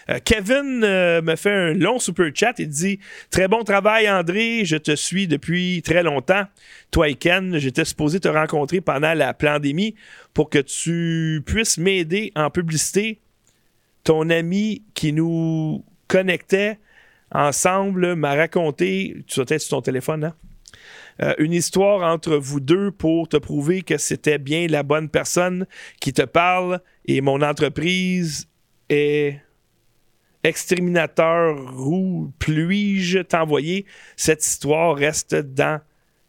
Euh, 0.09 0.19
Kevin 0.23 0.83
euh, 0.83 1.21
me 1.21 1.35
fait 1.35 1.51
un 1.51 1.73
long 1.73 1.99
super 1.99 2.31
chat. 2.33 2.53
Il 2.59 2.69
dit 2.69 2.99
Très 3.29 3.47
bon 3.47 3.63
travail, 3.63 4.09
André. 4.09 4.63
Je 4.63 4.77
te 4.77 4.95
suis 4.95 5.27
depuis 5.27 5.81
très 5.83 6.03
longtemps. 6.03 6.43
Toi 6.91 7.09
et 7.09 7.15
Ken, 7.15 7.57
j'étais 7.57 7.85
supposé 7.85 8.19
te 8.19 8.27
rencontrer 8.27 8.81
pendant 8.81 9.13
la 9.13 9.33
pandémie 9.33 9.95
pour 10.33 10.49
que 10.49 10.59
tu 10.59 11.41
puisses 11.45 11.77
m'aider 11.77 12.31
en 12.35 12.49
publicité. 12.49 13.19
Ton 14.03 14.29
ami 14.29 14.83
qui 14.93 15.11
nous 15.11 15.83
connectait 16.07 16.79
ensemble 17.31 18.15
m'a 18.15 18.35
raconté. 18.35 19.17
Tu 19.27 19.41
être 19.41 19.59
sur 19.59 19.77
ton 19.77 19.81
téléphone, 19.81 20.23
hein? 20.23 20.35
Euh, 21.21 21.33
une 21.37 21.53
histoire 21.53 22.03
entre 22.03 22.35
vous 22.35 22.59
deux 22.59 22.91
pour 22.91 23.27
te 23.27 23.37
prouver 23.37 23.81
que 23.81 23.97
c'était 23.97 24.37
bien 24.37 24.67
la 24.67 24.83
bonne 24.83 25.09
personne 25.09 25.65
qui 25.99 26.13
te 26.13 26.23
parle 26.23 26.79
et 27.05 27.21
mon 27.21 27.41
entreprise 27.41 28.47
est 28.89 29.41
exterminateur 30.43 31.57
ou 31.77 32.31
puis-je 32.39 33.19
t'envoyer 33.19 33.85
cette 34.15 34.45
histoire 34.45 34.95
reste 34.95 35.35
dans 35.35 35.81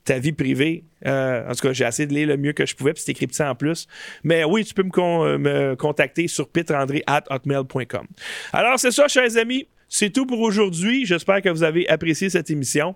ta 0.04 0.18
vie 0.18 0.32
privée. 0.32 0.84
Euh, 1.06 1.48
en 1.48 1.52
tout 1.52 1.68
cas, 1.68 1.72
j'ai 1.72 1.84
essayé 1.84 2.06
de 2.06 2.14
lire 2.14 2.28
le 2.28 2.36
mieux 2.36 2.52
que 2.52 2.66
je 2.66 2.74
pouvais, 2.74 2.94
puis 2.94 3.02
c'est 3.04 3.12
écrit 3.12 3.28
en 3.40 3.54
plus. 3.54 3.86
Mais 4.24 4.42
oui, 4.44 4.64
tu 4.64 4.74
peux 4.74 4.82
me, 4.82 4.90
euh, 4.98 5.38
me 5.38 5.76
contacter 5.76 6.26
sur 6.28 6.48
hotmail.com. 6.48 8.06
Alors, 8.52 8.78
c'est 8.78 8.90
ça, 8.90 9.06
chers 9.06 9.36
amis. 9.36 9.68
C'est 9.88 10.10
tout 10.10 10.26
pour 10.26 10.40
aujourd'hui. 10.40 11.06
J'espère 11.06 11.42
que 11.42 11.48
vous 11.48 11.62
avez 11.62 11.88
apprécié 11.88 12.28
cette 12.30 12.50
émission. 12.50 12.94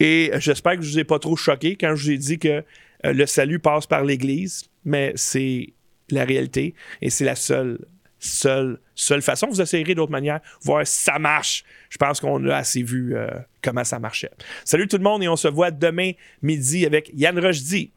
Et 0.00 0.30
j'espère 0.38 0.76
que 0.76 0.82
je 0.82 0.88
ne 0.88 0.92
vous 0.92 0.98
ai 1.00 1.04
pas 1.04 1.18
trop 1.18 1.36
choqué 1.36 1.76
quand 1.76 1.94
je 1.94 2.04
vous 2.04 2.10
ai 2.10 2.18
dit 2.18 2.38
que 2.38 2.64
euh, 3.04 3.12
le 3.12 3.26
salut 3.26 3.58
passe 3.58 3.86
par 3.86 4.04
l'Église, 4.04 4.64
mais 4.84 5.12
c'est 5.16 5.74
la 6.10 6.24
réalité 6.24 6.74
et 7.02 7.10
c'est 7.10 7.24
la 7.24 7.34
seule, 7.34 7.78
seule, 8.18 8.80
seule 8.94 9.22
façon. 9.22 9.48
Vous 9.48 9.60
essayerez 9.60 9.94
d'autres 9.94 10.12
manières, 10.12 10.40
voir 10.62 10.86
si 10.86 11.04
ça 11.04 11.18
marche. 11.18 11.64
Je 11.90 11.98
pense 11.98 12.20
qu'on 12.20 12.48
a 12.48 12.56
assez 12.56 12.82
vu 12.82 13.14
euh, 13.14 13.28
comment 13.62 13.84
ça 13.84 13.98
marchait. 13.98 14.30
Salut 14.64 14.88
tout 14.88 14.96
le 14.96 15.04
monde 15.04 15.22
et 15.22 15.28
on 15.28 15.36
se 15.36 15.48
voit 15.48 15.70
demain 15.70 16.12
midi 16.42 16.86
avec 16.86 17.10
Yann 17.14 17.38
Rochdy. 17.38 17.92